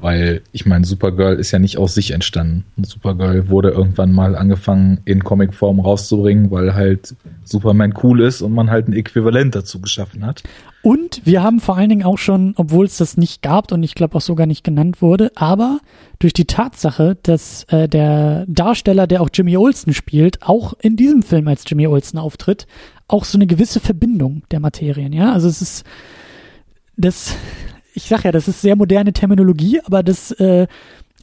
[0.00, 2.64] Weil ich meine, Supergirl ist ja nicht aus sich entstanden.
[2.82, 8.70] Supergirl wurde irgendwann mal angefangen in Comicform rauszubringen, weil halt Superman cool ist und man
[8.70, 10.44] halt ein Äquivalent dazu geschaffen hat.
[10.82, 13.96] Und wir haben vor allen Dingen auch schon, obwohl es das nicht gab und ich
[13.96, 15.80] glaube auch sogar nicht genannt wurde, aber
[16.20, 21.22] durch die Tatsache, dass äh, der Darsteller, der auch Jimmy Olsen spielt, auch in diesem
[21.22, 22.68] Film als Jimmy Olsen auftritt,
[23.08, 25.32] auch so eine gewisse Verbindung der Materien, ja.
[25.32, 25.84] Also es ist
[26.96, 27.34] das
[27.98, 30.68] ich sag ja, das ist sehr moderne Terminologie, aber das äh,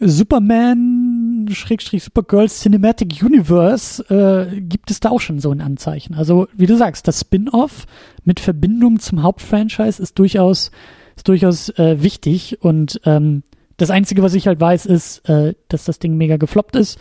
[0.02, 6.15] Superman Schrägstrich Supergirl Cinematic Universe äh, gibt es da auch schon so ein Anzeichen.
[6.15, 7.85] Also wie du sagst, das Spin-off
[8.26, 10.72] mit Verbindung zum Hauptfranchise ist durchaus
[11.15, 13.43] ist durchaus äh, wichtig und ähm,
[13.77, 16.99] das Einzige, was ich halt weiß, ist, äh, dass das Ding mega gefloppt ist,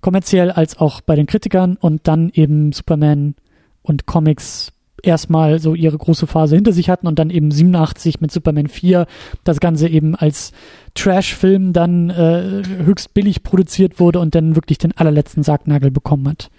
[0.00, 3.36] kommerziell als auch bei den Kritikern und dann eben Superman
[3.82, 4.72] und Comics
[5.06, 9.06] erstmal so ihre große Phase hinter sich hatten und dann eben 87 mit Superman 4
[9.44, 10.52] das Ganze eben als
[10.94, 16.50] Trash-Film dann äh, höchst billig produziert wurde und dann wirklich den allerletzten Sargnagel bekommen hat.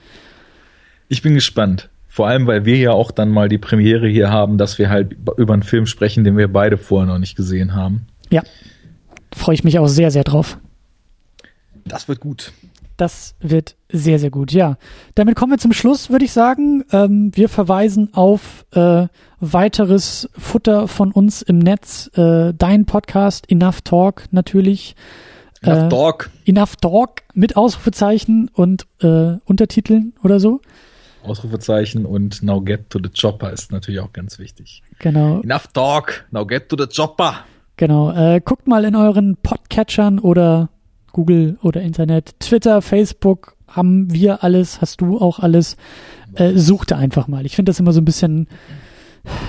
[1.08, 1.90] Ich bin gespannt.
[2.08, 5.18] Vor allem, weil wir ja auch dann mal die Premiere hier haben, dass wir halt
[5.38, 8.08] über einen Film sprechen, den wir beide vorher noch nicht gesehen haben.
[8.30, 8.42] Ja.
[9.34, 10.58] Freue ich mich auch sehr, sehr drauf.
[11.84, 12.54] Das wird gut.
[12.98, 14.52] Das wird sehr, sehr gut.
[14.52, 14.78] Ja,
[15.16, 16.84] damit kommen wir zum Schluss, würde ich sagen.
[16.92, 19.08] Ähm, wir verweisen auf äh,
[19.40, 22.10] weiteres Futter von uns im Netz.
[22.16, 24.96] Äh, dein Podcast Enough Talk natürlich.
[25.62, 26.30] Enough äh, Talk.
[26.46, 30.62] Enough Talk mit Ausrufezeichen und äh, Untertiteln oder so.
[31.24, 34.84] Ausrufezeichen und Now Get to the Chopper ist natürlich auch ganz wichtig.
[35.00, 35.42] Genau.
[35.42, 36.26] Enough Talk.
[36.32, 37.40] Now Get to the Chopper.
[37.78, 38.12] Genau.
[38.12, 40.70] Äh, guckt mal in euren Podcatchern oder
[41.16, 45.78] Google oder Internet, Twitter, Facebook, haben wir alles, hast du auch alles.
[46.36, 47.46] Äh, such da einfach mal.
[47.46, 48.48] Ich finde das immer so ein bisschen,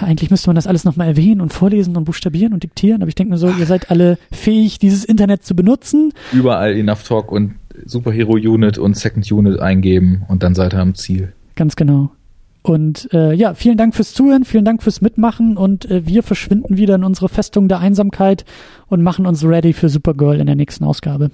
[0.01, 3.17] eigentlich müsste man das alles nochmal erwähnen und vorlesen und buchstabieren und diktieren, aber ich
[3.17, 6.13] denke mir so, ihr seid alle fähig, dieses Internet zu benutzen.
[6.33, 10.95] Überall Enough Talk und Superhero Unit und Second Unit eingeben und dann seid ihr am
[10.95, 11.33] Ziel.
[11.57, 12.11] Ganz genau.
[12.63, 16.77] Und äh, ja, vielen Dank fürs Zuhören, vielen Dank fürs Mitmachen und äh, wir verschwinden
[16.77, 18.45] wieder in unsere Festung der Einsamkeit
[18.89, 21.31] und machen uns ready für Supergirl in der nächsten Ausgabe.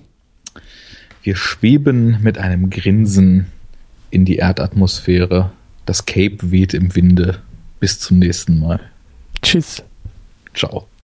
[1.22, 3.46] Wir schweben mit einem Grinsen
[4.10, 5.52] in die Erdatmosphäre.
[5.86, 7.38] Das Cape weht im Winde.
[7.80, 8.80] Bis zum nächsten Mal.
[9.40, 9.82] Tschüss.
[10.54, 10.88] Ciao.